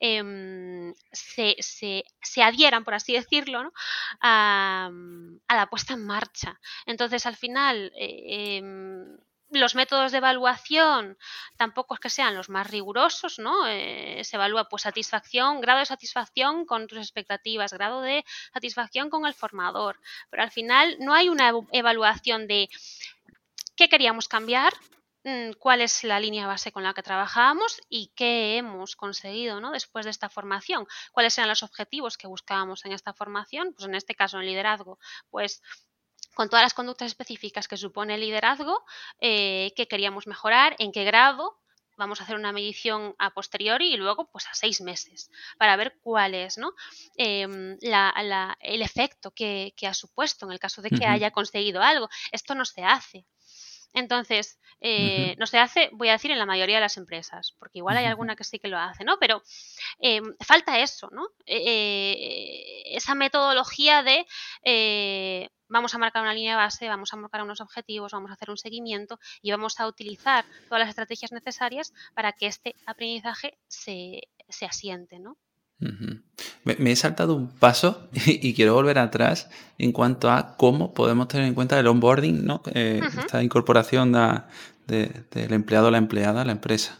em, 0.00 0.94
se, 1.12 2.04
adhieran, 2.42 2.84
por 2.84 2.94
así 2.94 3.12
decirlo, 3.12 3.72
a, 4.20 4.90
la 5.48 5.66
puesta 5.70 5.94
en 5.94 6.04
marcha. 6.06 6.60
Entonces, 6.86 7.26
al 7.26 7.36
final, 7.36 7.92
eh, 7.96 8.56
em, 8.58 9.18
los 9.52 9.74
métodos 9.74 10.12
de 10.12 10.18
evaluación 10.18 11.18
tampoco 11.56 11.94
es 11.94 12.00
que 12.00 12.10
sean 12.10 12.34
los 12.34 12.48
más 12.48 12.66
rigurosos, 12.68 13.38
¿no? 13.38 13.66
Eh, 13.66 14.22
se 14.24 14.36
evalúa 14.36 14.68
pues 14.68 14.82
satisfacción, 14.82 15.60
grado 15.60 15.80
de 15.80 15.86
satisfacción 15.86 16.64
con 16.64 16.86
tus 16.86 16.98
expectativas, 16.98 17.72
grado 17.72 18.00
de 18.00 18.24
satisfacción 18.52 19.10
con 19.10 19.26
el 19.26 19.34
formador, 19.34 20.00
pero 20.30 20.42
al 20.42 20.50
final 20.50 20.96
no 21.00 21.14
hay 21.14 21.28
una 21.28 21.52
evaluación 21.72 22.46
de 22.46 22.68
qué 23.76 23.88
queríamos 23.88 24.28
cambiar, 24.28 24.72
mm, 25.24 25.52
cuál 25.58 25.82
es 25.82 26.02
la 26.04 26.18
línea 26.18 26.46
base 26.46 26.72
con 26.72 26.82
la 26.82 26.94
que 26.94 27.02
trabajábamos 27.02 27.80
y 27.88 28.12
qué 28.16 28.56
hemos 28.56 28.96
conseguido 28.96 29.60
¿no? 29.60 29.70
después 29.70 30.04
de 30.04 30.10
esta 30.10 30.28
formación, 30.28 30.86
cuáles 31.12 31.36
eran 31.38 31.48
los 31.50 31.62
objetivos 31.62 32.16
que 32.16 32.26
buscábamos 32.26 32.84
en 32.84 32.92
esta 32.92 33.12
formación, 33.12 33.74
pues 33.74 33.86
en 33.86 33.94
este 33.94 34.14
caso 34.14 34.40
en 34.40 34.46
liderazgo, 34.46 34.98
pues 35.30 35.62
con 36.34 36.48
todas 36.48 36.62
las 36.62 36.74
conductas 36.74 37.08
específicas 37.08 37.68
que 37.68 37.76
supone 37.76 38.14
el 38.14 38.20
liderazgo, 38.20 38.84
eh, 39.20 39.72
que 39.76 39.88
queríamos 39.88 40.26
mejorar, 40.26 40.76
en 40.78 40.92
qué 40.92 41.04
grado 41.04 41.58
vamos 41.96 42.20
a 42.20 42.24
hacer 42.24 42.36
una 42.36 42.52
medición 42.52 43.14
a 43.18 43.30
posteriori 43.30 43.92
y 43.92 43.96
luego 43.96 44.28
pues 44.30 44.46
a 44.48 44.54
seis 44.54 44.80
meses 44.80 45.30
para 45.58 45.76
ver 45.76 45.98
cuál 46.02 46.34
es 46.34 46.58
¿no? 46.58 46.72
Em, 47.16 47.76
el 47.80 48.82
efecto 48.82 49.30
que, 49.30 49.72
ha 49.86 49.94
supuesto 49.94 50.46
en 50.46 50.52
el 50.52 50.58
caso 50.58 50.82
de 50.82 50.90
que 50.90 51.06
haya 51.06 51.30
conseguido 51.30 51.82
algo. 51.82 52.08
Esto 52.30 52.54
no 52.54 52.64
se 52.64 52.82
hace. 52.82 53.26
Entonces, 53.94 54.58
eh, 54.80 55.36
no 55.38 55.46
se 55.46 55.58
hace, 55.58 55.90
voy 55.92 56.08
a 56.08 56.12
decir, 56.12 56.30
en 56.30 56.38
la 56.38 56.46
mayoría 56.46 56.76
de 56.76 56.80
las 56.80 56.96
empresas, 56.96 57.54
porque 57.58 57.78
igual 57.78 57.96
hay 57.98 58.06
alguna 58.06 58.36
que 58.36 58.44
sí 58.44 58.58
que 58.58 58.68
lo 58.68 58.78
hace, 58.78 59.04
¿no? 59.04 59.18
Pero 59.18 59.42
em, 59.98 60.34
falta 60.40 60.78
eso, 60.78 61.08
¿no? 61.12 61.26
Eh, 61.44 61.62
eh, 62.16 62.82
esa 62.96 63.14
metodología 63.14 64.02
de 64.02 64.26
vamos 65.72 65.94
a 65.94 65.98
marcar 65.98 66.22
una 66.22 66.34
línea 66.34 66.52
de 66.52 66.62
base, 66.62 66.88
vamos 66.88 67.12
a 67.12 67.16
marcar 67.16 67.42
unos 67.42 67.60
objetivos, 67.60 68.12
vamos 68.12 68.30
a 68.30 68.34
hacer 68.34 68.50
un 68.50 68.58
seguimiento 68.58 69.18
y 69.40 69.50
vamos 69.50 69.80
a 69.80 69.86
utilizar 69.86 70.44
todas 70.68 70.80
las 70.80 70.90
estrategias 70.90 71.32
necesarias 71.32 71.92
para 72.14 72.32
que 72.32 72.46
este 72.46 72.76
aprendizaje 72.86 73.58
se, 73.66 74.28
se 74.48 74.66
asiente, 74.66 75.18
¿no? 75.18 75.36
me, 76.64 76.92
he 76.92 76.96
saltado 76.96 77.34
un 77.34 77.48
paso 77.48 78.08
y, 78.26 78.54
quiero 78.54 78.74
volver 78.74 78.98
atrás 78.98 79.50
en 79.78 79.90
cuanto 79.92 80.30
a 80.30 80.56
cómo 80.56 80.94
podemos 80.94 81.26
tener 81.26 81.46
en 81.46 81.54
cuenta 81.54 81.80
el 81.80 81.88
onboarding, 81.88 82.44
¿no? 82.44 82.62
Eh, 82.72 83.00
esta 83.18 83.42
incorporación 83.42 84.12
del 84.86 85.52
empleado 85.52 85.88
a 85.88 85.90
la 85.90 85.98
empleada 85.98 86.42
a 86.42 86.44
la 86.44 86.52
empresa. 86.52 86.98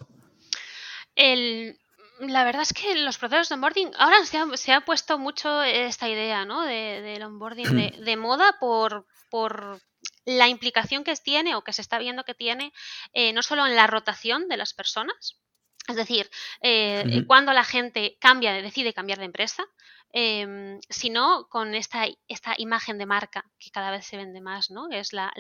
La 2.29 2.45
verdad 2.45 2.63
es 2.63 2.73
que 2.73 2.95
los 2.95 3.19
procesos 3.19 3.49
de 3.49 3.57
onboarding, 3.57 3.91
ahora 3.99 4.17
se 4.25 4.73
ha, 4.73 4.81
puesto 4.83 5.19
mucho 5.19 5.63
esta 5.63 6.09
idea 6.09 6.45
¿no? 6.45 6.63
del 6.63 7.23
onboarding 7.23 7.65
de, 8.05 8.17
moda 8.17 8.57
por, 8.61 9.07
por 9.31 9.81
la 10.25 10.49
implicación 10.49 11.05
que 11.05 11.15
tiene 11.17 11.55
o 11.55 11.65
que 11.65 11.73
se 11.73 11.83
está 11.83 11.99
viendo 11.99 12.25
que 12.25 12.35
tiene, 12.35 12.73
eh, 13.13 13.33
no 13.33 13.43
solo 13.43 13.67
en 13.67 13.75
la 13.75 13.87
rotación 13.87 14.49
de 14.49 14.57
las 14.57 14.73
personas, 14.73 15.42
es 15.89 15.97
decir, 15.97 16.31
eh, 16.61 17.25
cuando 17.27 17.53
la 17.53 17.65
gente 17.65 18.17
cambia, 18.21 18.53
decide 18.53 18.95
cambiar 18.95 19.19
de 19.19 19.25
empresa, 19.25 19.65
em, 20.13 20.79
sino 20.89 21.49
con 21.49 21.75
esta, 21.75 22.07
esta 22.29 22.55
imagen 22.59 22.99
de 22.99 23.07
marca 23.07 23.45
que 23.59 23.71
cada 23.71 23.91
vez 23.91 24.07
se 24.07 24.17
vende 24.17 24.41
más, 24.41 24.71
¿no? 24.71 24.89
Es 24.91 25.13
la, 25.13 25.33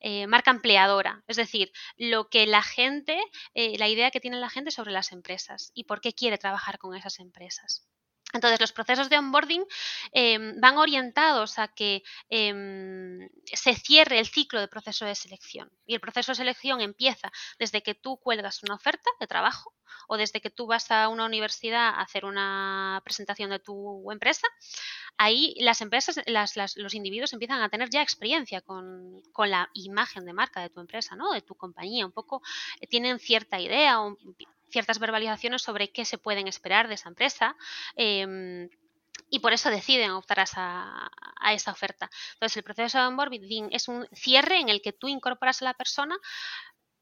eh, 0.00 0.26
marca 0.26 0.50
empleadora, 0.50 1.22
es 1.28 1.36
decir, 1.36 1.70
lo 1.96 2.28
que 2.28 2.46
la 2.46 2.62
gente, 2.62 3.18
eh, 3.54 3.78
la 3.78 3.88
idea 3.88 4.10
que 4.10 4.20
tiene 4.20 4.38
la 4.38 4.50
gente 4.50 4.70
sobre 4.70 4.92
las 4.92 5.12
empresas 5.12 5.70
y 5.74 5.84
por 5.84 6.00
qué 6.00 6.12
quiere 6.12 6.38
trabajar 6.38 6.78
con 6.78 6.94
esas 6.96 7.20
empresas. 7.20 7.86
Entonces, 8.34 8.60
los 8.60 8.72
procesos 8.72 9.08
de 9.08 9.18
onboarding 9.18 9.64
em, 10.12 10.60
van 10.60 10.76
orientados 10.76 11.58
a 11.58 11.68
que 11.68 12.02
em, 12.28 13.28
se 13.44 13.74
cierre 13.74 14.18
el 14.18 14.26
ciclo 14.26 14.60
de 14.60 14.68
proceso 14.68 15.04
de 15.06 15.14
selección. 15.14 15.70
Y 15.86 15.94
el 15.94 16.00
proceso 16.00 16.32
de 16.32 16.36
selección 16.36 16.80
empieza 16.80 17.30
desde 17.58 17.82
que 17.82 17.94
tú 17.94 18.18
cuelgas 18.18 18.62
una 18.64 18.74
oferta 18.74 19.08
de 19.20 19.26
trabajo 19.26 19.72
o 20.08 20.16
desde 20.16 20.40
que 20.40 20.50
tú 20.50 20.66
vas 20.66 20.90
a 20.90 21.08
una 21.08 21.24
universidad 21.24 21.88
a 21.88 22.00
hacer 22.00 22.24
una 22.24 23.00
presentación 23.04 23.50
de 23.50 23.60
tu 23.60 24.10
empresa. 24.10 24.46
Ahí 25.16 25.54
las 25.60 25.80
empresas, 25.80 26.20
los 26.76 26.94
individuos 26.94 27.32
empiezan 27.32 27.62
a 27.62 27.68
tener 27.68 27.88
ya 27.88 28.02
experiencia 28.02 28.60
con, 28.60 29.22
la 29.46 29.70
imagen 29.74 30.24
de 30.24 30.32
marca 30.32 30.60
de 30.60 30.70
tu 30.70 30.80
empresa, 30.80 31.14
¿no? 31.14 31.32
de 31.32 31.42
tu 31.42 31.54
compañía. 31.54 32.04
Un 32.04 32.12
poco 32.12 32.42
eh, 32.80 32.86
tienen 32.86 33.18
cierta 33.18 33.60
idea, 33.60 34.00
ciertas 34.74 34.98
verbalizaciones 34.98 35.62
sobre 35.62 35.92
qué 35.92 36.04
se 36.04 36.18
pueden 36.18 36.48
esperar 36.48 36.88
de 36.88 36.94
esa 36.94 37.08
empresa. 37.08 37.56
Em, 37.94 38.68
y 39.30 39.38
por 39.38 39.52
eso 39.52 39.70
deciden 39.70 40.10
optar 40.10 40.40
a 40.40 41.52
esa, 41.54 41.70
oferta. 41.70 42.10
Entonces, 42.34 42.56
el 42.56 42.64
proceso 42.64 42.98
de 42.98 43.06
onboarding 43.06 43.68
es 43.70 43.86
un 43.86 44.06
cierre 44.12 44.58
en 44.58 44.68
el 44.68 44.82
que 44.82 44.92
tú 44.92 45.06
incorporas 45.06 45.62
a 45.62 45.66
la 45.66 45.74
persona, 45.74 46.16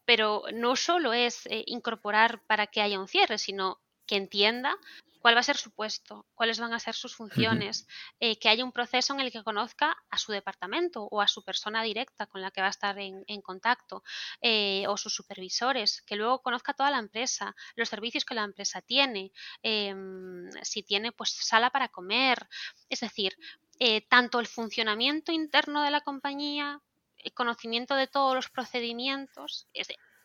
pero 0.04 0.44
no 0.52 0.76
solo 0.76 1.14
es 1.14 1.46
eh, 1.46 1.64
incorporar 1.66 2.42
para 2.46 2.66
que 2.66 2.82
haya 2.82 3.00
un 3.00 3.08
cierre, 3.08 3.38
sino 3.38 3.80
que 4.06 4.16
entienda 4.16 4.76
cuál 5.22 5.36
va 5.36 5.40
a 5.40 5.44
ser 5.44 5.56
su 5.56 5.70
puesto, 5.70 6.26
cuáles 6.34 6.58
van 6.58 6.74
a 6.74 6.80
ser 6.80 6.94
sus 6.94 7.14
funciones, 7.14 7.86
eh, 8.18 8.38
que 8.38 8.48
haya 8.48 8.64
un 8.64 8.72
proceso 8.72 9.14
en 9.14 9.20
el 9.20 9.30
que 9.30 9.44
conozca 9.44 9.96
a 10.10 10.18
su 10.18 10.32
departamento 10.32 11.04
o 11.04 11.20
a 11.20 11.28
su 11.28 11.44
persona 11.44 11.82
directa 11.82 12.26
con 12.26 12.42
la 12.42 12.50
que 12.50 12.60
va 12.60 12.66
a 12.66 12.70
estar 12.70 12.98
en, 12.98 13.24
contacto 13.42 14.02
eh, 14.40 14.84
o 14.88 14.96
sus 14.96 15.14
supervisores, 15.14 16.02
que 16.02 16.16
luego 16.16 16.42
conozca 16.42 16.74
toda 16.74 16.90
la 16.90 16.98
empresa, 16.98 17.54
los 17.76 17.88
servicios 17.88 18.24
que 18.24 18.34
la 18.34 18.42
empresa 18.42 18.82
tiene, 18.82 19.32
em, 19.62 20.50
si 20.62 20.82
tiene 20.82 21.12
pues 21.12 21.30
sala 21.30 21.70
para 21.70 21.88
comer, 21.88 22.48
es 22.88 23.00
decir, 23.00 23.36
eh, 23.78 24.00
tanto 24.08 24.40
el 24.40 24.48
funcionamiento 24.48 25.30
interno 25.30 25.82
de 25.82 25.90
la 25.92 26.00
compañía, 26.00 26.80
el 27.16 27.32
conocimiento 27.32 27.94
de 27.94 28.08
todos 28.08 28.34
los 28.34 28.50
procedimientos, 28.50 29.68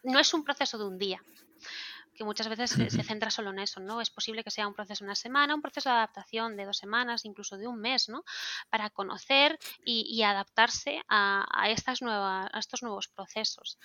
no 0.04 0.20
es 0.20 0.34
un 0.34 0.44
proceso 0.44 0.80
de 0.80 0.86
un 0.86 0.98
día 0.98 1.22
que 2.18 2.26
muchas 2.26 2.50
veces 2.50 2.72
se 2.72 3.04
centra 3.04 3.30
solo 3.30 3.52
en 3.52 3.60
eso, 3.60 3.80
¿no? 3.80 4.02
Es 4.02 4.10
posible 4.10 4.44
que 4.44 4.52
sea 4.52 4.68
un 4.68 4.74
proceso 4.74 5.04
de 5.04 5.10
una 5.10 5.16
semana, 5.16 5.56
un 5.56 5.62
proceso 5.62 5.90
de 5.90 5.96
adaptación 5.96 6.58
de 6.58 6.66
dos 6.66 6.78
semanas, 6.78 7.24
incluso 7.24 7.58
de 7.58 7.68
un 7.68 7.80
mes, 7.80 8.10
¿no? 8.10 8.24
Para 8.70 8.90
conocer 8.90 9.58
y, 9.86 10.22
adaptarse 10.24 11.02
a, 11.08 11.70
estas 11.70 12.02
nuevas, 12.02 12.50
a 12.52 12.60
estos 12.60 12.82
nuevos 12.84 13.08
procesos. 13.08 13.78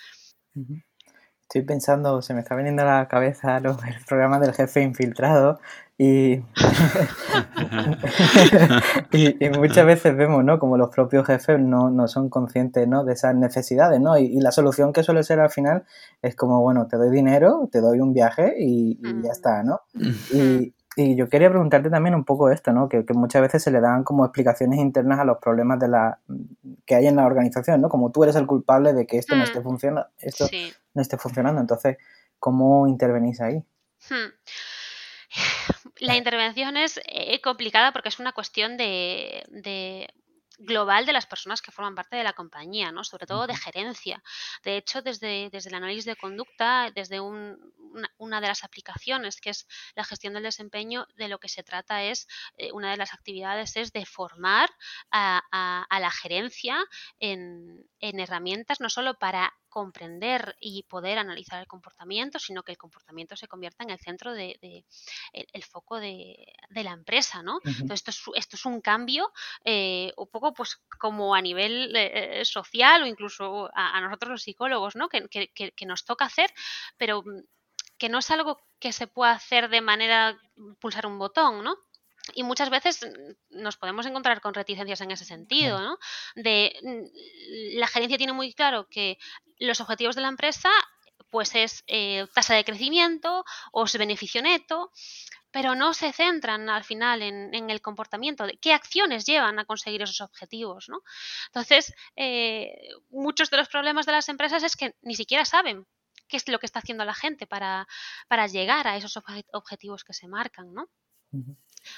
Estoy 1.52 1.66
pensando, 1.66 2.22
se 2.22 2.32
me 2.32 2.40
está 2.40 2.54
viniendo 2.54 2.80
a 2.80 2.86
la 2.86 3.08
cabeza 3.08 3.58
el 3.58 3.74
programa 4.08 4.38
del 4.38 4.54
jefe 4.54 4.80
infiltrado 4.80 5.60
y, 5.98 6.40
y, 9.12 9.50
muchas 9.50 9.84
veces 9.84 10.16
vemos, 10.16 10.42
¿no? 10.42 10.58
Como 10.58 10.78
los 10.78 10.88
propios 10.88 11.26
jefes 11.26 11.60
no, 11.60 11.90
no 11.90 12.08
son 12.08 12.30
conscientes, 12.30 12.88
¿no? 12.88 13.04
De 13.04 13.12
esas 13.12 13.34
necesidades, 13.34 14.00
¿no? 14.00 14.16
Y, 14.16 14.40
la 14.40 14.50
solución 14.50 14.94
que 14.94 15.02
suele 15.02 15.24
ser 15.24 15.40
al 15.40 15.50
final 15.50 15.84
es 16.22 16.34
como, 16.36 16.62
bueno, 16.62 16.86
te 16.88 16.96
doy 16.96 17.10
dinero, 17.10 17.68
te 17.70 17.82
doy 17.82 18.00
un 18.00 18.14
viaje 18.14 18.54
y, 18.58 18.98
ya 19.22 19.32
está, 19.32 19.62
¿no? 19.62 19.82
Y, 20.32 20.72
y 20.96 21.16
yo 21.16 21.28
quería 21.28 21.50
preguntarte 21.50 21.90
también 21.90 22.14
un 22.14 22.24
poco 22.24 22.50
esto, 22.50 22.72
¿no? 22.72 22.88
Que, 22.88 23.04
muchas 23.14 23.42
veces 23.42 23.62
se 23.62 23.70
le 23.70 23.80
dan 23.80 24.04
como 24.04 24.24
explicaciones 24.24 24.78
internas 24.78 25.18
a 25.18 25.24
los 25.24 25.36
problemas 25.36 25.78
de 25.78 25.88
la 25.88 26.18
que 26.86 26.94
hay 26.94 27.06
en 27.06 27.16
la 27.16 27.26
organización, 27.26 27.80
¿no? 27.80 27.88
Como 27.88 28.10
tú 28.10 28.24
eres 28.24 28.36
el 28.36 28.46
culpable 28.46 28.92
de 28.92 29.06
que 29.06 29.18
esto 29.18 29.36
no 29.36 29.44
esté 29.44 29.60
mm. 29.60 29.62
funcionando, 29.62 30.08
esto 30.18 30.46
no 30.94 31.02
esté 31.02 31.18
funcionando. 31.18 31.60
Entonces, 31.60 31.96
¿cómo 32.38 32.86
intervenís 32.86 33.40
ahí? 33.40 33.64
Hmm. 34.08 34.32
La 36.00 36.16
intervención 36.16 36.76
es 36.76 37.00
eh, 37.04 37.40
complicada 37.40 37.92
porque 37.92 38.08
es 38.08 38.18
una 38.18 38.32
cuestión 38.32 38.76
de, 38.76 40.12
global 40.58 41.06
de 41.06 41.12
las 41.12 41.26
personas 41.26 41.62
que 41.62 41.70
forman 41.70 41.94
parte 41.94 42.16
de 42.16 42.24
la 42.24 42.34
compañía, 42.34 42.92
¿no? 42.92 43.04
sobre 43.04 43.26
todo 43.26 43.46
de 43.46 43.56
gerencia. 43.56 44.22
De 44.64 44.76
hecho, 44.76 45.02
desde, 45.02 45.48
desde 45.50 45.70
el 45.70 45.76
análisis 45.76 46.04
de 46.04 46.16
conducta, 46.16 46.90
desde 46.94 47.20
una, 47.20 48.40
de 48.40 48.46
las 48.46 48.64
aplicaciones 48.64 49.40
que 49.40 49.50
es 49.50 49.66
la 49.94 50.04
gestión 50.04 50.34
del 50.34 50.42
desempeño, 50.42 51.06
de 51.16 51.28
lo 51.28 51.38
que 51.38 51.48
se 51.48 51.62
trata 51.62 52.02
es, 52.02 52.26
eh, 52.56 52.72
una 52.72 52.90
de 52.90 52.96
las 52.96 53.14
actividades 53.14 53.76
es 53.76 53.92
de 53.92 54.04
formar 54.04 54.70
a, 55.10 55.42
la 55.90 56.10
gerencia 56.10 56.76
en, 57.20 57.86
en 58.00 58.20
herramientas 58.20 58.80
no 58.80 58.90
solo 58.90 59.18
para 59.18 59.54
comprender 59.72 60.54
y 60.60 60.82
poder 60.82 61.18
analizar 61.18 61.58
el 61.58 61.66
comportamiento, 61.66 62.38
sino 62.38 62.62
que 62.62 62.72
el 62.72 62.78
comportamiento 62.78 63.36
se 63.36 63.48
convierta 63.48 63.82
en 63.82 63.90
el 63.90 63.98
centro 63.98 64.34
de, 64.34 64.84
el, 65.32 65.64
foco 65.64 65.98
de, 65.98 66.52
la 66.68 66.92
empresa, 66.92 67.42
¿no? 67.42 67.58
Entonces 67.64 68.00
esto 68.00 68.10
es, 68.10 68.22
esto 68.34 68.56
es, 68.56 68.66
un 68.66 68.82
cambio 68.82 69.32
eh, 69.64 70.12
un 70.18 70.28
poco 70.28 70.52
pues 70.52 70.78
como 70.98 71.34
a 71.34 71.40
nivel 71.40 71.96
eh, 71.96 72.44
social 72.44 73.02
o 73.02 73.06
incluso 73.06 73.70
a, 73.72 73.98
nosotros 74.02 74.32
los 74.32 74.42
psicólogos, 74.42 74.94
¿no? 74.94 75.08
Que, 75.08 75.26
que, 75.28 75.86
nos 75.86 76.04
toca 76.04 76.26
hacer, 76.26 76.52
pero 76.98 77.22
mm, 77.22 77.40
que 77.96 78.10
no 78.10 78.18
es 78.18 78.30
algo 78.30 78.60
que 78.78 78.92
se 78.92 79.06
pueda 79.06 79.32
hacer 79.32 79.70
de 79.70 79.80
manera 79.80 80.38
pulsar 80.80 81.06
un 81.06 81.18
botón, 81.18 81.64
¿no? 81.64 81.76
Y 82.34 82.42
muchas 82.44 82.70
veces 82.70 83.00
nos 83.50 83.76
podemos 83.76 84.06
encontrar 84.06 84.40
con 84.40 84.54
reticencias 84.54 85.00
en 85.00 85.10
ese 85.10 85.24
sentido, 85.24 85.80
¿no? 85.80 85.98
De 86.34 86.74
mm, 86.82 87.78
la 87.78 87.86
gerencia 87.86 88.18
tiene 88.18 88.32
muy 88.32 88.52
claro 88.54 88.86
que 88.88 89.18
los 89.58 89.80
objetivos 89.80 90.14
de 90.14 90.22
la 90.22 90.28
empresa 90.28 90.70
pues 91.30 91.54
es 91.54 91.82
eh, 91.86 92.26
tasa 92.34 92.54
de 92.54 92.64
crecimiento 92.64 93.44
o 93.72 93.84
es 93.84 93.96
beneficio 93.96 94.42
neto, 94.42 94.92
pero 95.50 95.74
no 95.74 95.94
se 95.94 96.12
centran 96.12 96.68
al 96.68 96.84
final 96.84 97.22
en, 97.22 97.70
el 97.70 97.80
comportamiento, 97.80 98.46
de 98.46 98.58
qué 98.58 98.74
acciones 98.74 99.24
llevan 99.24 99.58
a 99.58 99.64
conseguir 99.64 100.02
esos 100.02 100.20
objetivos. 100.20 100.90
¿no? 100.90 101.02
Entonces, 101.46 101.94
eh, 102.16 102.88
muchos 103.10 103.48
de 103.48 103.56
los 103.56 103.68
problemas 103.68 104.04
de 104.04 104.12
las 104.12 104.28
empresas 104.28 104.62
es 104.62 104.76
que 104.76 104.94
ni 105.00 105.14
siquiera 105.14 105.46
saben 105.46 105.86
qué 106.28 106.36
es 106.36 106.48
lo 106.48 106.58
que 106.58 106.66
está 106.66 106.80
haciendo 106.80 107.04
la 107.04 107.14
gente 107.14 107.46
para, 107.46 107.86
para 108.28 108.46
llegar 108.46 108.86
a 108.86 108.96
esos 108.96 109.18
objetivos 109.52 110.04
que 110.04 110.12
se 110.12 110.28
marcan. 110.28 110.74
¿no? 110.74 110.90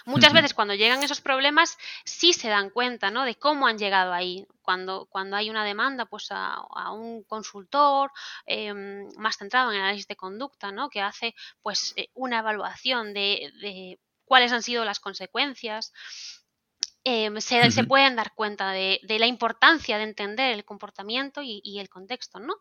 Muchas 0.07 0.33
veces 0.33 0.55
cuando 0.55 0.75
llegan 0.75 1.03
esos 1.03 1.21
problemas 1.21 1.79
sí 2.05 2.33
se 2.33 2.49
dan 2.49 2.71
cuenta 2.71 3.11
¿no? 3.11 3.25
de 3.25 3.35
cómo 3.35 3.67
han 3.67 3.79
llegado 3.79 4.13
ahí. 4.13 4.47
Cuando, 4.63 5.07
cuando 5.11 5.37
hay 5.37 5.51
una 5.51 5.65
demanda 5.65 6.07
pues, 6.07 6.29
a, 6.31 6.91
un 6.93 7.23
consultor 7.25 8.11
em, 8.47 9.09
más 9.19 9.37
centrado 9.37 9.71
en 9.71 9.77
el 9.77 9.83
análisis 9.83 10.09
de 10.09 10.17
conducta, 10.17 10.73
¿no? 10.73 10.89
que 10.89 11.03
hace 11.03 11.35
pues, 11.63 11.93
eh, 11.97 12.09
una 12.15 12.39
evaluación 12.39 13.13
de, 13.13 13.99
cuáles 14.25 14.53
han 14.53 14.63
sido 14.63 14.85
las 14.85 15.01
consecuencias 15.01 15.93
Em, 17.07 17.39
se, 17.43 17.85
pueden 17.85 18.17
dar 18.17 18.33
cuenta 18.35 18.71
de, 18.73 18.99
la 19.07 19.27
importancia 19.27 19.99
de 19.99 20.05
entender 20.05 20.55
el 20.55 20.65
comportamiento 20.65 21.43
y, 21.43 21.79
el 21.79 21.91
contexto, 21.91 22.41
¿no? 22.41 22.55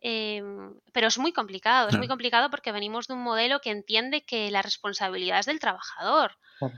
Em, 0.00 0.74
pero 0.92 1.06
es 1.06 1.18
muy 1.18 1.32
complicado, 1.32 1.88
es 1.88 1.96
muy 1.96 2.08
complicado 2.08 2.50
porque 2.50 2.72
venimos 2.72 3.06
de 3.06 3.14
un 3.14 3.22
modelo 3.22 3.60
que 3.60 3.70
entiende 3.70 4.24
que 4.24 4.50
la 4.50 4.62
responsabilidad 4.62 5.38
es 5.38 5.46
del 5.46 5.60
trabajador. 5.60 6.36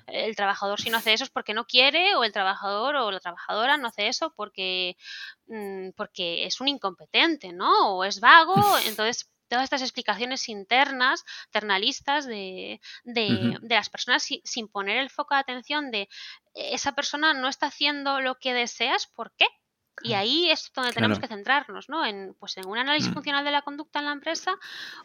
El 0.09 0.37
trabajador 0.37 0.79
si 0.79 0.91
no 0.91 0.99
hace 0.99 1.15
eso 1.15 1.25
es 1.25 1.31
porque 1.31 1.55
no 1.55 1.65
quiere, 1.67 2.15
o 2.17 2.25
el 2.25 2.33
trabajador 2.33 2.97
o 2.97 3.11
la 3.11 3.21
trabajadora 3.21 3.79
no 3.79 3.89
hace 3.89 4.09
eso 4.09 4.35
porque, 4.37 4.99
mm, 5.47 5.93
porque 5.97 6.45
es 6.45 6.61
un 6.61 6.69
incompetente, 6.69 7.55
¿no? 7.55 7.97
O 7.97 8.05
es 8.05 8.21
vago, 8.21 8.63
entonces 8.87 9.31
todas 9.51 9.65
estas 9.65 9.83
explicaciones 9.83 10.49
internas, 10.49 11.25
ternalistas 11.51 12.27
de, 12.27 12.81
de, 13.05 13.59
las 13.63 13.91
personas 13.91 14.23
sin, 14.23 14.69
poner 14.69 14.99
el 14.99 15.11
foco 15.11 15.35
de 15.35 15.41
atención 15.41 15.91
de 15.91 16.09
esa 16.55 16.93
persona 16.93 17.35
no 17.35 17.49
está 17.49 17.67
haciendo 17.67 18.21
lo 18.21 18.37
que 18.37 18.55
deseas, 18.55 19.07
¿por 19.07 19.33
qué? 19.37 19.47
Y 20.03 20.15
ahí 20.15 20.51
es 20.51 20.71
donde 20.75 20.93
tenemos 20.93 21.19
que 21.19 21.27
centrarnos, 21.27 21.91
¿no? 21.91 22.07
En, 22.07 22.35
pues 22.39 22.57
en 22.57 22.67
un 22.67 22.79
análisis 22.79 23.11
mm. 23.11 23.15
funcional 23.15 23.45
de 23.45 23.51
la 23.51 23.61
conducta 23.61 23.99
en 23.99 24.07
la 24.07 24.13
empresa 24.13 24.57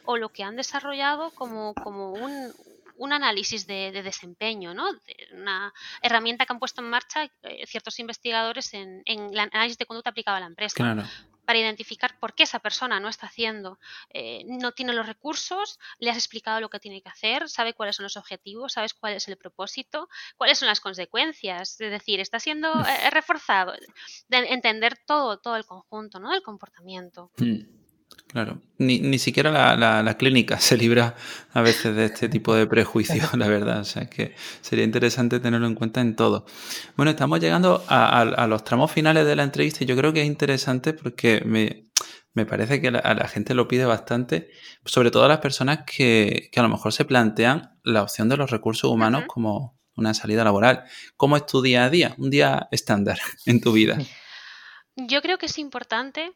o 0.06 0.16
lo 0.16 0.30
que 0.30 0.44
han 0.44 0.56
desarrollado 0.56 1.32
como, 1.32 1.74
como 1.74 2.14
un, 2.14 2.54
un 2.98 3.14
análisis 3.14 3.68
de, 3.68 3.92
desempeño, 3.92 4.74
¿no? 4.74 4.86
una 5.34 5.74
herramienta 6.02 6.46
que 6.46 6.54
han 6.54 6.60
puesto 6.60 6.82
en 6.82 6.90
marcha 6.90 7.26
eh, 7.44 7.66
ciertos 7.68 8.00
investigadores 8.00 8.74
en, 8.74 9.02
el 9.06 9.38
análisis 9.38 9.78
de 9.78 9.86
conducta 9.86 10.12
aplicado 10.12 10.38
a 10.38 10.40
la 10.40 10.46
empresa. 10.46 11.10
Para 11.46 11.60
identificar 11.60 12.20
por 12.20 12.34
qué 12.34 12.44
esa 12.44 12.60
persona 12.60 13.00
no 13.00 13.10
está 13.10 13.28
haciendo, 13.28 13.80
eh, 14.10 14.44
no 14.46 14.72
tiene 14.72 14.94
los 14.94 15.06
recursos, 15.06 15.80
le 16.00 16.10
has 16.10 16.18
explicado 16.18 16.60
lo 16.60 16.70
que 16.70 16.80
tiene 16.80 17.02
que 17.02 17.10
hacer, 17.10 17.50
sabe 17.50 17.74
cuáles 17.74 17.96
son 17.96 18.04
los 18.04 18.18
objetivos, 18.18 18.74
sabes 18.74 18.94
cuál 18.94 19.14
es 19.14 19.28
el 19.28 19.38
propósito, 19.38 20.10
cuáles 20.38 20.60
son 20.60 20.68
las 20.68 20.80
consecuencias. 20.80 21.80
Es 21.80 21.92
decir, 21.92 22.20
está 22.20 22.40
siendo 22.40 22.74
eh, 22.74 23.10
reforzado, 23.12 23.74
de 24.28 24.38
entender 24.38 24.98
todo, 25.06 25.40
todo 25.40 25.56
el 25.56 25.66
conjunto, 25.66 26.20
¿no? 26.20 26.32
Del 26.32 26.42
comportamiento. 26.42 27.32
Hmm. 27.38 27.85
Claro, 28.28 28.62
ni, 28.80 29.00
ni 29.00 29.18
siquiera 29.18 29.50
la, 29.50 30.04
la, 30.04 30.18
clínica 30.18 30.60
se 30.60 30.76
libra 30.76 31.16
a 31.54 31.62
veces 31.62 31.96
de 31.96 32.06
este 32.06 32.28
tipo 32.28 32.54
de 32.54 32.68
prejuicios, 32.68 33.34
la 33.38 33.48
verdad. 33.48 33.80
O 33.80 33.86
sea, 33.86 34.10
que 34.10 34.36
sería 34.62 34.84
interesante 34.84 35.40
tenerlo 35.40 35.68
en 35.68 35.76
cuenta 35.76 36.02
en 36.02 36.16
todo. 36.16 36.46
Bueno, 36.98 37.12
estamos 37.12 37.40
llegando 37.40 37.84
a, 37.88 38.48
los 38.48 38.64
tramos 38.64 38.92
finales 38.92 39.26
de 39.26 39.36
la 39.36 39.44
entrevista 39.44 39.84
y 39.84 39.88
yo 39.88 39.96
creo 39.96 40.12
que 40.12 40.22
es 40.22 40.28
interesante 40.28 40.92
porque 40.94 41.44
me, 41.46 41.86
me 42.34 42.46
parece 42.46 42.82
que 42.82 42.90
a 42.90 43.14
la 43.14 43.28
gente 43.30 43.54
lo 43.54 43.68
pide 43.70 43.86
bastante, 43.86 44.50
sobre 44.84 45.12
todo 45.12 45.24
a 45.24 45.30
las 45.30 45.40
personas 45.40 45.86
que, 45.86 46.50
que, 46.52 46.60
a 46.60 46.64
lo 46.64 46.70
mejor 46.70 46.92
se 46.92 47.06
plantean 47.06 47.80
la 47.84 48.04
opción 48.04 48.28
de 48.28 48.38
los 48.38 48.52
recursos 48.52 48.92
humanos 48.92 49.24
como 49.28 49.80
una 49.96 50.14
salida 50.14 50.44
laboral. 50.44 50.84
¿Cómo 51.16 51.38
es 51.38 51.46
tu 51.46 51.62
día 51.62 51.86
a 51.86 51.90
día? 51.90 52.16
Un 52.18 52.30
día 52.32 52.68
estándar 52.72 53.18
en 53.46 53.62
tu 53.62 53.72
vida. 53.72 53.98
Yo 54.98 55.22
creo 55.22 55.38
que 55.38 55.46
es 55.46 55.58
importante 55.58 56.34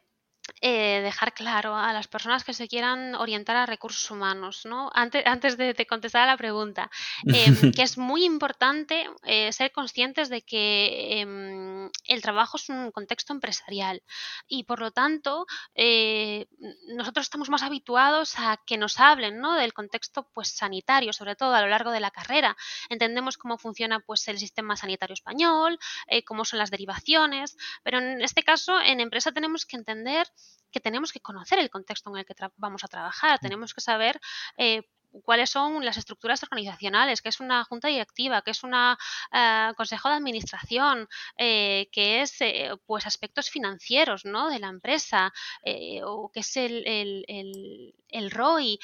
eh, 0.60 1.00
dejar 1.02 1.32
claro 1.32 1.74
a 1.74 1.92
las 1.92 2.08
personas 2.08 2.44
que 2.44 2.52
se 2.52 2.68
quieran 2.68 3.14
orientar 3.14 3.56
a 3.56 3.66
recursos 3.66 4.10
humanos, 4.10 4.66
¿no? 4.66 4.90
Antes, 4.94 5.24
antes 5.26 5.56
de, 5.56 5.74
contestar 5.86 6.22
a 6.22 6.26
la 6.26 6.36
pregunta, 6.36 6.90
em, 7.24 7.24
que 7.74 7.82
es 7.82 7.98
muy 7.98 8.24
importante 8.24 9.08
eh, 9.24 9.52
ser 9.52 9.72
conscientes 9.72 10.28
de 10.28 10.42
que 10.42 11.20
em, 11.20 11.90
el 12.04 12.22
trabajo 12.22 12.56
es 12.56 12.68
un 12.68 12.90
contexto 12.90 13.32
empresarial 13.32 14.02
y 14.48 14.64
por 14.64 14.80
lo 14.80 14.90
tanto 14.90 15.46
eh, 15.74 16.46
nosotros 16.88 17.26
estamos 17.26 17.48
más 17.48 17.62
habituados 17.62 18.38
a 18.38 18.58
que 18.66 18.76
nos 18.76 19.00
hablen 19.00 19.40
¿no? 19.40 19.54
del 19.54 19.72
contexto 19.72 20.28
pues 20.34 20.48
sanitario, 20.48 21.12
sobre 21.12 21.36
todo 21.36 21.54
a 21.54 21.62
lo 21.62 21.68
largo 21.68 21.90
de 21.90 22.00
la 22.00 22.10
carrera. 22.10 22.56
Entendemos 22.88 23.38
cómo 23.38 23.58
funciona 23.58 24.00
pues 24.00 24.28
el 24.28 24.38
sistema 24.38 24.76
sanitario 24.76 25.14
español, 25.14 25.78
cómo 26.26 26.44
son 26.44 26.58
las 26.58 26.70
derivaciones, 26.70 27.56
pero 27.82 27.98
en 27.98 28.20
este 28.20 28.42
caso 28.42 28.80
en 28.80 29.00
empresa 29.00 29.32
tenemos 29.32 29.66
que 29.66 29.76
entender 29.76 30.26
que 30.70 30.80
tenemos 30.80 31.12
que 31.12 31.20
conocer 31.20 31.58
el 31.58 31.70
contexto 31.70 32.10
en 32.10 32.18
el 32.18 32.24
que 32.24 32.34
vamos 32.56 32.84
a 32.84 32.88
trabajar, 32.88 33.38
mm. 33.38 33.42
tenemos 33.42 33.74
que 33.74 33.80
saber 33.80 34.20
eh, 34.56 34.82
cuáles 35.24 35.50
son 35.50 35.84
las 35.84 35.96
estructuras 35.96 36.40
organizacionales, 36.44 37.20
qué 37.20 37.30
es 37.30 37.40
una 37.40 37.64
junta 37.64 37.88
directiva, 37.88 38.42
qué 38.42 38.52
es 38.52 38.62
un 38.62 38.74
eh, 38.74 39.72
consejo 39.76 40.08
de 40.08 40.14
administración, 40.14 41.08
eh, 41.36 41.88
qué 41.90 42.22
es 42.22 42.38
pues 42.86 43.06
aspectos 43.06 43.50
financieros 43.50 44.24
¿no? 44.24 44.50
de 44.50 44.60
la 44.60 44.68
empresa, 44.68 45.32
o 46.04 46.30
qué 46.32 46.40
es 46.40 46.56
el, 46.56 46.86
el, 46.86 47.94
el 48.08 48.30
ROI. 48.30 48.78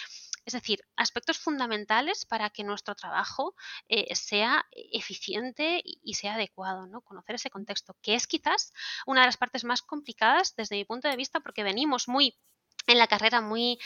Es 0.47 0.53
decir, 0.53 0.81
aspectos 0.97 1.39
fundamentales 1.39 2.25
para 2.25 2.51
que 2.51 2.65
nuestro 2.65 2.95
trabajo 2.95 3.55
eh, 3.89 4.15
sea 4.15 4.65
eficiente 4.71 5.83
y, 5.85 6.15
sea 6.15 6.35
adecuado, 6.35 6.87
¿no? 6.87 7.03
Conocer 7.03 7.35
ese 7.35 7.51
contexto, 7.51 7.97
que 8.01 8.15
es 8.15 8.27
quizás 8.27 8.73
una 9.07 9.23
de 9.23 9.27
las 9.27 9.37
partes 9.37 9.65
más 9.65 9.83
complicadas 9.83 10.55
desde 10.57 10.77
mi 10.77 10.85
punto 10.85 11.09
de 11.09 11.17
vista, 11.17 11.41
porque 11.41 11.65
venimos 11.65 12.09
muy 12.09 12.39
en 12.87 12.99
la 12.99 13.09
carrera 13.09 13.41
muy 13.41 13.79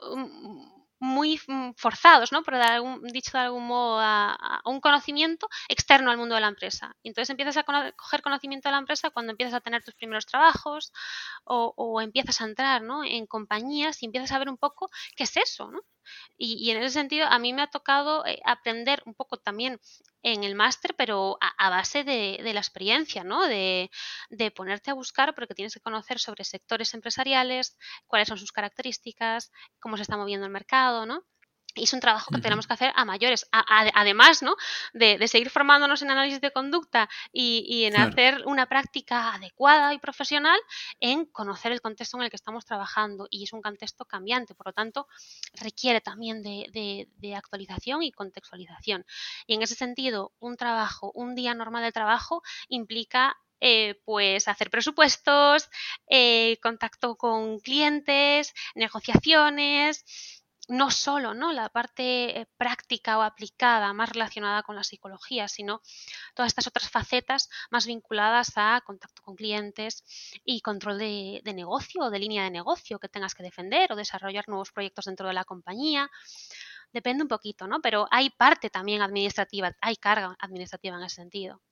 mm, 0.00 0.82
muy 1.02 1.36
forzados, 1.76 2.30
¿no? 2.30 2.44
Por 2.44 2.54
dar 2.54 2.72
algún, 2.74 3.02
dicho 3.08 3.32
de 3.32 3.40
algún 3.40 3.66
modo, 3.66 3.98
a, 4.00 4.60
un 4.64 4.80
conocimiento 4.80 5.48
externo 5.68 6.12
al 6.12 6.16
mundo 6.16 6.36
de 6.36 6.40
la 6.40 6.46
empresa. 6.46 6.94
Entonces 7.02 7.28
empiezas 7.28 7.56
a 7.56 7.64
coger 7.64 8.22
conocimiento 8.22 8.68
de 8.68 8.74
la 8.74 8.78
empresa 8.78 9.10
cuando 9.10 9.32
empiezas 9.32 9.54
a 9.54 9.60
tener 9.60 9.82
tus 9.82 9.94
primeros 9.94 10.26
trabajos 10.26 10.92
o, 11.44 12.00
empiezas 12.00 12.40
a 12.40 12.44
entrar 12.44 12.82
¿no? 12.82 13.02
en 13.02 13.26
compañías 13.26 14.00
y 14.02 14.06
empiezas 14.06 14.30
a 14.30 14.38
ver 14.38 14.48
un 14.48 14.58
poco 14.58 14.90
qué 15.16 15.24
es 15.24 15.36
eso, 15.36 15.72
¿no? 15.72 15.80
Y, 16.36 16.70
en 16.70 16.78
ese 16.78 16.90
sentido, 16.90 17.26
a 17.26 17.38
mí 17.38 17.52
me 17.52 17.62
ha 17.62 17.66
tocado 17.68 18.24
eh, 18.26 18.40
aprender 18.44 19.02
un 19.06 19.14
poco 19.14 19.38
también 19.38 19.80
en 20.22 20.44
el 20.44 20.54
máster, 20.54 20.94
pero 20.96 21.38
a, 21.40 21.70
base 21.70 22.04
de, 22.04 22.38
la 22.52 22.60
experiencia, 22.60 23.24
¿no? 23.24 23.46
De, 23.46 23.90
de, 24.30 24.50
ponerte 24.50 24.90
a 24.90 24.94
buscar, 24.94 25.34
porque 25.34 25.54
tienes 25.54 25.74
que 25.74 25.80
conocer 25.80 26.18
sobre 26.18 26.44
sectores 26.44 26.94
empresariales, 26.94 27.76
cuáles 28.06 28.28
son 28.28 28.38
sus 28.38 28.52
características, 28.52 29.50
cómo 29.80 29.96
se 29.96 30.02
está 30.02 30.16
moviendo 30.16 30.46
el 30.46 30.52
mercado, 30.52 31.06
¿no? 31.06 31.24
Y 31.74 31.84
es 31.84 31.92
un 31.92 32.00
trabajo 32.00 32.30
que 32.34 32.40
tenemos 32.40 32.66
que 32.66 32.74
hacer 32.74 32.92
a 32.94 33.04
mayores, 33.04 33.48
además 33.50 34.42
¿no? 34.42 34.56
De, 34.92 35.26
seguir 35.26 35.48
formándonos 35.48 36.02
en 36.02 36.10
análisis 36.10 36.40
de 36.40 36.50
conducta 36.50 37.08
y, 37.32 37.84
en 37.84 37.96
hacer 37.96 38.42
una 38.46 38.66
práctica 38.66 39.34
adecuada 39.34 39.94
y 39.94 39.98
profesional 39.98 40.58
en 41.00 41.24
conocer 41.26 41.72
el 41.72 41.80
contexto 41.80 42.18
en 42.18 42.24
el 42.24 42.30
que 42.30 42.36
estamos 42.36 42.66
trabajando. 42.66 43.26
Y 43.30 43.44
es 43.44 43.52
un 43.52 43.62
contexto 43.62 44.04
cambiante, 44.04 44.54
por 44.54 44.66
lo 44.66 44.72
tanto, 44.72 45.08
requiere 45.54 46.00
también 46.00 46.42
de, 46.42 47.34
actualización 47.36 48.02
y 48.02 48.12
contextualización. 48.12 49.06
Y 49.46 49.54
en 49.54 49.62
ese 49.62 49.74
sentido, 49.74 50.32
un 50.38 50.56
trabajo, 50.56 51.12
un 51.14 51.34
día 51.34 51.54
normal 51.54 51.82
de 51.82 51.92
trabajo 51.92 52.42
implica 52.68 53.38
eh, 53.60 54.00
pues 54.04 54.48
hacer 54.48 54.70
presupuestos, 54.70 55.70
eh, 56.08 56.58
contacto 56.60 57.16
con 57.16 57.60
clientes, 57.60 58.52
negociaciones, 58.74 60.41
no 60.68 60.90
solo 60.90 61.34
¿no? 61.34 61.52
la 61.52 61.68
parte 61.68 62.40
eh, 62.40 62.46
práctica 62.56 63.18
o 63.18 63.22
aplicada 63.22 63.92
más 63.92 64.10
relacionada 64.10 64.62
con 64.62 64.76
la 64.76 64.84
psicología, 64.84 65.48
sino 65.48 65.82
todas 66.34 66.50
estas 66.50 66.66
otras 66.66 66.88
facetas 66.88 67.48
más 67.70 67.86
vinculadas 67.86 68.52
a 68.56 68.80
contacto 68.84 69.22
con 69.22 69.34
clientes 69.34 70.04
y 70.44 70.60
control 70.60 70.98
de, 70.98 71.42
negocio 71.54 72.02
o 72.02 72.10
de 72.10 72.18
línea 72.18 72.44
de 72.44 72.50
negocio 72.50 72.98
que 72.98 73.08
tengas 73.08 73.34
que 73.34 73.42
defender 73.42 73.92
o 73.92 73.96
desarrollar 73.96 74.48
nuevos 74.48 74.72
proyectos 74.72 75.06
dentro 75.06 75.26
de 75.28 75.34
la 75.34 75.44
compañía. 75.44 76.10
Depende 76.92 77.22
un 77.22 77.28
poquito, 77.28 77.66
¿no? 77.66 77.80
Pero 77.80 78.06
hay 78.10 78.30
parte 78.30 78.70
también 78.70 79.02
administrativa, 79.02 79.72
hay 79.80 79.96
carga 79.96 80.36
administrativa 80.38 80.96
en 80.96 81.04
ese 81.04 81.16
sentido. 81.16 81.62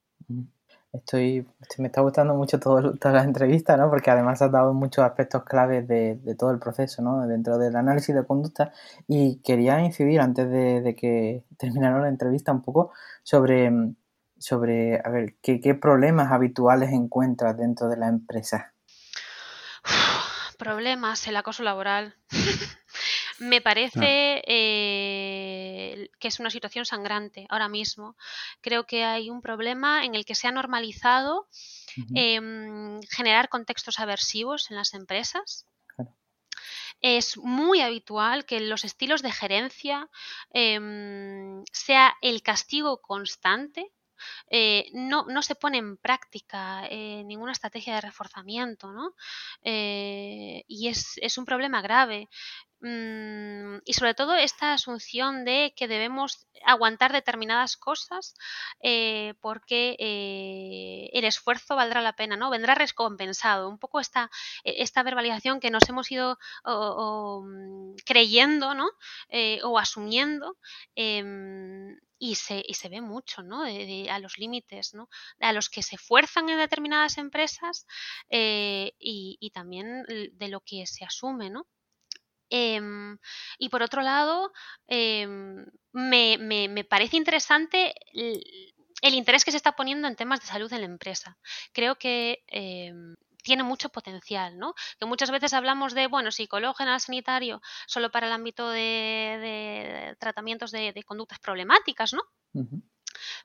Estoy, 0.92 1.46
me 1.78 1.86
está 1.86 2.00
gustando 2.00 2.34
mucho 2.34 2.58
todo, 2.58 2.94
todas 2.96 3.14
las 3.14 3.24
entrevistas, 3.24 3.78
¿no? 3.78 3.88
Porque 3.88 4.10
además 4.10 4.42
has 4.42 4.50
dado 4.50 4.74
muchos 4.74 5.04
aspectos 5.04 5.44
claves 5.44 5.86
de, 5.86 6.18
todo 6.36 6.50
el 6.50 6.58
proceso, 6.58 7.00
¿no? 7.00 7.26
Dentro 7.28 7.58
del 7.58 7.76
análisis 7.76 8.14
de 8.14 8.26
conducta. 8.26 8.72
Y 9.06 9.36
quería 9.42 9.80
incidir, 9.80 10.20
antes 10.20 10.50
de, 10.50 10.96
que 10.96 11.44
terminara 11.58 12.00
la 12.00 12.08
entrevista, 12.08 12.50
un 12.50 12.62
poco 12.62 12.92
sobre, 13.22 13.70
sobre 14.38 15.00
a 15.04 15.08
ver, 15.10 15.36
¿qué, 15.40 15.60
qué 15.60 15.74
problemas 15.74 16.32
habituales 16.32 16.90
encuentras 16.92 17.56
dentro 17.56 17.88
de 17.88 17.96
la 17.96 18.08
empresa. 18.08 18.72
Problemas, 20.58 21.26
el 21.28 21.36
acoso 21.36 21.62
laboral. 21.62 22.16
Me 23.40 23.62
parece 23.62 24.42
eh, 24.46 26.10
que 26.18 26.28
es 26.28 26.40
una 26.40 26.50
situación 26.50 26.84
sangrante 26.84 27.46
ahora 27.48 27.70
mismo. 27.70 28.14
Creo 28.60 28.84
que 28.86 29.02
hay 29.02 29.30
un 29.30 29.40
problema 29.40 30.04
en 30.04 30.14
el 30.14 30.26
que 30.26 30.34
se 30.34 30.46
ha 30.46 30.52
normalizado 30.52 31.48
em, 32.14 33.00
generar 33.04 33.48
contextos 33.48 33.98
aversivos 33.98 34.70
en 34.70 34.76
las 34.76 34.92
empresas. 34.92 35.66
Es 37.00 37.38
muy 37.38 37.80
habitual 37.80 38.44
que 38.44 38.60
los 38.60 38.84
estilos 38.84 39.22
de 39.22 39.32
gerencia 39.32 40.10
em, 40.52 41.64
sea 41.72 42.14
el 42.20 42.42
castigo 42.42 43.00
constante 43.00 43.90
eh, 44.50 44.90
no, 44.92 45.24
no, 45.28 45.42
se 45.42 45.54
pone 45.54 45.78
en 45.78 45.96
práctica 45.96 46.86
eh, 46.88 47.22
ninguna 47.24 47.52
estrategia 47.52 47.94
de 47.94 48.00
reforzamiento, 48.00 48.92
¿no? 48.92 49.14
Eh, 49.62 50.64
y 50.66 50.88
es, 50.88 51.12
es, 51.16 51.38
un 51.38 51.44
problema 51.44 51.82
grave. 51.82 52.28
Mm, 52.82 53.78
y 53.84 53.92
sobre 53.92 54.14
todo 54.14 54.34
esta 54.34 54.72
asunción 54.72 55.44
de 55.44 55.74
que 55.76 55.86
debemos 55.86 56.46
aguantar 56.64 57.12
determinadas 57.12 57.76
cosas 57.76 58.34
porque 59.40 59.96
el 61.12 61.24
esfuerzo 61.24 61.76
valdrá 61.76 62.00
la 62.00 62.14
pena, 62.16 62.36
¿no? 62.36 62.50
Vendrá 62.50 62.74
recompensado. 62.74 63.68
Un 63.68 63.78
poco 63.78 64.00
esta, 64.00 64.30
e, 64.64 64.82
esta 64.82 65.02
verbalización 65.02 65.60
que 65.60 65.70
nos 65.70 65.88
hemos 65.88 66.10
ido 66.10 66.38
mm, 66.64 67.96
creyendo, 68.06 68.74
¿no? 68.74 68.88
O 69.64 69.78
asumiendo. 69.78 70.56
Y 72.22 72.34
se, 72.34 72.62
y 72.66 72.74
se, 72.74 72.90
ve 72.90 73.00
mucho, 73.00 73.42
¿no? 73.42 73.62
a 73.62 74.18
los 74.18 74.38
límites, 74.38 74.92
¿no? 74.92 75.08
A 75.40 75.52
los 75.54 75.70
que 75.70 75.82
se 75.82 75.96
fuerzan 75.96 76.50
en 76.50 76.58
determinadas 76.58 77.16
empresas 77.16 77.86
y, 78.30 79.38
y, 79.40 79.50
también 79.50 80.04
de 80.04 80.48
lo 80.48 80.60
que 80.60 80.86
se 80.86 81.04
asume, 81.04 81.48
¿no? 81.48 81.66
Em, 82.50 83.16
y 83.58 83.68
por 83.68 83.82
otro 83.82 84.02
lado, 84.02 84.52
em, 84.88 85.64
me, 85.92 86.84
parece 86.88 87.16
interesante 87.16 87.94
el, 88.12 89.14
interés 89.14 89.44
que 89.44 89.52
se 89.52 89.56
está 89.56 89.72
poniendo 89.76 90.08
en 90.08 90.16
temas 90.16 90.40
de 90.40 90.46
salud 90.46 90.72
en 90.72 90.80
la 90.80 90.86
empresa. 90.86 91.38
Creo 91.72 91.96
que 91.96 92.42
em, 92.48 93.14
tiene 93.42 93.62
mucho 93.62 93.88
potencial, 93.88 94.58
¿no? 94.58 94.74
Que 94.98 95.06
muchas 95.06 95.30
veces 95.30 95.52
hablamos 95.52 95.94
de, 95.94 96.06
bueno, 96.06 96.30
general 96.74 97.00
sanitario 97.00 97.60
solo 97.86 98.10
para 98.10 98.26
el 98.26 98.32
ámbito 98.32 98.70
de, 98.70 100.16
tratamientos 100.18 100.70
de, 100.70 101.02
conductas 101.06 101.38
problemáticas, 101.38 102.12
¿no? 102.12 102.22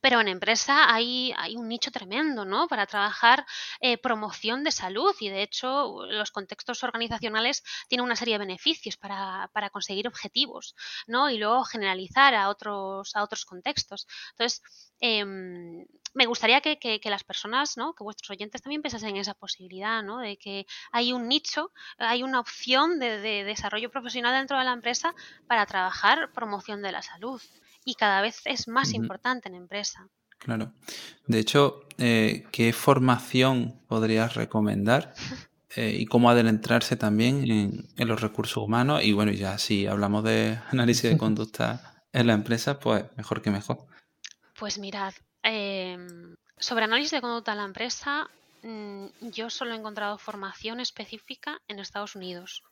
Pero 0.02 0.22
en 0.22 0.28
empresa 0.28 0.94
hay, 0.94 1.34
hay 1.38 1.56
un 1.56 1.68
nicho 1.68 1.92
tremendo, 1.92 2.46
¿no? 2.46 2.68
Para 2.68 2.86
trabajar 2.86 3.46
eh, 3.80 3.98
promoción 3.98 4.64
de 4.64 4.72
salud 4.72 5.16
y 5.20 5.30
de 5.30 5.44
hecho 5.44 6.06
los 6.08 6.32
contextos 6.32 6.84
organizacionales 6.84 7.64
tienen 7.88 8.06
una 8.06 8.16
serie 8.16 8.36
de 8.36 8.40
beneficios 8.40 8.98
para, 8.98 9.50
para 9.54 9.70
conseguir 9.70 10.08
objetivos, 10.08 10.76
¿no? 11.08 11.30
Y 11.30 11.38
luego 11.38 11.64
generalizar 11.64 12.36
a 12.36 12.50
otros, 12.50 13.16
a 13.16 13.24
otros 13.24 13.46
contextos. 13.46 14.08
Entonces, 14.32 14.62
em, 15.00 15.86
me 16.14 16.26
gustaría 16.26 16.62
que, 16.62 16.78
que, 16.80 17.10
las 17.10 17.24
personas, 17.26 17.76
¿no? 17.78 17.94
que 17.94 18.04
vuestros 18.04 18.30
oyentes 18.30 18.62
también 18.62 18.82
pensasen 18.82 19.10
en 19.10 19.18
esa 19.18 19.34
posibilidad, 19.34 20.02
¿no? 20.02 20.20
de 20.20 20.38
que 20.38 20.66
hay 20.92 21.12
un 21.12 21.28
nicho, 21.28 21.72
hay 21.98 22.24
una 22.24 22.40
opción 22.40 23.00
de, 23.00 23.20
de, 23.20 23.44
desarrollo 23.44 23.92
profesional 23.92 24.34
dentro 24.34 24.58
de 24.58 24.64
la 24.64 24.72
empresa 24.72 25.14
para 25.48 25.66
trabajar 25.66 26.32
promoción 26.32 26.82
de 26.82 26.94
la 26.94 27.02
salud 27.02 27.42
y 27.86 27.96
cada 27.96 28.22
vez 28.22 28.42
es 28.46 28.68
más 28.68 28.94
importante 28.94 29.48
en 29.48 29.56
empresa. 29.56 30.10
Claro. 30.40 30.74
De 31.28 31.40
hecho, 31.40 31.88
eh, 31.98 32.46
¿qué 32.52 32.74
formación 32.74 33.80
podrías 33.88 34.34
recomendar 34.36 35.14
eh, 35.76 35.96
y 35.98 36.06
cómo 36.06 36.30
adentrarse 36.30 36.98
también 36.98 37.50
en, 37.98 38.08
los 38.08 38.22
recursos 38.22 38.58
humanos? 38.58 39.04
Y 39.04 39.14
bueno, 39.14 39.32
ya 39.32 39.58
si 39.58 39.88
hablamos 39.88 40.24
de 40.24 40.60
análisis 40.72 41.10
de 41.10 41.18
conducta 41.18 42.04
en 42.12 42.28
la 42.28 42.34
empresa, 42.34 42.80
pues 42.80 43.06
mejor 43.16 43.42
que 43.42 43.52
mejor. 43.52 43.86
Pues 44.58 44.78
mirad, 44.78 45.14
em, 45.44 46.36
sobre 46.58 46.86
análisis 46.86 47.12
de 47.12 47.22
conducta 47.22 47.52
en 47.52 47.58
la 47.58 47.66
empresa, 47.66 48.28
mm, 48.64 49.06
yo 49.32 49.50
solo 49.50 49.74
he 49.74 49.78
encontrado 49.78 50.18
formación 50.18 50.80
específica 50.80 51.62
en 51.68 51.80
Estados 51.80 52.16
Unidos. 52.16 52.64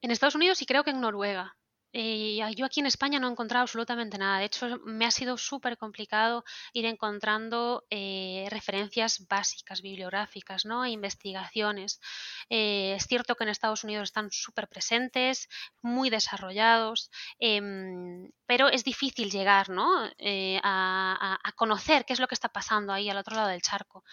En 0.00 0.10
Estados 0.10 0.34
Unidos 0.34 0.60
y 0.62 0.66
creo 0.66 0.82
que 0.82 0.90
en 0.90 1.00
Noruega. 1.00 1.56
Eh, 1.92 2.40
yo 2.56 2.64
aquí 2.64 2.80
en 2.80 2.86
España 2.86 3.18
no 3.18 3.28
he 3.28 3.30
encontrado 3.30 3.62
absolutamente 3.62 4.16
nada. 4.18 4.38
De 4.38 4.46
hecho, 4.46 4.78
me 4.84 5.04
ha 5.04 5.10
sido 5.10 5.36
súper 5.36 5.76
complicado 5.76 6.44
ir 6.72 6.86
encontrando 6.86 7.84
eh, 7.90 8.46
referencias 8.50 9.26
básicas, 9.28 9.82
bibliográficas, 9.82 10.64
¿no? 10.64 10.84
E 10.84 10.90
investigaciones. 10.90 12.00
Eh, 12.48 12.94
es 12.96 13.06
cierto 13.06 13.36
que 13.36 13.44
en 13.44 13.50
Estados 13.50 13.84
Unidos 13.84 14.04
están 14.04 14.30
súper 14.30 14.68
presentes, 14.68 15.48
muy 15.82 16.08
desarrollados, 16.10 17.10
em, 17.38 18.30
pero 18.46 18.68
es 18.68 18.84
difícil 18.84 19.30
llegar 19.30 19.68
¿no? 19.68 19.88
a, 20.62 21.38
conocer 21.56 22.04
qué 22.04 22.12
es 22.14 22.20
lo 22.20 22.26
que 22.26 22.34
está 22.34 22.48
pasando 22.48 22.92
ahí 22.92 23.08
al 23.08 23.16
otro 23.18 23.36
lado 23.36 23.48
del 23.48 23.62
charco. 23.62 24.04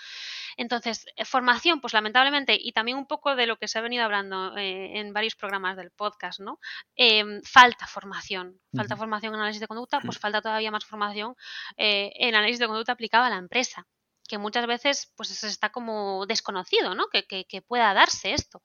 Entonces, 0.57 1.05
formación, 1.25 1.81
pues 1.81 1.93
lamentablemente, 1.93 2.57
y 2.59 2.73
también 2.73 2.97
un 2.97 3.07
poco 3.07 3.35
de 3.35 3.47
lo 3.47 3.57
que 3.57 3.67
se 3.67 3.79
ha 3.79 3.81
venido 3.81 4.03
hablando 4.03 4.53
en 4.57 5.13
varios 5.13 5.35
programas 5.35 5.77
del 5.77 5.91
podcast, 5.91 6.39
¿no? 6.39 6.59
Em, 6.95 7.41
falta 7.69 7.85
formación, 7.85 8.59
falta 8.75 8.97
formación 8.97 9.33
en 9.33 9.39
análisis 9.39 9.61
de 9.61 9.67
conducta, 9.67 9.99
pues 10.01 10.17
falta 10.17 10.41
todavía 10.41 10.71
más 10.71 10.85
formación 10.85 11.35
eh, 11.77 12.11
en 12.15 12.33
análisis 12.33 12.59
de 12.59 12.67
conducta 12.67 12.93
aplicada 12.93 13.27
a 13.27 13.29
la 13.29 13.37
empresa, 13.37 13.85
que 14.27 14.39
muchas 14.39 14.65
veces 14.65 15.13
pues 15.15 15.43
está 15.43 15.71
como 15.71 16.25
desconocido, 16.25 16.95
¿no? 16.95 17.05
Que, 17.11 17.61
pueda 17.67 17.93
darse 17.93 18.33
esto. 18.33 18.63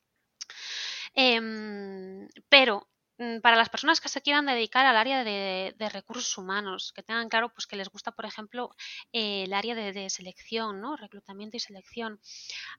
Em, 1.14 2.28
pero 2.48 2.88
mm, 3.18 3.40
para 3.40 3.56
las 3.56 3.68
personas 3.68 4.00
que 4.00 4.08
se 4.08 4.22
quieran 4.22 4.46
dedicar 4.46 4.86
al 4.86 4.96
área 4.96 5.22
de, 5.22 5.88
recursos 5.92 6.36
humanos, 6.38 6.92
que 6.94 7.02
tengan 7.02 7.28
claro 7.28 7.50
pues 7.50 7.66
que 7.66 7.76
les 7.76 7.90
gusta, 7.90 8.10
por 8.12 8.24
ejemplo, 8.24 8.70
el 9.12 9.52
área 9.52 9.74
de, 9.74 10.10
selección, 10.10 10.80
¿no? 10.80 10.96
reclutamiento 10.96 11.56
y 11.56 11.60
selección, 11.60 12.20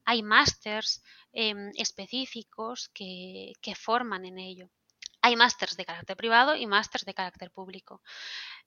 hay 0.04 0.22
másters 0.22 1.02
em, 1.32 1.70
específicos 1.76 2.90
que, 2.92 3.54
forman 3.76 4.24
en 4.24 4.38
ello. 4.38 4.68
Hay 5.26 5.34
másters 5.34 5.76
de 5.76 5.84
carácter 5.84 6.16
privado 6.16 6.54
y 6.54 6.68
másters 6.68 7.04
de 7.04 7.12
carácter 7.12 7.50
público. 7.50 8.00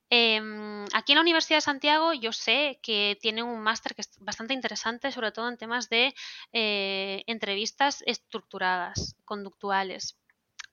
Em, 0.09 0.83
aquí 0.91 1.13
en 1.13 1.15
la 1.15 1.21
Universidad 1.21 1.59
de 1.59 1.61
Santiago 1.61 2.11
yo 2.11 2.33
sé 2.33 2.79
que 2.83 3.17
tienen 3.21 3.45
un 3.45 3.61
máster 3.61 3.95
que 3.95 4.01
es 4.01 4.09
bastante 4.19 4.53
interesante, 4.53 5.13
sobre 5.13 5.31
todo 5.31 5.47
en 5.47 5.55
temas 5.55 5.87
de 5.87 6.13
eh, 6.51 7.23
entrevistas 7.27 8.03
estructuradas, 8.05 9.15
conductuales. 9.23 10.17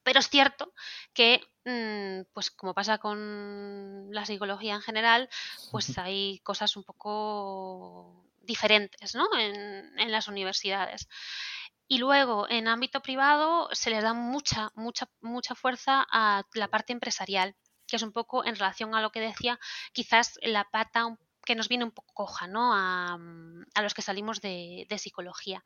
Pero 0.02 0.18
es 0.18 0.28
cierto 0.28 0.72
que, 1.14 1.40
mm, 1.64 2.32
pues 2.32 2.50
como 2.50 2.74
pasa 2.74 2.98
con 2.98 4.08
la 4.10 4.26
psicología 4.26 4.74
en 4.74 4.82
general, 4.82 5.28
pues 5.70 5.96
hay 5.98 6.40
cosas 6.40 6.76
un 6.76 6.82
poco 6.82 8.24
diferentes 8.40 9.14
¿no? 9.14 9.28
en 9.38 10.10
las 10.10 10.26
universidades. 10.26 11.06
Y 11.88 11.98
luego, 11.98 12.48
en 12.48 12.68
ámbito 12.68 13.00
privado, 13.00 13.68
se 13.72 13.90
le 13.90 14.00
da 14.00 14.12
mucha, 14.12 14.70
mucha, 14.74 15.08
mucha 15.20 15.54
fuerza 15.54 16.06
a 16.10 16.42
la 16.54 16.68
parte 16.68 16.92
empresarial, 16.92 17.54
que 17.86 17.96
es 17.96 18.02
un 18.02 18.12
poco 18.12 18.44
en 18.44 18.56
relación 18.56 18.94
a 18.94 19.00
lo 19.00 19.10
que 19.10 19.20
decía, 19.20 19.58
quizás 19.92 20.38
la 20.42 20.64
pata 20.64 21.16
que 21.44 21.54
nos 21.54 21.68
viene 21.68 21.84
un 21.84 21.92
poco 21.92 22.12
coja, 22.12 22.48
¿no? 22.48 22.72
A, 22.74 23.18
los 23.80 23.94
que 23.94 24.02
salimos 24.02 24.40
de, 24.40 24.86
psicología. 24.98 25.64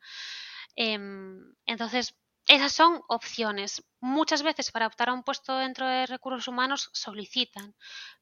Em, 0.75 1.55
entonces, 1.65 2.15
esas 2.47 2.71
son 2.71 3.01
opciones. 3.07 3.83
Muchas 3.99 4.43
veces 4.43 4.71
para 4.71 4.87
optar 4.87 5.09
a 5.09 5.13
un 5.13 5.23
puesto 5.23 5.57
dentro 5.57 5.87
de 5.87 6.05
recursos 6.05 6.47
humanos 6.47 6.89
solicitan 6.93 7.75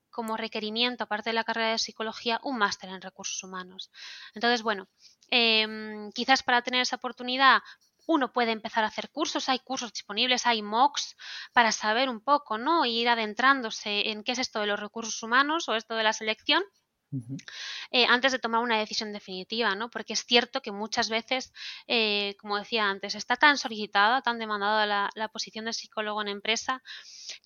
como 0.10 0.38
requerimiento, 0.38 1.04
aparte 1.04 1.30
de 1.30 1.36
la 1.36 1.44
carrera 1.44 1.72
de 1.72 1.78
psicología, 1.78 2.40
un 2.44 2.58
máster 2.58 2.90
en 2.90 3.02
recursos 3.02 3.44
humanos. 3.44 3.92
Entonces, 4.34 4.64
bueno, 4.64 4.88
em, 5.30 6.12
quizás 6.14 6.44
para 6.44 6.62
tener 6.62 6.82
esa 6.82 6.96
oportunidad 6.96 7.62
uno 8.10 8.34
puede 8.34 8.52
empezar 8.52 8.84
a 8.84 8.88
hacer 8.88 9.12
cursos, 9.12 9.50
hay 9.50 9.60
cursos 9.60 9.94
disponibles, 9.94 10.48
hay 10.48 10.64
MOOCs 10.64 11.16
para 11.54 11.72
saber 11.72 12.10
un 12.10 12.22
poco, 12.22 12.58
¿no? 12.58 12.84
Y 12.84 13.02
ir 13.02 13.08
adentrándose 13.08 14.10
en 14.10 14.24
qué 14.24 14.32
es 14.32 14.40
esto 14.40 14.60
de 14.62 14.66
los 14.66 14.80
recursos 14.80 15.22
humanos 15.22 15.70
o 15.70 15.76
esto 15.76 15.94
de 15.94 16.04
la 16.04 16.14
selección. 16.14 16.64
Eh, 17.92 18.06
antes 18.08 18.32
de 18.32 18.40
tomar 18.40 18.62
una 18.62 18.80
decisión 18.80 19.14
definitiva, 19.14 19.76
¿no? 19.76 19.90
Porque 19.92 20.14
es 20.14 20.26
cierto 20.26 20.62
que 20.62 20.72
muchas 20.72 21.10
veces, 21.10 21.54
eh, 21.88 22.36
como 22.40 22.58
decía 22.58 22.90
antes, 22.90 23.14
está 23.14 23.36
tan 23.36 23.58
solicitada, 23.58 24.22
tan 24.24 24.40
demandada 24.40 25.12
la, 25.16 25.28
posición 25.30 25.66
de 25.66 25.74
psicólogo 25.74 26.22
en 26.22 26.30
empresa, 26.30 26.82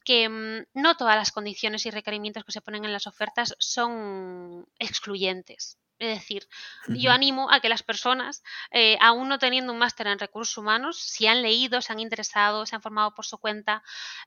que 0.05 0.29
mm, 0.29 0.79
no 0.81 0.95
todas 0.95 1.17
las 1.17 1.31
condiciones 1.31 1.85
y 1.85 1.91
requerimientos 1.91 2.45
que 2.45 2.53
se 2.53 2.61
ponen 2.61 2.85
en 2.85 2.93
las 2.93 3.07
ofertas 3.07 3.55
son 3.59 4.65
excluyentes. 4.79 5.77
Es 6.03 6.19
decir, 6.19 6.47
yo 6.89 7.11
animo 7.11 7.49
a 7.49 7.61
que 7.61 7.69
las 7.69 7.81
personas, 7.81 8.43
eh, 8.71 8.97
aún 8.99 9.29
no 9.29 9.39
teniendo 9.39 9.71
un 9.71 9.79
máster 9.79 10.07
en 10.07 10.19
recursos 10.19 10.57
humanos, 10.57 10.99
si 10.99 11.27
han 11.27 11.41
leído, 11.41 11.81
se 11.81 11.93
han 11.93 12.01
interesado, 12.01 12.65
se 12.65 12.75
han 12.75 12.81
formado 12.81 13.15
por 13.15 13.25
su 13.25 13.37
cuenta, 13.37 13.83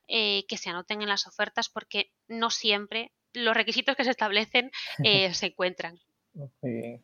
eh, 0.07 0.45
que 0.47 0.57
se 0.57 0.71
anoten 0.71 1.03
en 1.03 1.09
las 1.09 1.27
ofertas 1.27 1.69
porque 1.69 2.11
no 2.27 2.49
siempre 2.49 3.11
los 3.33 3.55
requisitos 3.55 3.95
que 3.95 4.05
se 4.05 4.09
establecen 4.09 4.71
eh, 5.03 5.31
se 5.35 5.47
encuentran. 5.47 5.99
Muy 6.33 6.51
bien. 6.63 7.03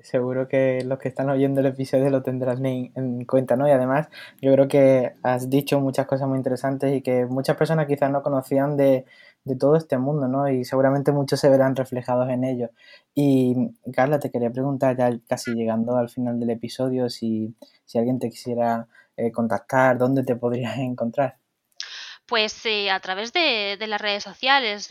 Seguro 0.00 0.48
que 0.48 0.82
los 0.84 0.98
que 0.98 1.08
están 1.08 1.28
oyendo 1.28 1.60
el 1.60 1.66
episodio 1.66 2.08
lo 2.08 2.22
tendrán 2.22 2.64
en, 2.64 2.92
en, 2.96 3.24
cuenta, 3.24 3.56
¿no? 3.56 3.68
Y 3.68 3.70
además, 3.70 4.08
yo 4.40 4.52
creo 4.52 4.66
que 4.66 5.12
has 5.22 5.48
dicho 5.48 5.80
muchas 5.80 6.06
cosas 6.06 6.26
muy 6.26 6.38
interesantes 6.38 6.96
y 6.96 7.02
que 7.02 7.26
muchas 7.26 7.56
personas 7.56 7.86
quizás 7.86 8.10
no 8.10 8.22
conocían 8.22 8.76
de, 8.76 9.04
de 9.46 9.56
todo 9.56 9.76
este 9.76 9.96
mundo, 9.96 10.26
¿no? 10.26 10.48
Y 10.50 10.64
seguramente 10.64 11.12
muchos 11.12 11.40
se 11.40 11.48
verán 11.48 11.76
reflejados 11.76 12.28
en 12.28 12.44
ello. 12.44 12.70
Y 13.14 13.54
Carla, 13.94 14.18
te 14.18 14.30
quería 14.30 14.50
preguntar, 14.50 14.96
ya 14.96 15.10
casi 15.28 15.54
llegando 15.54 15.96
al 15.96 16.10
final 16.10 16.40
del 16.40 16.50
episodio, 16.50 17.08
si, 17.08 17.54
alguien 17.94 18.18
te 18.18 18.28
quisiera 18.28 18.88
eh, 19.16 19.30
contactar, 19.30 19.98
¿dónde 19.98 20.24
te 20.24 20.34
podrías 20.34 20.76
encontrar? 20.78 21.38
Pues 22.26 22.66
eh, 22.66 22.90
a 22.90 22.98
través 22.98 23.32
de, 23.32 23.78
las 23.86 24.00
redes 24.00 24.24
sociales, 24.24 24.88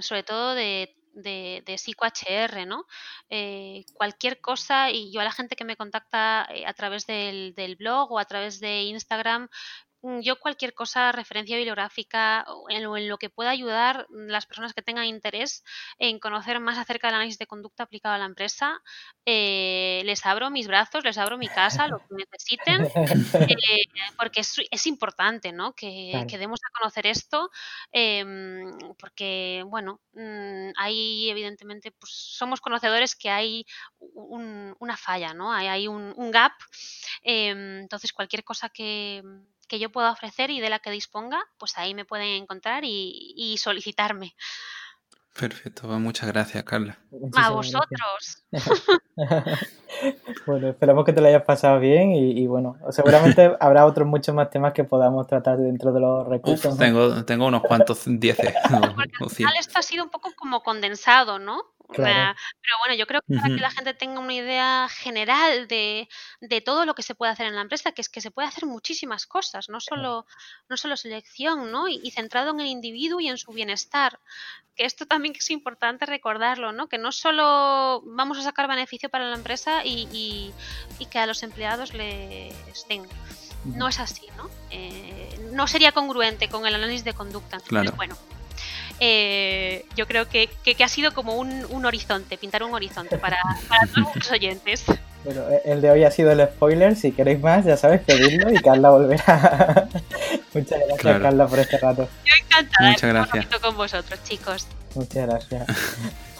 sobre 0.00 0.22
todo 0.22 0.54
de 0.54 0.94
de, 1.12 1.62
de 1.66 1.76
PsicoHR, 1.76 2.66
¿no? 2.66 2.86
Eh, 3.28 3.84
cualquier 3.94 4.40
cosa, 4.40 4.90
y 4.90 5.12
yo 5.12 5.20
a 5.20 5.24
la 5.24 5.32
gente 5.32 5.56
que 5.56 5.64
me 5.64 5.76
contacta 5.76 6.42
a 6.42 6.72
través 6.74 7.06
del, 7.06 7.54
del 7.54 7.76
blog 7.76 8.12
o 8.12 8.18
a 8.18 8.24
través 8.24 8.60
de 8.60 8.82
Instagram, 8.84 9.48
yo 10.02 10.38
cualquier 10.40 10.72
cosa, 10.72 11.12
referencia 11.12 11.56
bibliográfica 11.56 12.46
en 12.68 12.82
lo, 12.82 12.96
en 12.96 13.08
lo, 13.08 13.18
que 13.18 13.28
pueda 13.28 13.50
ayudar 13.50 14.06
las 14.08 14.46
personas 14.46 14.72
que 14.72 14.82
tengan 14.82 15.04
interés 15.04 15.62
en 15.98 16.18
conocer 16.18 16.58
más 16.60 16.78
acerca 16.78 17.08
del 17.08 17.16
análisis 17.16 17.38
de 17.38 17.46
conducta 17.46 17.82
aplicado 17.82 18.14
a 18.14 18.18
la 18.18 18.24
empresa, 18.24 18.80
eh, 19.26 20.02
les 20.04 20.24
abro 20.24 20.50
mis 20.50 20.66
brazos, 20.66 21.04
les 21.04 21.18
abro 21.18 21.36
mi 21.36 21.48
casa, 21.48 21.86
lo 21.86 21.98
que 21.98 22.14
necesiten, 22.14 22.84
eh, 23.50 23.82
porque 24.16 24.40
es, 24.40 24.56
es, 24.70 24.86
importante 24.86 25.52
¿no? 25.52 25.74
que, 25.74 26.10
claro. 26.12 26.26
que, 26.26 26.38
demos 26.38 26.60
a 26.64 26.78
conocer 26.78 27.06
esto, 27.06 27.50
eh, 27.92 28.24
porque, 28.98 29.62
bueno, 29.66 30.00
mm, 30.14 30.70
hay 30.76 31.28
evidentemente, 31.28 31.92
pues 31.92 32.12
somos 32.12 32.60
conocedores 32.60 33.14
que 33.14 33.28
hay 33.28 33.66
un, 33.98 34.74
una 34.78 34.96
falla, 34.96 35.34
¿no? 35.34 35.52
hay, 35.52 35.66
hay 35.66 35.88
un, 35.88 36.14
un 36.16 36.30
gap, 36.30 36.52
em, 37.22 37.80
entonces 37.80 38.12
cualquier 38.12 38.44
cosa 38.44 38.70
que 38.70 39.22
que 39.70 39.78
yo 39.78 39.90
pueda 39.90 40.10
ofrecer 40.10 40.50
y 40.50 40.60
de 40.60 40.68
la 40.68 40.80
que 40.80 40.90
disponga, 40.90 41.40
pues 41.56 41.78
ahí 41.78 41.94
me 41.94 42.04
pueden 42.04 42.42
encontrar 42.42 42.84
y, 42.84 43.32
y 43.36 43.56
solicitarme. 43.56 44.34
Perfecto, 45.38 45.82
pues 45.86 46.00
muchas 46.00 46.28
gracias, 46.28 46.64
Carla. 46.64 46.98
Muchísimas 47.12 47.46
a 47.46 47.50
vosotros. 47.50 48.44
bueno, 50.46 50.68
esperamos 50.68 51.04
que 51.04 51.12
te 51.12 51.20
lo 51.20 51.28
hayas 51.28 51.44
pasado 51.44 51.78
bien 51.78 52.10
y, 52.10 52.32
y 52.32 52.46
bueno, 52.48 52.76
seguramente 52.90 53.56
habrá 53.60 53.86
otros 53.86 54.08
muchos 54.08 54.34
más 54.34 54.50
temas 54.50 54.72
que 54.72 54.82
podamos 54.82 55.28
tratar 55.28 55.58
dentro 55.58 55.92
de 55.92 56.00
los 56.00 56.26
recursos. 56.26 56.74
Uf, 56.74 56.78
tengo, 56.78 57.24
tengo 57.24 57.46
unos 57.46 57.62
cuantos 57.62 58.02
dieces. 58.06 58.52
Porque 58.96 59.12
al 59.20 59.30
final 59.30 59.54
esto 59.58 59.78
ha 59.78 59.82
sido 59.82 60.02
un 60.02 60.10
poco 60.10 60.32
como 60.36 60.64
condensado, 60.64 61.38
¿no? 61.38 61.62
Claro. 61.92 62.38
Pero 62.62 62.76
bueno, 62.80 62.94
yo 62.94 63.06
creo 63.06 63.20
que 63.22 63.34
para 63.34 63.48
que 63.54 63.60
la 63.60 63.70
gente 63.70 63.94
tenga 63.94 64.20
una 64.20 64.34
idea 64.34 64.88
general 64.88 65.66
de, 65.68 66.08
de, 66.40 66.60
todo 66.60 66.86
lo 66.86 66.94
que 66.94 67.02
se 67.02 67.14
puede 67.14 67.32
hacer 67.32 67.46
en 67.46 67.56
la 67.56 67.62
empresa, 67.62 67.92
que 67.92 68.00
es 68.00 68.08
que 68.08 68.20
se 68.20 68.30
puede 68.30 68.48
hacer 68.48 68.66
muchísimas 68.66 69.26
cosas, 69.26 69.68
no 69.68 69.80
solo, 69.80 70.26
no 70.68 70.76
solo 70.76 70.96
selección, 70.96 71.70
¿no? 71.72 71.88
Y, 71.88 72.00
y 72.02 72.10
centrado 72.10 72.50
en 72.50 72.60
el 72.60 72.66
individuo 72.66 73.20
y 73.20 73.28
en 73.28 73.38
su 73.38 73.52
bienestar. 73.52 74.18
Que 74.76 74.84
esto 74.84 75.04
también 75.06 75.34
es 75.36 75.50
importante 75.50 76.06
recordarlo, 76.06 76.72
¿no? 76.72 76.88
Que 76.88 76.98
no 76.98 77.12
solo 77.12 78.02
vamos 78.06 78.38
a 78.38 78.42
sacar 78.42 78.68
beneficio 78.68 79.08
para 79.08 79.28
la 79.28 79.36
empresa 79.36 79.84
y, 79.84 80.08
y, 80.12 80.54
y 80.98 81.06
que 81.06 81.18
a 81.18 81.26
los 81.26 81.42
empleados 81.42 81.92
les 81.92 82.86
den. 82.88 83.06
No 83.64 83.88
es 83.88 83.98
así, 84.00 84.26
¿no? 84.36 84.48
Eh, 84.70 85.50
no 85.52 85.66
sería 85.66 85.92
congruente 85.92 86.48
con 86.48 86.66
el 86.66 86.74
análisis 86.74 87.04
de 87.04 87.12
conducta. 87.12 87.56
Entonces, 87.56 87.68
Claro. 87.68 87.92
bueno, 87.96 88.16
eh, 89.00 89.84
yo 89.96 90.06
creo 90.06 90.28
que, 90.28 90.48
que, 90.62 90.74
que 90.74 90.84
ha 90.84 90.88
sido 90.88 91.12
como 91.12 91.34
un, 91.36 91.64
un, 91.70 91.84
horizonte, 91.86 92.36
pintar 92.36 92.62
un 92.62 92.74
horizonte 92.74 93.18
para, 93.18 93.38
para 93.68 93.86
todos 93.86 93.98
nuestros 94.14 94.30
oyentes. 94.32 94.84
Bueno, 95.24 95.42
el 95.64 95.80
de 95.82 95.90
hoy 95.90 96.04
ha 96.04 96.10
sido 96.10 96.30
el 96.32 96.40
spoiler. 96.46 96.96
Si 96.96 97.12
queréis 97.12 97.40
más, 97.40 97.64
ya 97.64 97.76
sabéis, 97.76 98.00
pedirlo 98.02 98.50
y 98.52 98.56
Carla 98.62 98.90
volverá. 98.90 99.88
Muchas 100.54 100.78
gracias, 100.78 100.98
Claro. 100.98 101.22
Carla, 101.22 101.46
por 101.46 101.58
este 101.58 101.78
rato. 101.78 102.08
Yo 102.24 102.34
encantada 102.42 102.90
Muchas 102.90 103.02
de 103.02 103.08
estar 103.08 103.10
un 103.10 103.40
gracias. 103.40 103.60
con 103.60 103.76
vosotros, 103.76 104.20
chicos. 104.24 104.66
Muchas 104.94 105.26
gracias. 105.28 105.66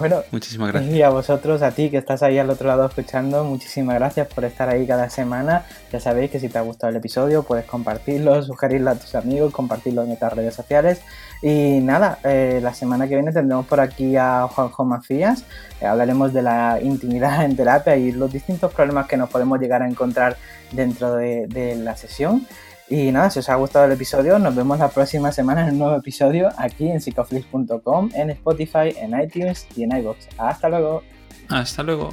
Bueno, 0.00 0.22
Muchísimas 0.30 0.72
gracias. 0.72 0.94
y 0.94 1.02
a 1.02 1.10
vosotros, 1.10 1.60
a 1.60 1.72
ti 1.72 1.90
que 1.90 1.98
estás 1.98 2.22
ahí 2.22 2.38
al 2.38 2.48
otro 2.48 2.66
lado 2.68 2.86
escuchando, 2.86 3.44
muchísimas 3.44 3.96
gracias 3.96 4.28
por 4.28 4.46
estar 4.46 4.70
ahí 4.70 4.86
cada 4.86 5.10
semana. 5.10 5.66
Ya 5.92 6.00
sabéis 6.00 6.30
que 6.30 6.40
si 6.40 6.48
te 6.48 6.56
ha 6.56 6.62
gustado 6.62 6.88
el 6.88 6.96
episodio, 6.96 7.42
puedes 7.42 7.66
compartirlo, 7.66 8.42
sugerirlo 8.42 8.92
a 8.92 8.94
tus 8.94 9.14
amigos, 9.14 9.52
compartirlo 9.52 10.02
en 10.04 10.12
otras 10.12 10.32
redes 10.32 10.54
sociales. 10.54 11.02
Y 11.42 11.80
nada, 11.80 12.18
eh, 12.22 12.60
la 12.62 12.74
semana 12.74 13.08
que 13.08 13.14
viene 13.14 13.32
tendremos 13.32 13.66
por 13.66 13.80
aquí 13.80 14.16
a 14.16 14.46
Juanjo 14.48 14.84
Macías. 14.84 15.44
Eh, 15.80 15.86
hablaremos 15.86 16.32
de 16.32 16.42
la 16.42 16.78
intimidad 16.82 17.44
en 17.44 17.56
terapia 17.56 17.96
y 17.96 18.12
los 18.12 18.32
distintos 18.32 18.72
problemas 18.72 19.06
que 19.06 19.16
nos 19.16 19.30
podemos 19.30 19.58
llegar 19.58 19.82
a 19.82 19.88
encontrar 19.88 20.36
dentro 20.72 21.14
de, 21.14 21.46
de 21.46 21.76
la 21.76 21.96
sesión. 21.96 22.46
Y 22.90 23.12
nada, 23.12 23.30
si 23.30 23.38
os 23.38 23.48
ha 23.48 23.54
gustado 23.54 23.86
el 23.86 23.92
episodio, 23.92 24.38
nos 24.38 24.54
vemos 24.54 24.78
la 24.80 24.88
próxima 24.88 25.30
semana 25.30 25.62
en 25.62 25.74
un 25.74 25.78
nuevo 25.78 25.96
episodio 25.96 26.48
aquí 26.58 26.90
en 26.90 27.00
psicoflix.com, 27.00 28.10
en 28.14 28.30
Spotify, 28.30 28.94
en 28.98 29.18
iTunes 29.18 29.66
y 29.76 29.84
en 29.84 29.96
iVoox. 29.96 30.18
Hasta 30.36 30.68
luego. 30.68 31.02
Hasta 31.48 31.82
luego. 31.84 32.10